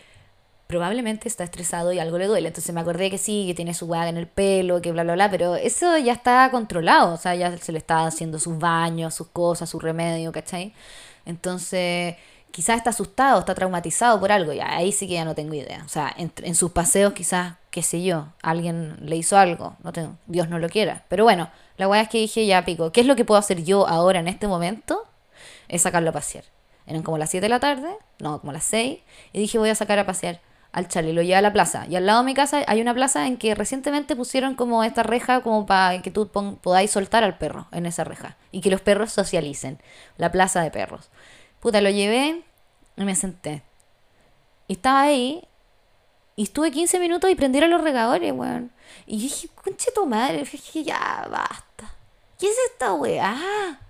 probablemente 0.68 1.26
está 1.26 1.42
estresado 1.42 1.92
y 1.92 1.98
algo 1.98 2.16
le 2.16 2.28
duele. 2.28 2.46
Entonces 2.46 2.72
me 2.72 2.80
acordé 2.80 3.10
que 3.10 3.18
sí, 3.18 3.44
que 3.48 3.54
tiene 3.54 3.74
su 3.74 3.86
hueá 3.86 4.08
en 4.08 4.16
el 4.16 4.28
pelo, 4.28 4.80
que 4.80 4.92
bla, 4.92 5.02
bla, 5.02 5.14
bla, 5.14 5.30
pero 5.32 5.56
eso 5.56 5.98
ya 5.98 6.12
está 6.12 6.48
controlado, 6.52 7.12
o 7.12 7.16
sea, 7.16 7.34
ya 7.34 7.58
se 7.58 7.72
le 7.72 7.78
está 7.78 8.06
haciendo 8.06 8.38
sus 8.38 8.56
baños, 8.56 9.16
sus 9.16 9.26
cosas, 9.26 9.68
su 9.68 9.80
remedio, 9.80 10.30
¿cachai? 10.30 10.72
Entonces, 11.26 12.14
quizás 12.52 12.76
está 12.76 12.90
asustado, 12.90 13.40
está 13.40 13.54
traumatizado 13.54 14.20
por 14.20 14.30
algo, 14.30 14.52
ya 14.52 14.76
ahí 14.76 14.92
sí 14.92 15.08
que 15.08 15.14
ya 15.14 15.24
no 15.24 15.34
tengo 15.34 15.54
idea. 15.54 15.82
O 15.84 15.88
sea, 15.88 16.14
en, 16.16 16.54
sus 16.54 16.70
paseos 16.70 17.12
quizás, 17.14 17.54
qué 17.70 17.82
sé 17.82 18.02
yo, 18.02 18.28
alguien 18.42 18.96
le 19.00 19.16
hizo 19.16 19.36
algo, 19.36 19.76
no 19.82 19.92
tengo, 19.92 20.16
Dios 20.26 20.48
no 20.48 20.58
lo 20.58 20.68
quiera. 20.68 21.04
Pero 21.08 21.24
bueno, 21.24 21.50
la 21.76 21.88
hueá 21.88 22.02
es 22.02 22.08
que 22.08 22.18
dije, 22.18 22.46
ya 22.46 22.64
pico, 22.64 22.92
¿qué 22.92 23.00
es 23.00 23.06
lo 23.06 23.16
que 23.16 23.24
puedo 23.24 23.38
hacer 23.38 23.64
yo 23.64 23.88
ahora 23.88 24.20
en 24.20 24.28
este 24.28 24.46
momento? 24.46 25.04
Es 25.68 25.82
sacarlo 25.82 26.10
a 26.10 26.12
pasear. 26.12 26.44
Eran 26.86 27.02
como 27.02 27.18
las 27.18 27.30
7 27.30 27.44
de 27.44 27.48
la 27.48 27.60
tarde, 27.60 27.88
no, 28.18 28.40
como 28.40 28.52
las 28.52 28.64
6, 28.64 28.98
y 29.32 29.38
dije, 29.38 29.58
voy 29.58 29.70
a 29.70 29.74
sacar 29.74 29.98
a 29.98 30.06
pasear 30.06 30.40
al 30.72 30.88
Charlie, 30.88 31.12
lo 31.12 31.22
lleva 31.22 31.38
a 31.38 31.42
la 31.42 31.52
plaza. 31.52 31.86
Y 31.88 31.96
al 31.96 32.06
lado 32.06 32.20
de 32.20 32.26
mi 32.26 32.34
casa 32.34 32.64
hay 32.66 32.80
una 32.80 32.94
plaza 32.94 33.26
en 33.26 33.36
que 33.36 33.54
recientemente 33.54 34.16
pusieron 34.16 34.54
como 34.54 34.82
esta 34.84 35.02
reja 35.02 35.42
como 35.42 35.66
para 35.66 36.00
que 36.00 36.10
tú 36.10 36.28
podáis 36.28 36.90
soltar 36.90 37.22
al 37.24 37.36
perro 37.36 37.68
en 37.72 37.86
esa 37.86 38.04
reja 38.04 38.36
y 38.50 38.62
que 38.62 38.70
los 38.70 38.80
perros 38.80 39.12
socialicen. 39.12 39.78
La 40.16 40.32
plaza 40.32 40.62
de 40.62 40.70
perros. 40.70 41.10
Puta, 41.62 41.80
lo 41.80 41.90
llevé 41.90 42.42
y 42.96 43.04
me 43.04 43.14
senté. 43.14 43.62
Y 44.66 44.72
estaba 44.72 45.02
ahí 45.02 45.46
y 46.34 46.42
estuve 46.42 46.72
15 46.72 46.98
minutos 46.98 47.30
y 47.30 47.36
prendieron 47.36 47.70
los 47.70 47.82
regadores, 47.82 48.32
weón. 48.32 48.72
Y 49.06 49.20
dije, 49.20 49.48
conche 49.54 49.92
tu 49.94 50.04
madre, 50.04 50.38
dije, 50.38 50.82
ya, 50.82 51.28
basta. 51.30 51.94
¿Qué 52.36 52.48
es 52.48 52.56
esta 52.72 52.94
weá? 52.94 53.80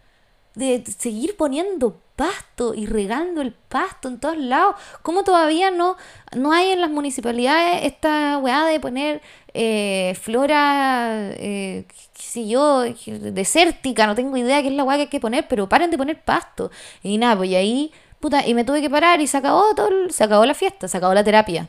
De 0.54 0.84
seguir 0.98 1.34
poniendo 1.34 1.98
pasto 2.14 2.74
y 2.74 2.84
regando 2.84 3.40
el 3.40 3.54
pasto 3.54 4.08
en 4.08 4.20
todos 4.20 4.36
lados. 4.36 4.76
¿Cómo 5.00 5.24
todavía 5.24 5.70
no, 5.70 5.96
no 6.36 6.52
hay 6.52 6.72
en 6.72 6.82
las 6.82 6.90
municipalidades 6.90 7.86
esta 7.86 8.36
weá 8.36 8.66
de 8.66 8.80
poner 8.80 9.22
eh, 9.54 10.14
flora, 10.20 11.30
eh, 11.36 11.86
sé 12.32 12.46
yo, 12.46 12.82
desértica? 12.82 14.06
No 14.06 14.14
tengo 14.14 14.36
idea 14.36 14.62
qué 14.62 14.68
es 14.68 14.74
la 14.74 14.84
weá 14.84 14.96
que 14.96 15.02
hay 15.02 15.08
que 15.08 15.20
poner, 15.20 15.46
pero 15.48 15.68
paren 15.68 15.90
de 15.90 15.98
poner 15.98 16.22
pasto. 16.22 16.70
Y 17.02 17.18
nada, 17.18 17.36
pues 17.36 17.54
ahí, 17.54 17.92
puta, 18.20 18.46
y 18.46 18.54
me 18.54 18.64
tuve 18.64 18.80
que 18.80 18.90
parar 18.90 19.20
y 19.20 19.26
se 19.26 19.36
acabó 19.38 19.74
todo, 19.74 19.90
se 20.10 20.24
acabó 20.24 20.46
la 20.46 20.54
fiesta, 20.54 20.88
se 20.88 20.96
acabó 20.96 21.14
la 21.14 21.24
terapia 21.24 21.68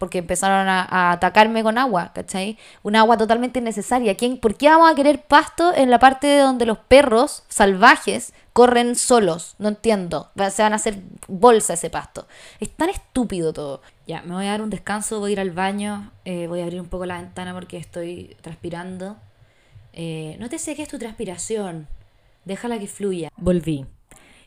porque 0.00 0.16
empezaron 0.16 0.66
a, 0.66 1.12
atacarme 1.12 1.62
con 1.62 1.76
agua, 1.76 2.12
¿cachai? 2.14 2.56
Un 2.82 2.96
agua 2.96 3.18
totalmente 3.18 3.58
innecesaria. 3.58 4.16
¿Quién, 4.16 4.38
¿Por 4.38 4.54
qué 4.54 4.70
vamos 4.70 4.90
a 4.90 4.94
querer 4.94 5.20
pasto 5.20 5.74
en 5.76 5.90
la 5.90 5.98
parte 5.98 6.38
donde 6.38 6.64
los 6.64 6.78
perros 6.78 7.42
salvajes 7.48 8.32
corren 8.54 8.96
solos? 8.96 9.56
No 9.58 9.68
entiendo. 9.68 10.30
Se 10.50 10.62
van 10.62 10.72
a 10.72 10.76
hacer 10.76 11.02
bolsa 11.28 11.74
ese 11.74 11.90
pasto. 11.90 12.26
Es 12.60 12.70
tan 12.70 12.88
estúpido 12.88 13.52
todo. 13.52 13.82
Ya, 14.06 14.22
me 14.22 14.34
voy 14.34 14.46
a 14.46 14.52
dar 14.52 14.62
un 14.62 14.70
descanso, 14.70 15.20
voy 15.20 15.32
a 15.32 15.34
ir 15.34 15.40
al 15.40 15.50
baño, 15.50 16.10
eh, 16.24 16.46
voy 16.46 16.60
a 16.60 16.64
abrir 16.64 16.80
un 16.80 16.88
poco 16.88 17.04
la 17.04 17.18
ventana 17.18 17.52
porque 17.52 17.76
estoy 17.76 18.38
transpirando. 18.40 19.18
Eh, 19.92 20.36
no 20.38 20.48
te 20.48 20.58
sé 20.58 20.80
es 20.80 20.88
tu 20.88 20.98
transpiración. 20.98 21.88
Déjala 22.44 22.78
que 22.78 22.86
fluya. 22.86 23.30
Volví. 23.36 23.86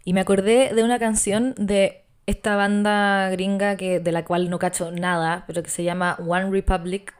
Y 0.06 0.13
me 0.13 0.21
acordé 0.21 0.73
de 0.73 0.84
una 0.84 0.99
canción 0.99 1.53
de 1.58 2.03
esta 2.25 2.56
banda 2.56 3.29
gringa 3.29 3.75
que, 3.77 3.99
de 3.99 4.12
la 4.12 4.25
cual 4.25 4.49
no 4.49 4.60
cacho 4.60 4.91
nada, 4.91 5.43
pero 5.47 5.63
que 5.63 5.69
se 5.69 5.84
llama 5.84 6.17
One 6.25 6.49
Republic 6.49 7.13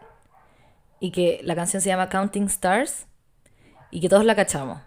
y 1.00 1.12
que 1.12 1.42
la 1.44 1.56
canción 1.56 1.82
se 1.82 1.90
llama 1.90 2.10
Counting 2.10 2.46
Stars 2.46 3.06
y 3.92 4.00
que 4.00 4.10
todos 4.10 4.26
la 4.26 4.36
cachamos. 4.36 4.80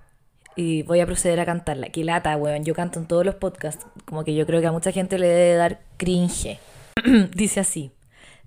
Y 0.57 0.83
voy 0.85 1.01
a 1.01 1.07
proceder 1.07 1.39
a 1.39 1.45
cantarla. 1.45 1.91
Que 1.91 2.03
lata, 2.03 2.35
weón. 2.37 2.65
Yo 2.65 2.75
canto 2.75 2.99
en 2.99 3.07
todos 3.07 3.27
los 3.27 3.35
podcasts. 3.35 3.87
Como 4.07 4.25
que 4.25 4.35
yo 4.35 4.47
creo 4.47 4.63
que 4.63 4.67
a 4.67 4.73
mucha 4.73 4.91
gente 4.91 5.19
le 5.19 5.27
debe 5.27 5.55
dar 5.57 5.81
cringe. 5.99 6.59
Dice 7.35 7.61
así. 7.61 7.93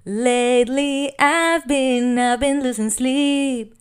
Lately 0.05 1.13
I've 1.19 1.67
been, 1.67 2.17
I've 2.17 2.39
been 2.39 2.63
losing 2.63 2.89
sleep. 2.89 3.78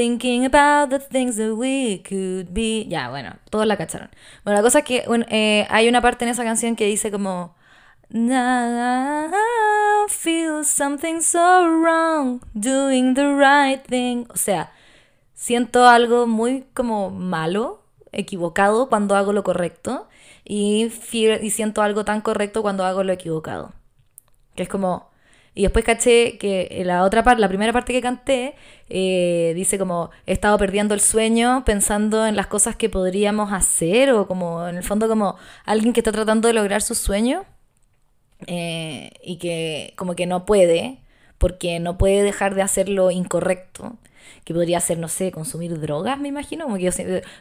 Thinking 0.00 0.46
about 0.46 0.88
the 0.88 0.98
things 0.98 1.36
that 1.36 1.52
we 1.52 2.02
could 2.08 2.54
be. 2.54 2.86
Ya, 2.88 3.10
bueno, 3.10 3.36
todos 3.50 3.66
la 3.66 3.76
cacharon. 3.76 4.08
Bueno, 4.44 4.56
la 4.56 4.62
cosa 4.62 4.78
es 4.78 4.86
que 4.86 5.04
eh, 5.28 5.66
hay 5.68 5.88
una 5.90 6.00
parte 6.00 6.24
en 6.24 6.30
esa 6.30 6.42
canción 6.42 6.74
que 6.74 6.86
dice 6.86 7.10
como. 7.10 7.54
Feel 10.08 10.64
something 10.64 11.20
so 11.20 11.68
wrong, 11.68 12.40
doing 12.54 13.12
the 13.12 13.26
right 13.26 13.86
thing. 13.86 14.24
O 14.30 14.38
sea, 14.38 14.72
siento 15.34 15.86
algo 15.86 16.26
muy 16.26 16.64
como 16.72 17.10
malo, 17.10 17.82
equivocado 18.10 18.88
cuando 18.88 19.16
hago 19.16 19.34
lo 19.34 19.44
correcto. 19.44 20.08
Y, 20.46 20.90
y 21.12 21.50
siento 21.50 21.82
algo 21.82 22.06
tan 22.06 22.22
correcto 22.22 22.62
cuando 22.62 22.86
hago 22.86 23.04
lo 23.04 23.12
equivocado. 23.12 23.74
Que 24.54 24.62
es 24.62 24.68
como, 24.70 25.09
y 25.60 25.64
después 25.64 25.84
caché 25.84 26.38
que 26.38 26.80
la 26.86 27.04
otra 27.04 27.22
parte, 27.22 27.38
la 27.38 27.48
primera 27.48 27.70
parte 27.70 27.92
que 27.92 28.00
canté, 28.00 28.54
eh, 28.88 29.52
dice 29.54 29.78
como 29.78 30.08
he 30.24 30.32
estado 30.32 30.56
perdiendo 30.56 30.94
el 30.94 31.00
sueño 31.00 31.64
pensando 31.66 32.26
en 32.26 32.34
las 32.34 32.46
cosas 32.46 32.76
que 32.76 32.88
podríamos 32.88 33.52
hacer 33.52 34.10
o 34.12 34.26
como 34.26 34.66
en 34.66 34.78
el 34.78 34.82
fondo 34.82 35.06
como 35.06 35.36
alguien 35.66 35.92
que 35.92 36.00
está 36.00 36.12
tratando 36.12 36.48
de 36.48 36.54
lograr 36.54 36.80
su 36.80 36.94
sueño 36.94 37.44
eh, 38.46 39.10
y 39.22 39.36
que 39.36 39.92
como 39.96 40.14
que 40.14 40.24
no 40.24 40.46
puede 40.46 40.96
porque 41.36 41.78
no 41.78 41.98
puede 41.98 42.22
dejar 42.22 42.54
de 42.54 42.62
hacer 42.62 42.88
lo 42.88 43.10
incorrecto 43.10 43.98
que 44.46 44.54
podría 44.54 44.80
ser, 44.80 44.96
no 44.96 45.08
sé, 45.08 45.30
consumir 45.30 45.78
drogas, 45.78 46.18
me 46.18 46.28
imagino, 46.28 46.66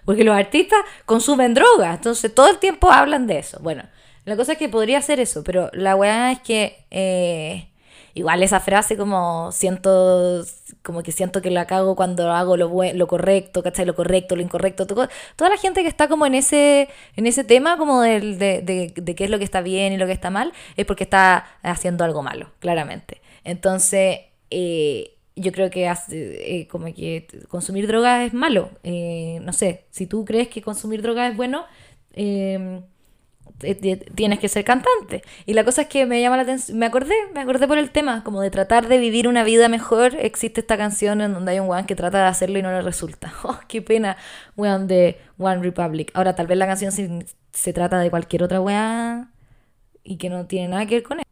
porque 0.03 0.23
los 0.25 0.35
artistas 0.35 0.79
consumen 1.05 1.53
drogas, 1.53 1.95
entonces 1.95 2.35
todo 2.35 2.49
el 2.49 2.57
tiempo 2.57 2.91
hablan 2.91 3.27
de 3.27 3.39
eso. 3.39 3.59
Bueno, 3.61 3.83
la 4.25 4.35
cosa 4.35 4.53
es 4.53 4.57
que 4.57 4.67
podría 4.67 5.01
ser 5.01 5.21
eso, 5.21 5.41
pero 5.45 5.69
la 5.71 5.95
weá 5.95 6.33
es 6.33 6.39
que 6.41 6.83
eh, 6.91 7.69
igual 8.13 8.43
esa 8.43 8.59
frase 8.59 8.97
como 8.97 9.51
siento, 9.51 10.43
como 10.83 11.03
que 11.03 11.11
siento 11.11 11.41
que 11.41 11.51
la 11.51 11.65
cago 11.65 11.95
cuando 11.95 12.31
hago 12.31 12.57
lo, 12.57 12.69
lo 12.93 13.07
correcto, 13.07 13.63
¿cachai? 13.63 13.85
Lo 13.85 13.95
correcto, 13.95 14.35
lo 14.35 14.41
incorrecto. 14.41 14.85
toda 14.85 15.09
la 15.37 15.57
gente 15.57 15.81
que 15.81 15.87
está 15.87 16.07
como 16.07 16.25
en 16.25 16.35
ese, 16.35 16.89
en 17.15 17.27
ese 17.27 17.43
tema 17.43 17.77
como 17.77 18.01
de, 18.01 18.19
de, 18.35 18.93
de, 18.95 19.15
qué 19.15 19.23
es 19.23 19.29
lo 19.29 19.37
que 19.37 19.43
está 19.43 19.61
bien 19.61 19.93
y 19.93 19.97
lo 19.97 20.05
que 20.05 20.13
está 20.13 20.29
mal, 20.29 20.53
es 20.77 20.85
porque 20.85 21.03
está 21.03 21.45
haciendo 21.61 22.03
algo 22.03 22.21
malo, 22.21 22.51
claramente. 22.59 23.21
Entonces, 23.43 24.19
eh, 24.49 25.15
yo 25.35 25.51
creo 25.51 25.69
que 25.69 25.91
eh, 26.11 26.67
como 26.69 26.93
que 26.93 27.27
consumir 27.47 27.87
drogas 27.87 28.27
es 28.27 28.33
malo. 28.33 28.71
Eh, 28.83 29.39
no 29.43 29.53
sé, 29.53 29.85
si 29.89 30.05
tú 30.05 30.25
crees 30.25 30.49
que 30.49 30.61
consumir 30.61 31.01
drogas 31.01 31.31
es 31.31 31.37
bueno, 31.37 31.65
tienes 34.15 34.39
que 34.39 34.47
ser 34.47 34.63
cantante. 34.63 35.21
Y 35.45 35.53
la 35.53 35.63
cosa 35.63 35.83
es 35.83 35.87
que 35.87 36.05
me 36.05 36.21
llama 36.21 36.37
la 36.37 36.43
atención, 36.43 36.77
me 36.77 36.85
acordé, 36.85 37.13
me 37.33 37.41
acordé 37.41 37.67
por 37.67 37.77
el 37.77 37.91
tema, 37.91 38.23
como 38.23 38.41
de 38.41 38.49
tratar 38.49 38.87
de 38.87 38.97
vivir 38.97 39.27
una 39.27 39.43
vida 39.43 39.69
mejor. 39.69 40.15
Existe 40.15 40.61
esta 40.61 40.77
canción 40.77 41.21
en 41.21 41.33
donde 41.33 41.51
hay 41.51 41.59
un 41.59 41.67
weón 41.67 41.85
que 41.85 41.95
trata 41.95 42.19
de 42.19 42.27
hacerlo 42.27 42.59
y 42.59 42.61
no 42.61 42.71
le 42.71 42.81
resulta. 42.81 43.33
Oh, 43.43 43.57
qué 43.67 43.81
pena, 43.81 44.17
weón, 44.57 44.87
de 44.87 45.17
One 45.37 45.61
Republic. 45.61 46.11
Ahora, 46.13 46.35
tal 46.35 46.47
vez 46.47 46.57
la 46.57 46.67
canción 46.67 46.91
se, 46.91 47.25
se 47.51 47.73
trata 47.73 47.99
de 47.99 48.09
cualquier 48.09 48.43
otra 48.43 48.61
weá 48.61 49.29
y 50.03 50.17
que 50.17 50.29
no 50.29 50.45
tiene 50.45 50.67
nada 50.69 50.85
que 50.85 50.95
ver 50.95 51.03
con 51.03 51.19
él. 51.19 51.25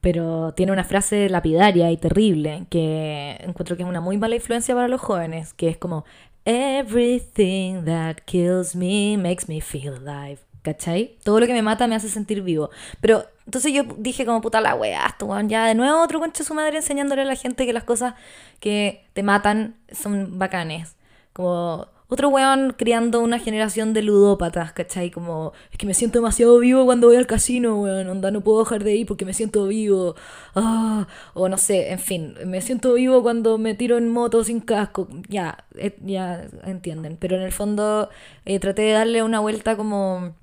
pero 0.00 0.54
tiene 0.54 0.72
una 0.72 0.84
frase 0.84 1.28
lapidaria 1.28 1.90
y 1.90 1.96
terrible 1.96 2.66
que 2.70 3.36
encuentro 3.40 3.76
que 3.76 3.82
es 3.82 3.88
una 3.88 4.00
muy 4.00 4.18
mala 4.18 4.36
influencia 4.36 4.74
para 4.74 4.88
los 4.88 5.00
jóvenes, 5.00 5.54
que 5.54 5.68
es 5.68 5.76
como 5.78 6.04
Everything 6.44 7.84
that 7.84 8.24
kills 8.26 8.74
me 8.74 9.16
makes 9.18 9.46
me 9.48 9.60
feel 9.60 9.94
alive. 9.94 10.49
¿Cachai? 10.62 11.16
Todo 11.24 11.40
lo 11.40 11.46
que 11.46 11.54
me 11.54 11.62
mata 11.62 11.86
me 11.86 11.94
hace 11.94 12.08
sentir 12.08 12.42
vivo. 12.42 12.70
Pero 13.00 13.24
entonces 13.46 13.72
yo 13.72 13.84
dije 13.96 14.26
como 14.26 14.40
puta 14.40 14.60
la 14.60 14.74
wea, 14.74 15.06
esto 15.06 15.26
weón, 15.26 15.48
ya 15.48 15.66
de 15.66 15.74
nuevo 15.74 16.02
otro 16.02 16.20
concha 16.20 16.44
su 16.44 16.54
madre 16.54 16.76
enseñándole 16.76 17.22
a 17.22 17.24
la 17.24 17.34
gente 17.34 17.66
que 17.66 17.72
las 17.72 17.84
cosas 17.84 18.14
que 18.60 19.06
te 19.14 19.22
matan 19.22 19.76
son 19.90 20.38
bacanes. 20.38 20.96
Como 21.32 21.88
otro 22.10 22.28
weón 22.28 22.74
criando 22.76 23.20
una 23.20 23.38
generación 23.38 23.92
de 23.94 24.02
ludópatas, 24.02 24.72
¿cachai? 24.72 25.10
Como, 25.12 25.52
es 25.70 25.78
que 25.78 25.86
me 25.86 25.94
siento 25.94 26.18
demasiado 26.18 26.58
vivo 26.58 26.84
cuando 26.84 27.06
voy 27.06 27.16
al 27.16 27.28
casino, 27.28 27.80
weón, 27.80 28.08
onda, 28.08 28.32
no 28.32 28.40
puedo 28.40 28.64
dejar 28.64 28.82
de 28.82 28.96
ir 28.96 29.06
porque 29.06 29.24
me 29.24 29.32
siento 29.32 29.66
vivo. 29.68 30.16
Ah, 30.56 31.06
o 31.34 31.48
no 31.48 31.56
sé, 31.56 31.92
en 31.92 32.00
fin, 32.00 32.34
me 32.46 32.60
siento 32.62 32.94
vivo 32.94 33.22
cuando 33.22 33.58
me 33.58 33.74
tiro 33.74 33.96
en 33.96 34.08
moto 34.10 34.42
sin 34.42 34.60
casco. 34.60 35.06
Ya, 35.28 35.64
eh, 35.76 35.96
ya 36.04 36.48
entienden. 36.64 37.16
Pero 37.16 37.36
en 37.36 37.42
el 37.42 37.52
fondo 37.52 38.10
eh, 38.44 38.58
traté 38.58 38.82
de 38.82 38.92
darle 38.92 39.22
una 39.22 39.38
vuelta 39.38 39.76
como 39.76 40.34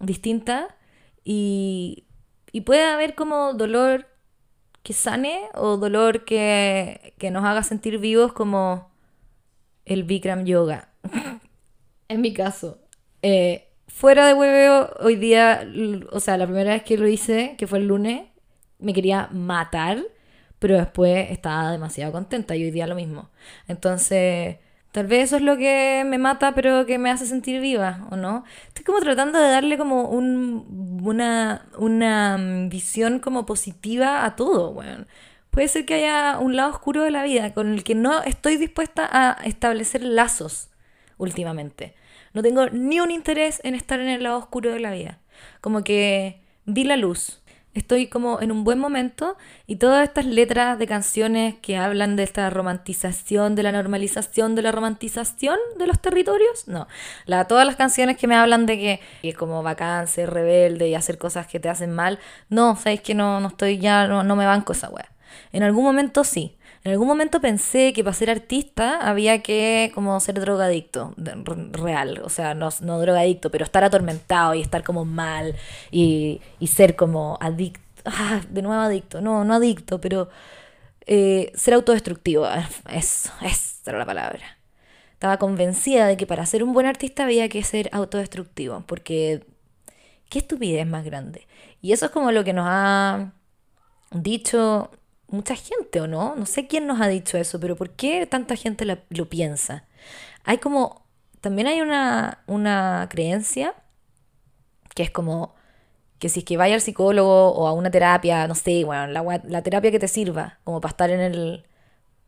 distinta 0.00 0.76
y, 1.24 2.04
y 2.52 2.62
puede 2.62 2.84
haber 2.84 3.14
como 3.14 3.54
dolor 3.54 4.06
que 4.82 4.92
sane 4.92 5.40
o 5.54 5.76
dolor 5.76 6.24
que, 6.24 7.14
que 7.18 7.30
nos 7.30 7.44
haga 7.44 7.62
sentir 7.62 7.98
vivos 7.98 8.32
como 8.32 8.90
el 9.84 10.04
Bikram 10.04 10.44
Yoga 10.44 10.92
en 12.08 12.20
mi 12.20 12.32
caso. 12.32 12.78
Eh, 13.22 13.68
fuera 13.88 14.26
de 14.26 14.34
hueveo, 14.34 14.90
hoy 15.00 15.16
día, 15.16 15.66
o 16.12 16.20
sea, 16.20 16.36
la 16.36 16.46
primera 16.46 16.72
vez 16.72 16.82
que 16.82 16.98
lo 16.98 17.08
hice, 17.08 17.54
que 17.58 17.66
fue 17.66 17.78
el 17.78 17.86
lunes, 17.86 18.28
me 18.78 18.92
quería 18.92 19.28
matar, 19.32 20.02
pero 20.58 20.76
después 20.76 21.30
estaba 21.30 21.72
demasiado 21.72 22.12
contenta 22.12 22.56
y 22.56 22.64
hoy 22.64 22.70
día 22.70 22.86
lo 22.86 22.94
mismo. 22.94 23.30
Entonces, 23.68 24.58
tal 24.94 25.08
vez 25.08 25.24
eso 25.24 25.36
es 25.36 25.42
lo 25.42 25.56
que 25.56 26.04
me 26.06 26.18
mata, 26.18 26.54
pero 26.54 26.86
que 26.86 26.98
me 26.98 27.10
hace 27.10 27.26
sentir 27.26 27.60
viva, 27.60 28.06
¿o 28.12 28.16
no? 28.16 28.44
Estoy 28.68 28.84
como 28.84 29.00
tratando 29.00 29.40
de 29.40 29.50
darle 29.50 29.76
como 29.76 30.08
un, 30.08 31.00
una, 31.02 31.66
una 31.78 32.38
mm, 32.38 32.68
visión 32.68 33.18
como 33.18 33.44
positiva 33.44 34.24
a 34.24 34.36
todo, 34.36 34.72
bueno. 34.72 35.04
Puede 35.50 35.66
ser 35.66 35.84
que 35.84 35.94
haya 35.94 36.38
un 36.38 36.54
lado 36.54 36.70
oscuro 36.70 37.02
de 37.02 37.10
la 37.10 37.24
vida 37.24 37.52
con 37.54 37.72
el 37.72 37.82
que 37.82 37.96
no 37.96 38.22
estoy 38.22 38.56
dispuesta 38.56 39.08
a 39.10 39.32
establecer 39.44 40.00
lazos 40.04 40.70
últimamente. 41.18 41.96
No 42.32 42.42
tengo 42.42 42.68
ni 42.70 43.00
un 43.00 43.10
interés 43.10 43.60
en 43.64 43.74
estar 43.74 43.98
en 43.98 44.06
el 44.08 44.22
lado 44.22 44.38
oscuro 44.38 44.70
de 44.70 44.78
la 44.78 44.92
vida. 44.92 45.18
Como 45.60 45.82
que 45.82 46.40
vi 46.66 46.84
la 46.84 46.96
luz. 46.96 47.42
Estoy 47.74 48.06
como 48.06 48.40
en 48.40 48.52
un 48.52 48.62
buen 48.62 48.78
momento 48.78 49.36
y 49.66 49.76
todas 49.76 50.04
estas 50.04 50.26
letras 50.26 50.78
de 50.78 50.86
canciones 50.86 51.56
que 51.60 51.76
hablan 51.76 52.14
de 52.14 52.22
esta 52.22 52.48
romantización, 52.48 53.56
de 53.56 53.64
la 53.64 53.72
normalización, 53.72 54.54
de 54.54 54.62
la 54.62 54.70
romantización 54.70 55.58
de 55.76 55.88
los 55.88 55.98
territorios, 55.98 56.68
no. 56.68 56.86
La, 57.26 57.46
todas 57.46 57.66
las 57.66 57.74
canciones 57.74 58.16
que 58.16 58.28
me 58.28 58.36
hablan 58.36 58.66
de 58.66 58.78
que 58.78 59.00
es 59.24 59.34
como 59.34 59.62
bacán, 59.64 60.06
rebelde 60.16 60.88
y 60.88 60.94
hacer 60.94 61.18
cosas 61.18 61.48
que 61.48 61.58
te 61.58 61.68
hacen 61.68 61.92
mal, 61.92 62.20
no, 62.48 62.76
sabéis 62.76 63.00
que 63.00 63.14
no, 63.14 63.40
no 63.40 63.48
estoy 63.48 63.78
ya, 63.78 64.06
no, 64.06 64.22
no 64.22 64.36
me 64.36 64.46
banco 64.46 64.72
esa 64.72 64.88
wea. 64.90 65.10
En 65.52 65.64
algún 65.64 65.84
momento 65.84 66.22
sí. 66.22 66.56
En 66.84 66.92
algún 66.92 67.08
momento 67.08 67.40
pensé 67.40 67.94
que 67.94 68.04
para 68.04 68.14
ser 68.14 68.28
artista 68.28 68.98
había 69.08 69.42
que 69.42 69.90
como 69.94 70.20
ser 70.20 70.38
drogadicto, 70.38 71.14
real, 71.72 72.20
o 72.22 72.28
sea, 72.28 72.54
no, 72.54 72.70
drogadicto, 73.00 73.50
pero 73.50 73.64
estar 73.64 73.84
atormentado 73.84 74.52
y 74.54 74.60
estar 74.60 74.84
como 74.84 75.06
mal 75.06 75.56
y, 75.90 76.42
ser 76.66 76.94
como 76.94 77.38
adicto, 77.40 77.80
ah, 78.04 78.42
de 78.50 78.60
nuevo 78.60 78.82
adicto, 78.82 79.22
no, 79.22 79.44
no 79.44 79.54
adicto, 79.54 79.98
pero 79.98 80.28
eh, 81.06 81.52
ser 81.54 81.74
autodestructivo, 81.74 82.46
eso, 82.90 83.32
esa 83.40 83.90
era 83.90 83.98
la 83.98 84.06
palabra. 84.06 84.58
Estaba 85.14 85.38
convencida 85.38 86.06
de 86.06 86.18
que 86.18 86.26
para 86.26 86.44
ser 86.44 86.62
un 86.62 86.74
buen 86.74 86.86
artista 86.86 87.24
había 87.24 87.48
que 87.48 87.62
ser 87.62 87.88
autodestructivo, 87.92 88.84
porque 88.86 89.46
qué 90.28 90.40
estupidez 90.40 90.86
más 90.86 91.04
grande. 91.04 91.46
Y 91.80 91.92
eso 91.92 92.06
es 92.06 92.12
como 92.12 92.30
lo 92.30 92.44
que 92.44 92.52
nos 92.52 92.66
ha 92.68 93.32
dicho 94.12 94.90
mucha 95.28 95.56
gente, 95.56 96.00
¿o 96.00 96.06
no? 96.06 96.34
No 96.36 96.46
sé 96.46 96.66
quién 96.66 96.86
nos 96.86 97.00
ha 97.00 97.08
dicho 97.08 97.38
eso, 97.38 97.60
pero 97.60 97.76
¿por 97.76 97.90
qué 97.90 98.26
tanta 98.26 98.56
gente 98.56 98.84
lo 99.08 99.28
piensa? 99.28 99.84
Hay 100.44 100.58
como, 100.58 101.04
también 101.40 101.66
hay 101.68 101.80
una, 101.80 102.42
una 102.46 103.08
creencia 103.10 103.74
que 104.94 105.02
es 105.02 105.10
como 105.10 105.54
que 106.18 106.28
si 106.28 106.40
es 106.40 106.44
que 106.46 106.56
vaya 106.56 106.74
al 106.74 106.80
psicólogo 106.80 107.50
o 107.50 107.66
a 107.66 107.72
una 107.72 107.90
terapia, 107.90 108.46
no 108.46 108.54
sé, 108.54 108.84
bueno, 108.84 109.06
la, 109.08 109.42
la 109.44 109.62
terapia 109.62 109.90
que 109.90 109.98
te 109.98 110.08
sirva 110.08 110.58
como 110.64 110.80
para 110.80 110.90
estar 110.90 111.10
en 111.10 111.20
el, 111.20 111.66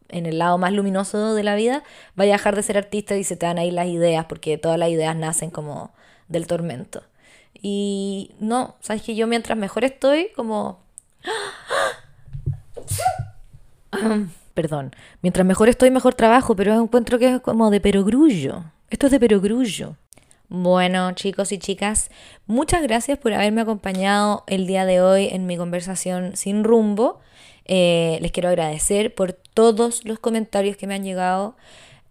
en 0.08 0.26
el 0.26 0.38
lado 0.38 0.58
más 0.58 0.72
luminoso 0.72 1.34
de 1.34 1.42
la 1.42 1.54
vida, 1.54 1.82
vaya 2.14 2.34
a 2.34 2.36
dejar 2.38 2.56
de 2.56 2.62
ser 2.62 2.76
artista 2.76 3.16
y 3.16 3.24
se 3.24 3.36
te 3.36 3.46
dan 3.46 3.58
ahí 3.58 3.70
las 3.70 3.86
ideas, 3.86 4.26
porque 4.26 4.58
todas 4.58 4.78
las 4.78 4.90
ideas 4.90 5.16
nacen 5.16 5.50
como 5.50 5.94
del 6.28 6.46
tormento. 6.46 7.04
Y 7.54 8.34
no, 8.38 8.76
sabes 8.80 9.02
que 9.02 9.14
yo 9.14 9.26
mientras 9.26 9.56
mejor 9.56 9.84
estoy, 9.84 10.28
como 10.36 10.80
Perdón. 14.54 14.92
Mientras 15.22 15.46
mejor 15.46 15.68
estoy, 15.68 15.90
mejor 15.90 16.14
trabajo, 16.14 16.56
pero 16.56 16.74
encuentro 16.80 17.18
que 17.18 17.34
es 17.34 17.40
como 17.40 17.70
de 17.70 17.80
perogrullo. 17.80 18.64
Esto 18.88 19.06
es 19.06 19.12
de 19.12 19.20
perogrullo. 19.20 19.96
Bueno, 20.48 21.12
chicos 21.12 21.50
y 21.50 21.58
chicas, 21.58 22.08
muchas 22.46 22.82
gracias 22.82 23.18
por 23.18 23.32
haberme 23.32 23.62
acompañado 23.62 24.44
el 24.46 24.66
día 24.66 24.86
de 24.86 25.00
hoy 25.00 25.28
en 25.32 25.44
mi 25.46 25.56
conversación 25.56 26.36
sin 26.36 26.62
rumbo. 26.62 27.20
Eh, 27.64 28.18
les 28.22 28.30
quiero 28.30 28.48
agradecer 28.48 29.12
por 29.14 29.32
todos 29.32 30.04
los 30.04 30.20
comentarios 30.20 30.76
que 30.76 30.86
me 30.86 30.94
han 30.94 31.02
llegado. 31.02 31.56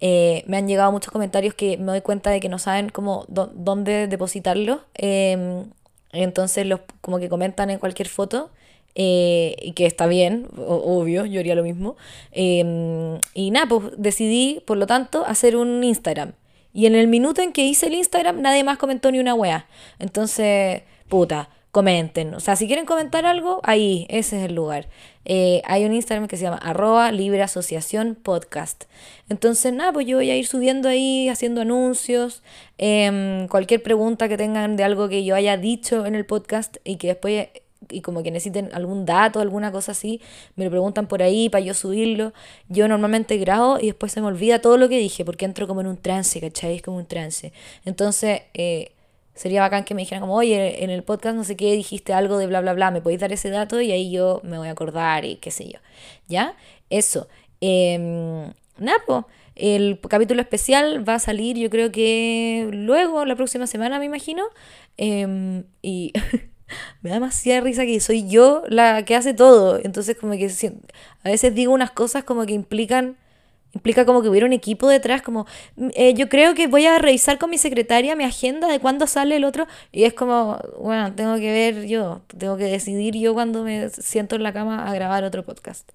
Eh, 0.02 0.44
me 0.48 0.58
han 0.58 0.68
llegado 0.68 0.92
muchos 0.92 1.12
comentarios 1.12 1.54
que 1.54 1.78
me 1.78 1.86
doy 1.86 2.02
cuenta 2.02 2.30
de 2.30 2.42
que 2.42 2.50
no 2.50 2.60
saben 2.60 2.90
cómo 2.90 3.26
dónde 3.28 4.08
depositarlos. 4.08 4.82
Em, 4.96 5.66
entonces 6.12 6.66
los 6.66 6.82
como 7.02 7.20
que 7.20 7.30
comentan 7.30 7.70
en 7.70 7.80
cualquier 7.80 8.10
foto 8.10 8.52
eh, 8.96 9.56
y 9.62 9.74
que 9.74 9.86
está 9.86 10.08
bien, 10.08 10.48
obvio, 10.58 11.26
yo 11.26 11.42
haría 11.42 11.56
lo 11.56 11.64
mismo. 11.64 11.98
Em, 12.32 13.20
y 13.34 13.52
nada, 13.52 13.68
pues 13.68 13.84
decidí, 13.98 14.62
por 14.66 14.78
lo 14.78 14.88
tanto, 14.88 15.26
hacer 15.26 15.58
un 15.58 15.84
Instagram. 15.84 16.34
Y 16.74 16.88
en 16.88 16.96
el 16.96 17.08
minuto 17.08 17.42
en 17.42 17.54
que 17.54 17.66
hice 17.66 17.88
el 17.88 17.96
Instagram, 17.96 18.42
nadie 18.42 18.64
más 18.64 18.78
comentó 18.78 19.12
ni 19.12 19.20
una 19.20 19.34
wea. 19.34 19.68
Entonces, 20.00 20.84
puta, 21.08 21.50
comenten. 21.72 22.34
O 22.34 22.40
sea, 22.40 22.56
si 22.56 22.68
quieren 22.68 22.86
comentar 22.86 23.26
algo, 23.26 23.60
ahí, 23.64 24.06
ese 24.10 24.40
es 24.40 24.46
el 24.46 24.56
lugar. 24.56 24.88
Eh, 25.26 25.62
hay 25.66 25.84
un 25.84 25.94
Instagram 25.94 26.28
que 26.30 26.38
se 26.38 26.44
llama 26.44 26.58
arroba 26.58 27.12
libre 27.12 27.42
asociación 27.42 28.16
podcast. 28.16 28.86
Entonces, 29.28 29.74
nada, 29.74 29.92
pues 29.92 30.08
yo 30.08 30.18
voy 30.18 30.32
a 30.32 30.38
ir 30.38 30.48
subiendo 30.48 30.88
ahí, 30.88 31.28
haciendo 31.28 31.62
anuncios, 31.62 32.44
em, 32.78 33.50
cualquier 33.50 33.84
pregunta 33.84 34.30
que 34.30 34.38
tengan 34.38 34.78
de 34.78 34.86
algo 34.86 35.10
que 35.10 35.26
yo 35.26 35.36
haya 35.36 35.58
dicho 35.58 36.06
en 36.06 36.16
el 36.16 36.26
podcast 36.26 36.78
y 36.86 36.96
que 36.96 37.08
después 37.08 37.50
y 37.90 38.02
como 38.02 38.24
que 38.24 38.32
necesiten 38.32 38.70
algún 38.74 39.06
dato, 39.06 39.40
alguna 39.40 39.72
cosa 39.72 39.92
así, 39.94 40.22
me 40.56 40.66
lo 40.66 40.72
preguntan 40.72 41.08
por 41.08 41.22
ahí 41.24 41.50
para 41.50 41.64
yo 41.64 41.74
subirlo. 41.74 42.34
Yo 42.70 42.88
normalmente 42.88 43.38
grabo 43.38 43.80
y 43.80 43.88
después 43.88 44.12
se 44.12 44.22
me 44.22 44.28
olvida 44.28 44.60
todo 44.60 44.78
lo 44.78 44.90
que 44.90 44.98
dije 44.98 45.26
porque 45.26 45.46
entro 45.46 45.68
como 45.68 45.82
en 45.82 45.88
un 45.88 45.98
trance, 45.98 46.40
¿cachai? 46.42 46.76
Es 46.76 46.82
como 46.82 46.98
un 46.98 47.06
trance. 47.06 47.54
Entonces, 47.86 48.42
eh, 48.54 48.92
sería 49.34 49.62
bacán 49.62 49.84
que 49.84 49.94
me 49.94 50.02
dijeran 50.02 50.22
como, 50.22 50.36
oye, 50.36 50.84
en 50.84 50.90
el 50.90 51.04
podcast 51.04 51.36
no 51.36 51.44
sé 51.44 51.56
qué, 51.56 51.74
dijiste 51.74 52.14
algo 52.14 52.38
de 52.38 52.48
bla, 52.48 52.62
bla, 52.62 52.74
bla, 52.74 52.92
me 52.92 53.02
podéis 53.02 53.22
dar 53.22 53.32
ese 53.34 53.50
dato 53.50 53.82
y 53.82 53.92
ahí 53.92 54.12
yo 54.12 54.42
me 54.44 54.58
voy 54.58 54.68
a 54.68 54.72
acordar 54.72 55.26
y 55.26 55.36
qué 55.38 55.52
sé 55.52 55.68
yo. 55.68 55.80
¿Ya? 56.28 56.56
Eso. 56.90 57.28
Eh, 57.62 58.52
Napo. 58.78 59.28
El 59.56 60.00
capítulo 60.02 60.42
especial 60.42 61.08
va 61.08 61.16
a 61.16 61.20
salir, 61.20 61.58
yo 61.58 61.70
creo 61.70 61.90
que 61.92 62.68
luego, 62.74 63.24
la 63.26 63.36
próxima 63.38 63.68
semana, 63.68 64.00
me 64.00 64.06
imagino. 64.06 64.44
Em, 64.98 65.64
y 65.82 66.12
me 67.02 67.10
da 67.10 67.16
demasiada 67.16 67.62
risa 67.62 67.86
que 67.86 68.00
soy 68.00 68.28
yo 68.28 68.64
la 68.68 69.04
que 69.06 69.16
hace 69.16 69.34
todo. 69.34 69.80
Entonces 69.84 70.18
como 70.18 70.34
que 70.34 70.52
a 71.24 71.30
veces 71.30 71.54
digo 71.54 71.74
unas 71.74 71.92
cosas 71.92 72.24
como 72.24 72.46
que 72.46 72.54
implican, 72.54 73.18
implica 73.74 74.06
como 74.06 74.22
que 74.22 74.30
hubiera 74.30 74.46
un 74.46 74.54
equipo 74.54 74.88
detrás, 74.88 75.22
como 75.22 75.46
eh, 75.96 76.14
yo 76.14 76.30
creo 76.30 76.54
que 76.56 76.68
voy 76.68 76.86
a 76.86 76.98
revisar 76.98 77.38
con 77.38 77.50
mi 77.50 77.58
secretaria 77.58 78.16
mi 78.16 78.24
agenda 78.24 78.68
de 78.68 78.80
cuándo 78.80 79.08
sale 79.08 79.36
el 79.36 79.44
otro 79.44 79.68
y 79.92 80.04
es 80.04 80.14
como, 80.14 80.60
bueno, 80.80 81.14
tengo 81.14 81.36
que 81.36 81.52
ver 81.52 81.86
yo, 81.86 82.22
tengo 82.38 82.58
que 82.58 82.66
decidir 82.66 83.16
yo 83.16 83.34
cuando 83.34 83.64
me 83.64 83.90
siento 83.90 84.36
en 84.36 84.44
la 84.44 84.54
cama 84.54 84.90
a 84.90 84.94
grabar 84.94 85.24
otro 85.24 85.44
podcast. 85.44 85.92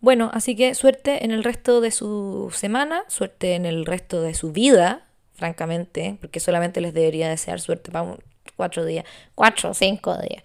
Bueno, 0.00 0.30
así 0.34 0.54
que 0.54 0.74
suerte 0.74 1.24
en 1.24 1.30
el 1.30 1.42
resto 1.42 1.80
de 1.80 1.90
su 1.90 2.50
semana, 2.54 3.04
suerte 3.08 3.54
en 3.54 3.64
el 3.64 3.86
resto 3.86 4.20
de 4.20 4.34
su 4.34 4.52
vida, 4.52 5.06
francamente, 5.32 6.18
porque 6.20 6.38
solamente 6.38 6.80
les 6.80 6.94
debería 6.94 7.28
desear 7.28 7.60
suerte 7.60 7.90
para 7.90 8.16
cuatro 8.56 8.84
días, 8.84 9.04
cuatro 9.34 9.74
cinco 9.74 10.16
días. 10.16 10.42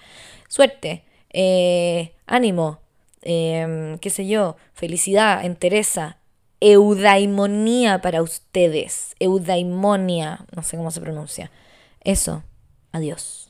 Suerte, 0.48 1.04
eh, 1.32 2.14
ánimo, 2.28 2.80
em, 3.22 3.98
qué 4.00 4.10
sé 4.10 4.28
yo, 4.28 4.58
felicidad, 4.74 5.46
entereza, 5.46 6.18
eudaimonía 6.60 8.02
para 8.02 8.22
ustedes, 8.22 9.16
eudaimonia, 9.20 10.46
no 10.56 10.62
sé 10.64 10.78
cómo 10.78 10.92
se 10.92 11.02
pronuncia. 11.02 11.52
Eso, 12.02 12.44
adiós. 12.92 13.41